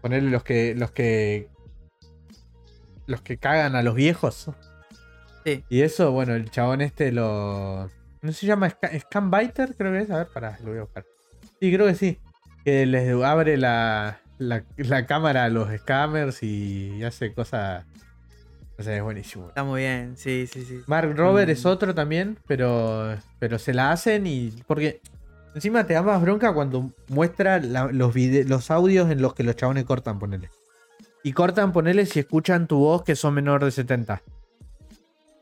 ponerle 0.00 0.30
los 0.30 0.42
que, 0.42 0.74
los 0.74 0.90
que 0.90 1.48
los 3.10 3.20
que 3.20 3.36
cagan 3.36 3.74
a 3.74 3.82
los 3.82 3.94
viejos. 3.94 4.50
Sí. 5.44 5.64
Y 5.68 5.82
eso, 5.82 6.12
bueno, 6.12 6.34
el 6.34 6.50
chabón 6.50 6.80
este 6.80 7.12
lo... 7.12 7.88
¿No 8.22 8.32
se 8.32 8.46
llama 8.46 8.68
Sca- 8.68 8.98
Scambiter? 9.00 9.74
Creo 9.76 9.92
que 9.92 10.00
es. 10.00 10.10
A 10.10 10.18
ver, 10.18 10.28
pará, 10.28 10.58
lo 10.62 10.70
voy 10.70 10.78
a 10.78 10.82
buscar. 10.82 11.06
Sí, 11.60 11.72
creo 11.74 11.86
que 11.86 11.94
sí. 11.94 12.18
Que 12.64 12.84
les 12.84 13.10
abre 13.24 13.56
la, 13.56 14.20
la, 14.38 14.64
la 14.76 15.06
cámara 15.06 15.44
a 15.44 15.48
los 15.48 15.68
scammers 15.80 16.42
y 16.42 17.02
hace 17.02 17.32
cosas... 17.32 17.86
No 18.76 18.84
sé, 18.84 18.96
es 18.98 19.02
buenísimo. 19.02 19.48
Está 19.48 19.64
muy 19.64 19.80
bien, 19.82 20.16
sí, 20.16 20.46
sí, 20.50 20.64
sí. 20.64 20.80
Mark 20.86 21.14
Robert 21.16 21.48
Mm. 21.48 21.52
es 21.52 21.64
otro 21.66 21.94
también, 21.94 22.38
pero, 22.46 23.16
pero 23.38 23.58
se 23.58 23.72
la 23.72 23.92
hacen 23.92 24.26
y... 24.26 24.52
Porque 24.66 25.00
encima 25.54 25.86
te 25.86 25.94
da 25.94 26.02
más 26.02 26.20
bronca 26.20 26.52
cuando 26.52 26.90
muestra 27.08 27.58
la- 27.60 27.90
los, 27.90 28.14
los 28.14 28.70
audios 28.70 29.10
en 29.10 29.22
los 29.22 29.32
que 29.34 29.42
los 29.44 29.56
chabones 29.56 29.84
cortan, 29.84 30.18
ponele. 30.18 30.50
Y 31.22 31.32
cortan, 31.32 31.72
ponele, 31.72 32.04
si 32.06 32.20
escuchan 32.20 32.66
tu 32.66 32.78
voz 32.78 33.02
que 33.04 33.16
son 33.16 33.32
menor 33.34 33.64
de 33.64 33.70
70. 33.70 34.22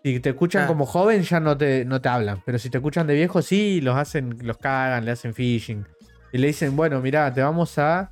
Si 0.05 0.21
te 0.21 0.31
escuchan 0.31 0.65
Ah. 0.65 0.67
como 0.67 0.87
joven 0.87 1.23
ya 1.23 1.41
no 1.41 1.57
te, 1.57 1.85
no 1.85 2.01
te 2.01 2.09
hablan. 2.09 2.43
Pero 2.47 2.59
si 2.59 2.71
te 2.71 2.79
escuchan 2.79 3.07
de 3.07 3.15
viejo, 3.15 3.43
sí, 3.43 3.81
los 3.81 3.97
hacen, 3.97 4.39
los 4.43 4.57
cagan, 4.59 5.05
le 5.05 5.11
hacen 5.11 5.35
phishing. 5.35 5.87
Y 6.33 6.39
le 6.39 6.47
dicen, 6.49 6.77
bueno, 6.77 7.01
mira, 7.01 7.33
te 7.33 7.43
vamos 7.43 7.77
a 7.79 8.11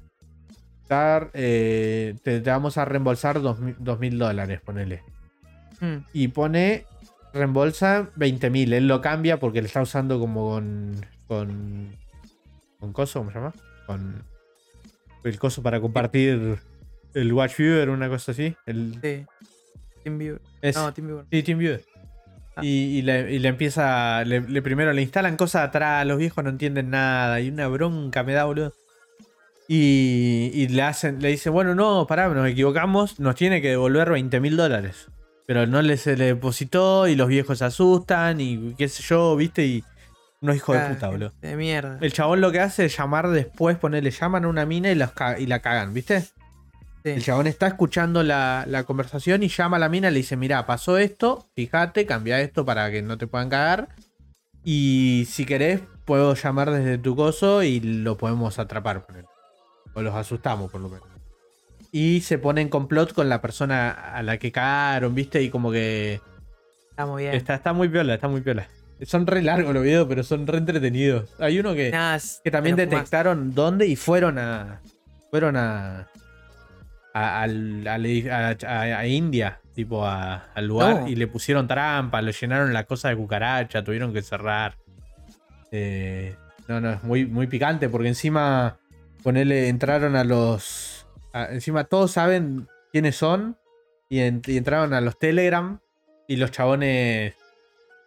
dar, 0.88 1.30
eh, 1.34 2.14
te, 2.22 2.40
te 2.40 2.50
vamos 2.50 2.76
a 2.78 2.84
reembolsar 2.84 3.40
dos 3.40 3.58
mil- 3.60 3.76
dos 3.78 3.98
mil 3.98 4.18
dólares, 4.18 4.60
ponele 4.64 5.02
Mm, 5.80 5.96
y 6.14 6.28
pone 6.28 6.86
reembolsa 7.34 8.08
20.000. 8.16 8.72
Él 8.72 8.88
lo 8.88 9.00
cambia 9.02 9.38
porque 9.38 9.60
le 9.60 9.66
está 9.66 9.82
usando 9.82 10.18
como 10.18 10.50
con. 10.50 10.96
con. 11.28 11.94
con 12.80 12.92
coso, 12.94 13.18
¿cómo 13.20 13.30
se 13.30 13.38
llama? 13.38 13.52
Con. 13.86 14.22
el 15.24 15.38
coso 15.38 15.62
para 15.62 15.80
compartir 15.80 16.58
el 17.14 17.32
Watch 17.32 17.56
Viewer, 17.58 17.90
una 17.90 18.08
cosa 18.08 18.32
así. 18.32 18.56
El, 18.64 18.98
sí. 19.02 19.26
TeamViewer. 20.06 20.40
es, 20.62 20.76
No, 20.76 20.92
TeamViewer. 20.94 21.24
sí, 21.30 21.42
TeamViewer. 21.42 21.84
Ah. 22.56 22.60
Y, 22.64 22.98
y 22.98 23.02
le, 23.02 23.32
y 23.34 23.38
le 23.38 23.48
empieza. 23.48 24.24
Le, 24.24 24.40
le 24.40 24.62
primero 24.62 24.92
le 24.92 25.02
instalan 25.02 25.36
cosas 25.36 25.68
atrás, 25.68 26.06
los 26.06 26.16
viejos 26.18 26.42
no 26.44 26.50
entienden 26.50 26.90
nada. 26.90 27.40
Y 27.40 27.48
una 27.50 27.66
bronca 27.68 28.22
me 28.22 28.32
da, 28.32 28.44
boludo. 28.44 28.72
Y, 29.68 30.50
y 30.54 30.68
le 30.68 30.82
hacen, 30.82 31.20
le 31.20 31.28
dicen, 31.30 31.52
bueno, 31.52 31.74
no, 31.74 32.06
pará, 32.06 32.28
nos 32.28 32.46
equivocamos, 32.48 33.18
nos 33.18 33.34
tiene 33.34 33.60
que 33.60 33.70
devolver 33.70 34.10
20 34.10 34.38
mil 34.40 34.56
dólares. 34.56 35.08
Pero 35.46 35.66
no 35.66 35.82
le 35.82 35.96
se 35.96 36.16
le 36.16 36.26
depositó 36.26 37.08
y 37.08 37.16
los 37.16 37.26
viejos 37.28 37.58
se 37.58 37.64
asustan 37.64 38.40
y 38.40 38.74
qué 38.78 38.88
sé 38.88 39.02
yo, 39.02 39.34
viste, 39.36 39.66
y 39.66 39.84
Unos 40.40 40.56
hijos 40.56 40.76
de 40.76 40.82
Ah, 40.82 40.88
puta, 40.88 41.08
boludo. 41.08 41.32
De 41.40 41.56
mierda. 41.56 41.98
El 42.00 42.12
chabón 42.12 42.40
lo 42.40 42.52
que 42.52 42.60
hace 42.60 42.84
es 42.84 42.96
llamar 42.96 43.28
después, 43.28 43.76
ponerle, 43.76 44.10
llaman 44.12 44.44
a 44.44 44.48
una 44.48 44.66
mina 44.66 44.90
y, 44.90 44.94
los 44.94 45.10
y 45.38 45.46
la 45.46 45.58
cagan, 45.60 45.92
¿viste? 45.92 46.24
Sí. 47.06 47.12
El 47.12 47.22
chabón 47.22 47.46
está 47.46 47.68
escuchando 47.68 48.24
la, 48.24 48.64
la 48.66 48.82
conversación 48.82 49.44
y 49.44 49.48
llama 49.48 49.76
a 49.76 49.80
la 49.80 49.88
mina 49.88 50.08
y 50.08 50.12
le 50.12 50.16
dice, 50.18 50.36
mira, 50.36 50.66
pasó 50.66 50.98
esto, 50.98 51.46
fíjate, 51.54 52.04
cambia 52.04 52.40
esto 52.40 52.64
para 52.64 52.90
que 52.90 53.00
no 53.02 53.16
te 53.16 53.28
puedan 53.28 53.48
cagar. 53.48 53.90
Y 54.64 55.24
si 55.30 55.44
querés, 55.46 55.82
puedo 56.04 56.34
llamar 56.34 56.72
desde 56.72 56.98
tu 56.98 57.14
coso 57.14 57.62
y 57.62 57.78
lo 57.78 58.16
podemos 58.16 58.58
atrapar. 58.58 59.06
ponele. 59.06 59.28
O 59.94 60.02
los 60.02 60.14
asustamos, 60.16 60.68
por 60.72 60.80
lo 60.80 60.88
menos. 60.88 61.06
Y 61.92 62.22
se 62.22 62.38
pone 62.38 62.60
en 62.60 62.68
complot 62.68 63.12
con 63.12 63.28
la 63.28 63.40
persona 63.40 63.90
a 63.90 64.22
la 64.24 64.38
que 64.38 64.50
cagaron, 64.50 65.14
¿viste? 65.14 65.40
Y 65.42 65.48
como 65.50 65.70
que... 65.70 66.20
Está 66.90 67.06
muy 67.06 67.22
bien. 67.22 67.34
Está, 67.34 67.54
está 67.54 67.72
muy 67.72 67.88
piola, 67.88 68.14
está 68.14 68.26
muy 68.26 68.40
piola. 68.40 68.66
Son 69.02 69.26
re 69.28 69.42
largos 69.42 69.72
los 69.72 69.82
videos, 69.84 70.08
pero 70.08 70.24
son 70.24 70.46
re 70.46 70.58
entretenidos. 70.58 71.30
Hay 71.38 71.60
uno 71.60 71.72
que, 71.74 71.90
Nah, 71.92 72.16
es- 72.16 72.40
que 72.42 72.50
también 72.50 72.74
detectaron 72.74 73.54
dónde 73.54 73.86
y 73.86 73.94
fueron 73.94 74.38
a. 74.38 74.80
Fueron 75.30 75.56
a. 75.56 76.08
a, 77.18 77.42
al- 77.42 79.06
India, 79.06 79.60
tipo 79.74 80.06
al 80.06 80.66
lugar, 80.66 81.00
No. 81.02 81.08
y 81.08 81.16
le 81.16 81.26
pusieron 81.26 81.66
trampa, 81.66 82.20
lo 82.22 82.30
llenaron 82.30 82.72
la 82.72 82.84
cosa 82.84 83.08
de 83.08 83.16
cucaracha, 83.16 83.82
tuvieron 83.84 84.12
que 84.12 84.22
cerrar. 84.22 84.76
Eh, 85.72 86.36
no, 86.68 86.80
no, 86.80 86.90
es 86.92 87.02
muy, 87.02 87.26
muy 87.26 87.46
picante 87.46 87.88
porque 87.88 88.08
encima. 88.08 88.78
Ponele, 89.22 89.68
entraron 89.68 90.14
a 90.14 90.22
los. 90.22 91.06
encima 91.50 91.84
todos 91.84 92.12
saben 92.12 92.68
quiénes 92.92 93.16
son 93.16 93.56
y, 94.08 94.20
en- 94.20 94.40
y 94.46 94.56
entraron 94.56 94.94
a 94.94 95.00
los 95.00 95.18
Telegram 95.18 95.80
y 96.28 96.36
los 96.36 96.50
chabones 96.52 97.34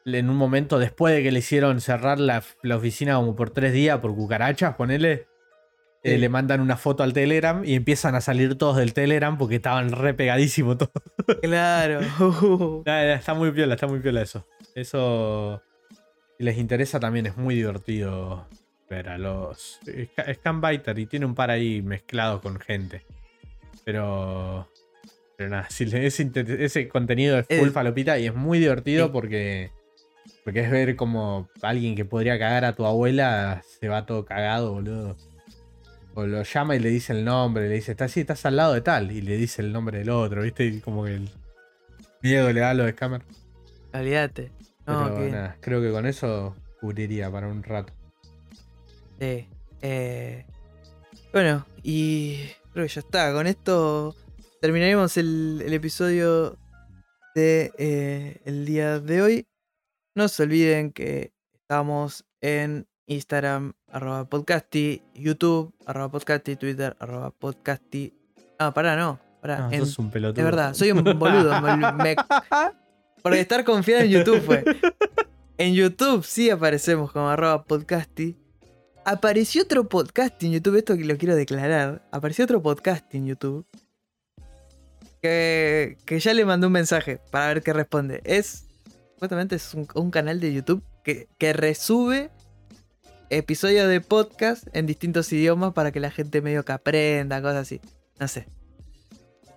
en 0.06 0.30
un 0.30 0.38
momento 0.38 0.80
después 0.80 1.14
de 1.14 1.22
que 1.24 1.32
le 1.32 1.40
hicieron 1.40 1.82
cerrar 1.82 2.20
la, 2.20 2.42
la 2.64 2.78
oficina 2.78 3.16
como 3.16 3.36
por 3.36 3.50
tres 3.52 3.74
días 3.74 4.00
por 4.00 4.16
cucarachas, 4.16 4.76
ponele, 4.76 5.28
eh, 6.04 6.18
le 6.18 6.30
mandan 6.30 6.62
una 6.62 6.78
foto 6.78 7.04
al 7.04 7.14
Telegram 7.14 7.64
y 7.66 7.74
empiezan 7.76 8.16
a 8.16 8.22
salir 8.22 8.58
todos 8.58 8.78
del 8.78 8.94
Telegram 8.94 9.38
porque 9.38 9.56
estaban 9.56 9.92
re 9.92 10.14
pegadísimos 10.14 10.78
todos. 10.78 10.92
Claro. 11.42 12.00
Está 12.86 13.34
muy 13.34 13.52
piola, 13.52 13.76
está 13.76 13.88
muy 13.88 14.00
piola 14.00 14.22
eso. 14.22 14.46
Eso, 14.76 15.62
si 16.38 16.44
les 16.44 16.58
interesa 16.58 17.00
también 17.00 17.26
es 17.26 17.36
muy 17.38 17.56
divertido 17.56 18.48
ver 18.90 19.10
a 19.10 19.18
los... 19.18 19.80
Sca- 19.86 20.34
Scanbiter 20.36 20.98
y 20.98 21.06
tiene 21.06 21.26
un 21.26 21.36
par 21.36 21.52
ahí 21.52 21.82
mezclados 21.82 22.42
con 22.42 22.60
gente. 22.60 23.04
Pero... 23.84 24.68
Pero 25.38 25.50
nada, 25.52 25.68
si 25.70 25.84
ese, 25.86 26.30
ese 26.60 26.88
contenido 26.90 27.38
es 27.40 27.46
full 27.48 27.70
Eh, 27.70 27.72
falopita 27.72 28.18
y 28.20 28.26
es 28.28 28.36
muy 28.36 28.60
divertido 28.60 29.08
sí. 29.08 29.12
porque... 29.14 29.72
Porque 30.44 30.62
es 30.62 30.72
ver 30.72 30.96
como 30.96 31.50
alguien 31.62 31.96
que 31.96 32.06
podría 32.06 32.40
cagar 32.40 32.66
a 32.66 32.74
tu 32.76 32.86
abuela 32.86 33.62
se 33.80 33.88
va 33.88 34.06
todo 34.06 34.26
cagado, 34.26 34.72
boludo. 34.74 35.16
O 36.20 36.28
lo 36.28 36.44
llama 36.44 36.76
y 36.76 36.80
le 36.80 36.90
dice 36.90 37.14
el 37.14 37.26
nombre, 37.26 37.68
le 37.68 37.76
dice, 37.76 37.92
estás, 37.92 38.12
sí, 38.12 38.22
estás 38.22 38.46
al 38.46 38.56
lado 38.56 38.74
de 38.74 38.82
tal, 38.82 39.12
y 39.12 39.22
le 39.22 39.38
dice 39.38 39.62
el 39.62 39.72
nombre 39.72 40.00
del 40.00 40.10
otro, 40.10 40.42
¿viste? 40.42 40.66
Y 40.66 40.80
como 40.80 41.06
que 41.06 41.16
el 41.16 41.30
miedo 42.22 42.52
le 42.52 42.60
da 42.60 42.72
a 42.72 42.74
los 42.74 42.90
scammers. 42.92 43.26
Olvídate. 43.94 44.52
No, 44.86 45.14
Pero 45.16 45.32
nada, 45.32 45.58
creo 45.62 45.82
que 45.82 45.92
con 45.92 46.06
eso 46.06 46.56
cubriría 46.80 47.32
para 47.32 47.48
un 47.48 47.64
rato. 47.64 47.94
Sí. 49.20 49.48
Eh, 49.82 50.46
bueno, 51.32 51.66
y 51.84 52.40
creo 52.74 52.88
que 52.88 52.94
ya 52.94 53.02
está. 53.02 53.34
Con 53.34 53.48
esto 53.48 54.16
terminaremos 54.62 55.18
el, 55.18 55.62
el 55.66 55.74
episodio 55.74 56.58
de 57.36 57.72
eh, 57.78 58.42
el 58.46 58.66
día 58.66 59.00
de 59.00 59.22
hoy. 59.22 59.48
No 60.16 60.28
se 60.28 60.44
olviden 60.44 60.92
que 60.92 61.34
estamos 61.54 62.26
en 62.42 62.88
Instagram, 63.06 63.74
arroba 63.92 64.26
podcasti, 64.26 65.02
YouTube, 65.16 65.74
arroba 65.86 66.10
podcasti, 66.10 66.56
Twitter, 66.56 66.96
arroba 67.00 67.32
podcasti. 67.32 68.14
Ah, 68.58 68.74
pará, 68.74 68.96
no. 68.96 69.20
Pará. 69.42 69.60
No, 69.60 69.72
en- 69.72 69.80
sos 69.86 70.00
un 70.00 70.12
pelotudo. 70.12 70.40
es 70.42 70.46
verdad, 70.46 70.74
soy 70.74 70.92
un 70.92 71.04
boludo. 71.04 71.62
me- 71.62 71.92
me- 71.94 72.16
por 73.24 73.34
estar 73.34 73.64
confiado 73.64 74.04
en 74.04 74.10
YouTube 74.12 74.42
fue. 74.42 74.64
En 75.58 75.74
YouTube 75.74 76.24
sí 76.26 76.50
aparecemos 76.50 77.12
como 77.12 77.30
arroba 77.30 77.64
podcasti. 77.64 78.38
Apareció 79.06 79.64
otro 79.64 79.88
podcast 79.90 80.42
en 80.44 80.52
YouTube, 80.52 80.76
esto 80.78 80.96
que 80.96 81.06
lo 81.06 81.18
quiero 81.18 81.36
declarar. 81.36 82.02
Apareció 82.12 82.46
otro 82.46 82.62
podcast 82.62 83.14
en 83.16 83.26
YouTube. 83.28 83.66
Que, 85.22 85.98
que 86.06 86.20
ya 86.20 86.34
le 86.34 86.46
mandé 86.46 86.68
un 86.68 86.74
mensaje 86.74 87.20
para 87.32 87.48
ver 87.48 87.62
qué 87.64 87.74
responde. 87.74 88.22
Es. 88.24 88.66
Supuestamente 89.16 89.56
es 89.56 89.74
un, 89.74 89.86
un 89.96 90.12
canal 90.12 90.40
de 90.40 90.54
YouTube 90.54 90.82
que, 91.04 91.28
que 91.38 91.52
resube 91.52 92.30
episodios 93.30 93.88
de 93.88 94.02
podcast 94.02 94.68
en 94.74 94.86
distintos 94.86 95.32
idiomas 95.34 95.74
para 95.74 95.92
que 95.92 96.00
la 96.00 96.12
gente 96.12 96.42
medio 96.42 96.64
que 96.66 96.72
aprenda, 96.72 97.42
cosas 97.42 97.58
así. 97.62 97.82
No 98.20 98.28
sé. 98.28 98.46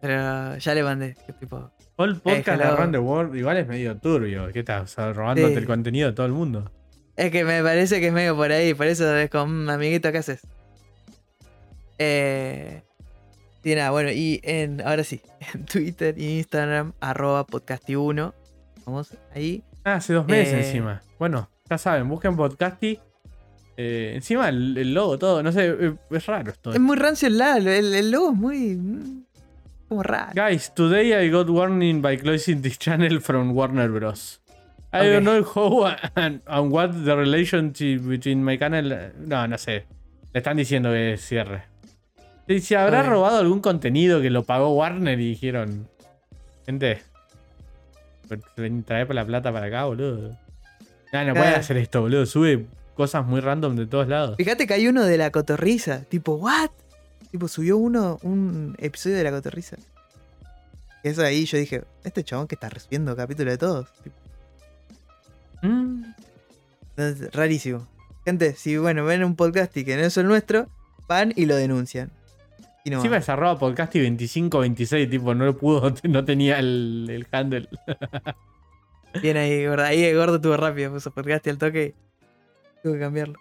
Pero 0.00 0.56
ya 0.58 0.74
le 0.74 0.82
mandé. 0.82 1.16
tipo, 1.40 1.70
All 1.96 2.20
podcast 2.20 2.58
de. 2.60 2.64
Around 2.64 2.92
the 2.92 2.98
World 2.98 3.36
igual 3.36 3.56
es 3.58 3.66
medio 3.68 3.96
turbio. 3.98 4.48
¿Qué 4.52 4.60
estás? 4.60 4.82
O 4.82 4.86
sea, 4.86 5.12
robándote 5.12 5.48
Sí. 5.52 5.58
el 5.58 5.66
contenido 5.66 6.08
de 6.08 6.14
todo 6.14 6.26
el 6.26 6.32
mundo. 6.32 6.70
Es 7.16 7.30
que 7.30 7.44
me 7.44 7.62
parece 7.62 8.00
que 8.00 8.08
es 8.08 8.12
medio 8.12 8.34
por 8.36 8.50
ahí, 8.50 8.72
por 8.74 8.86
eso 8.86 9.14
es 9.16 9.30
"Mm, 9.32 9.68
amiguito, 9.68 10.10
¿qué 10.10 10.18
haces? 10.18 10.40
Eh, 11.98 12.82
y 13.62 13.74
nada, 13.74 13.90
bueno, 13.90 14.10
y 14.10 14.40
en, 14.42 14.80
ahora 14.80 15.04
sí, 15.04 15.20
en 15.54 15.64
Twitter 15.66 16.18
y 16.18 16.38
Instagram, 16.38 16.94
arroba 17.00 17.46
podcasti1. 17.46 18.32
Vamos 18.86 19.14
ahí. 19.34 19.62
Ah, 19.84 19.94
hace 19.96 20.14
dos 20.14 20.26
meses 20.26 20.54
Eh. 20.54 20.66
encima. 20.66 21.02
Bueno, 21.18 21.48
ya 21.70 21.78
saben, 21.78 22.08
busquen 22.08 22.34
Podcasty. 22.36 22.98
Eh, 23.76 24.12
encima 24.14 24.48
el, 24.48 24.76
el 24.76 24.92
logo, 24.94 25.18
todo. 25.18 25.42
No 25.42 25.50
sé, 25.52 25.74
es 26.10 26.26
raro 26.26 26.50
esto. 26.52 26.72
Es 26.72 26.80
muy 26.80 26.96
rancio 26.96 27.28
el 27.28 27.38
lado, 27.38 27.58
el, 27.70 27.94
el 27.94 28.10
logo 28.10 28.30
es 28.32 28.36
muy. 28.36 29.24
como 29.88 30.02
raro. 30.02 30.32
Guys, 30.34 30.72
today 30.74 31.12
I 31.14 31.30
got 31.30 31.48
warning 31.48 32.00
by 32.02 32.16
closing 32.18 32.62
this 32.62 32.78
channel 32.78 33.20
from 33.20 33.52
Warner 33.54 33.88
Bros. 33.90 34.40
I 34.94 34.98
Ok. 34.98 35.04
don't 35.04 35.24
know 35.24 35.42
how 35.42 35.96
and, 36.16 36.42
and 36.46 36.70
what 36.72 36.92
the 36.92 37.16
relationship 37.16 38.02
between 38.02 38.44
my 38.44 38.58
channel. 38.58 39.12
No, 39.26 39.46
no 39.48 39.56
sé. 39.56 39.86
Le 40.34 40.38
están 40.40 40.56
diciendo 40.58 40.90
que 40.90 41.16
cierre. 41.18 41.64
Si 42.48 42.60
se 42.60 42.76
habrá 42.76 43.02
robado 43.02 43.38
algún 43.38 43.60
contenido 43.60 44.20
que 44.20 44.28
lo 44.28 44.42
pagó 44.44 44.74
Warner 44.74 45.18
y 45.18 45.30
dijeron. 45.30 45.88
Gente. 46.66 47.00
ven, 48.56 48.82
Trae 48.84 49.06
por 49.06 49.14
la 49.14 49.24
plata 49.24 49.52
para 49.52 49.66
acá, 49.66 49.84
boludo. 49.84 50.36
No, 51.12 51.24
no 51.24 51.34
puede 51.34 51.54
Ah. 51.54 51.58
hacer 51.58 51.76
esto, 51.78 52.00
boludo. 52.02 52.26
Sube 52.26 52.66
cosas 52.94 53.26
muy 53.26 53.40
random 53.40 53.76
de 53.76 53.86
todos 53.86 54.08
lados. 54.08 54.36
Fíjate 54.36 54.66
que 54.66 54.74
hay 54.74 54.88
uno 54.88 55.04
de 55.04 55.16
la 55.16 55.30
cotorriza, 55.30 56.02
tipo, 56.02 56.34
¿what? 56.34 56.70
Tipo, 57.30 57.48
subió 57.48 57.76
uno, 57.78 58.18
un 58.22 58.76
episodio 58.78 59.16
de 59.16 59.24
la 59.24 59.30
cotorriza. 59.30 59.76
Y 61.02 61.08
eso 61.08 61.22
ahí 61.22 61.44
yo 61.46 61.58
dije, 61.58 61.84
este 62.04 62.22
chabón 62.22 62.46
que 62.46 62.54
está 62.54 62.68
recibiendo 62.68 63.16
capítulo 63.16 63.50
de 63.50 63.58
todos. 63.58 63.88
Mm. 65.62 66.04
Entonces, 66.96 67.32
rarísimo. 67.32 67.88
Gente, 68.24 68.54
si 68.54 68.76
bueno, 68.76 69.04
ven 69.04 69.24
un 69.24 69.34
podcast 69.34 69.76
y 69.76 69.84
que 69.84 69.96
no 69.96 70.02
es 70.02 70.16
el 70.16 70.26
nuestro, 70.26 70.68
van 71.08 71.32
y 71.34 71.46
lo 71.46 71.56
denuncian. 71.56 72.10
Y 72.84 72.90
no 72.90 72.96
Encima 72.96 73.16
más. 73.16 73.24
es 73.24 73.28
arroba 73.28 73.58
podcasty 73.58 74.00
2526, 74.00 75.08
tipo, 75.10 75.34
no 75.34 75.44
lo 75.44 75.56
pudo, 75.56 75.92
no 76.04 76.24
tenía 76.24 76.58
el, 76.58 77.06
el 77.08 77.26
handle. 77.32 77.68
Bien 79.20 79.36
ahí, 79.36 79.66
gordo. 79.66 79.84
Ahí 79.84 80.04
el 80.04 80.16
gordo 80.16 80.40
tuvo 80.40 80.56
rápido, 80.56 80.92
puso 80.92 81.10
podcast 81.10 81.46
y 81.46 81.50
al 81.50 81.58
toque. 81.58 81.94
Tuve 82.82 82.94
que 82.94 83.00
cambiarlo. 83.00 83.38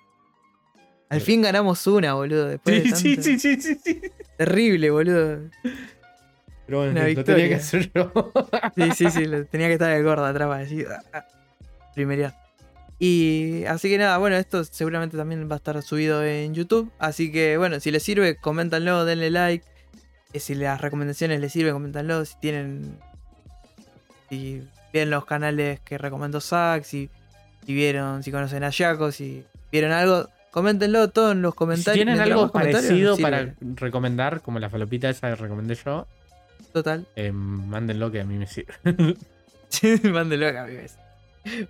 Al 1.10 1.20
fin 1.22 1.42
ganamos 1.42 1.86
una, 1.88 2.14
boludo. 2.14 2.48
Después 2.48 2.84
Sí, 2.84 2.89
de 2.89 2.96
sí, 2.96 3.16
tanto- 3.16 3.24
sí, 3.24 3.39
sí, 3.39 3.62
sí, 3.62 3.76
sí. 3.84 4.02
Terrible, 4.38 4.89
boludo. 4.92 5.50
Pero 6.66 6.78
bueno, 6.78 6.92
Una 6.92 7.02
lo 7.02 7.06
tenía 7.06 7.06
victoria. 7.06 7.48
que 7.50 7.56
hacer 7.56 7.92
yo. 7.94 8.12
Sí, 8.76 8.92
sí, 8.96 9.12
sí. 9.12 9.26
lo- 9.26 9.46
tenía 9.46 9.68
que 9.68 9.74
estar 9.74 9.92
el 9.92 10.04
gordo 10.04 10.26
atrás 10.26 10.48
para 10.48 10.60
decir. 10.62 10.88
ah, 10.89 11.04
ah, 11.14 11.26
primerear. 11.94 12.34
Y 12.98 13.66
así 13.66 13.89
que 13.89 13.98
nada, 13.98 14.18
bueno, 14.20 14.38
esto 14.38 14.64
seguramente 14.64 15.18
también 15.18 15.50
va 15.50 15.56
a 15.56 15.58
estar 15.58 15.82
subido 15.82 16.24
en 16.24 16.54
YouTube. 16.54 16.89
Así 17.00 17.32
que 17.32 17.58
bueno, 17.58 17.80
si 17.80 17.92
les 17.92 18.04
sirve, 18.04 18.36
coméntanlo, 18.38 19.04
denle 19.06 19.32
like. 19.32 19.66
Eh, 20.34 20.39
Si 20.39 20.56
las 20.56 20.80
recomendaciones 20.80 21.42
les 21.42 21.52
sirven, 21.52 21.74
coméntanlo. 21.74 22.24
Si 22.24 22.36
tienen. 22.39 22.98
Si 24.30 24.64
vieron 24.94 25.10
los 25.10 25.26
canales 25.26 25.80
que 25.82 25.98
recomendó 25.98 26.39
Zack, 26.39 26.84
si, 26.84 27.10
si 27.66 27.74
vieron, 27.74 28.24
si 28.24 28.32
conocen 28.32 28.64
a 28.64 28.70
Yaco, 28.70 29.12
si 29.12 29.43
vieron 29.72 29.91
algo, 29.91 30.28
coméntenlo 30.51 31.09
todo 31.09 31.32
en 31.32 31.41
los 31.41 31.53
Si 31.53 31.57
comentarios. 31.57 31.93
tienen 31.95 32.16
Mientras 32.16 32.38
algo 32.39 32.51
parecido 32.51 33.16
sirve. 33.16 33.32
para 33.32 33.53
recomendar, 33.76 34.41
como 34.41 34.59
la 34.59 34.70
falopita 34.70 35.09
esa 35.09 35.30
que 35.30 35.36
recomendé 35.36 35.76
yo, 35.76 36.07
Total. 36.74 37.05
eh, 37.16 37.32
mándenlo 37.32 38.12
que 38.12 38.22
a 38.22 38.26
mí 38.26 38.38
me 38.38 38.47
sirve. 38.47 38.74
Mándenlo 40.12 40.47
acá, 40.47 40.66
mi 40.66 40.76
vez. 40.76 40.97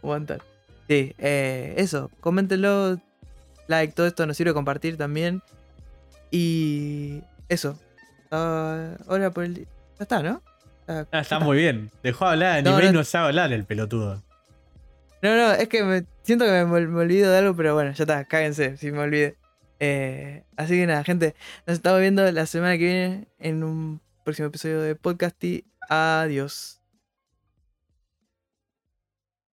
Un 0.02 0.10
montón. 0.10 0.39
Sí, 0.88 1.14
eh, 1.20 1.76
eso. 1.78 2.10
Coméntenlo. 2.20 3.00
Like, 3.68 3.94
todo 3.94 4.08
esto 4.08 4.26
nos 4.26 4.36
sirve 4.36 4.54
compartir 4.54 4.98
también. 4.98 5.42
Y 6.32 7.22
eso. 7.50 7.78
Ah, 8.32 8.96
ahora 9.08 9.32
por 9.32 9.44
el. 9.44 9.56
Ya 9.56 9.66
está, 10.00 10.24
¿no? 10.24 10.42
Ah, 10.88 11.06
Ah, 11.12 11.20
está 11.20 11.39
muy 11.39 11.58
bien. 11.58 11.92
Dejó 12.04 12.26
de 12.26 12.32
hablar 12.32 12.64
de 12.64 12.70
No, 12.70 12.80
y 12.82 12.86
no- 12.88 12.92
no 12.94 13.04
sabe 13.04 13.28
hablar 13.28 13.54
el 13.54 13.66
pelotudo. 13.66 14.22
No, 15.22 15.36
no, 15.36 15.52
es 15.54 15.68
que 15.68 15.84
me, 15.84 16.06
siento 16.24 16.46
que 16.46 16.52
me, 16.52 16.66
me 16.66 17.00
olvido 17.00 17.32
de 17.32 17.38
algo, 17.38 17.56
pero 17.56 17.74
bueno, 17.76 17.92
ya 17.92 18.04
está, 18.04 18.26
cáguense 18.26 18.78
si 18.78 18.92
me 18.92 19.00
olvide. 19.00 19.38
Eh, 19.80 20.44
así 20.58 20.76
que 20.76 20.86
nada, 20.88 21.04
gente, 21.04 21.36
nos 21.66 21.76
estamos 21.76 22.00
viendo 22.02 22.30
la 22.32 22.46
semana 22.46 22.78
que 22.78 22.86
viene 22.86 23.28
en 23.40 23.64
un 23.64 24.02
próximo 24.24 24.48
episodio 24.48 24.82
de 24.82 24.96
podcast 24.96 25.44
y 25.44 25.66
adiós. 25.90 26.81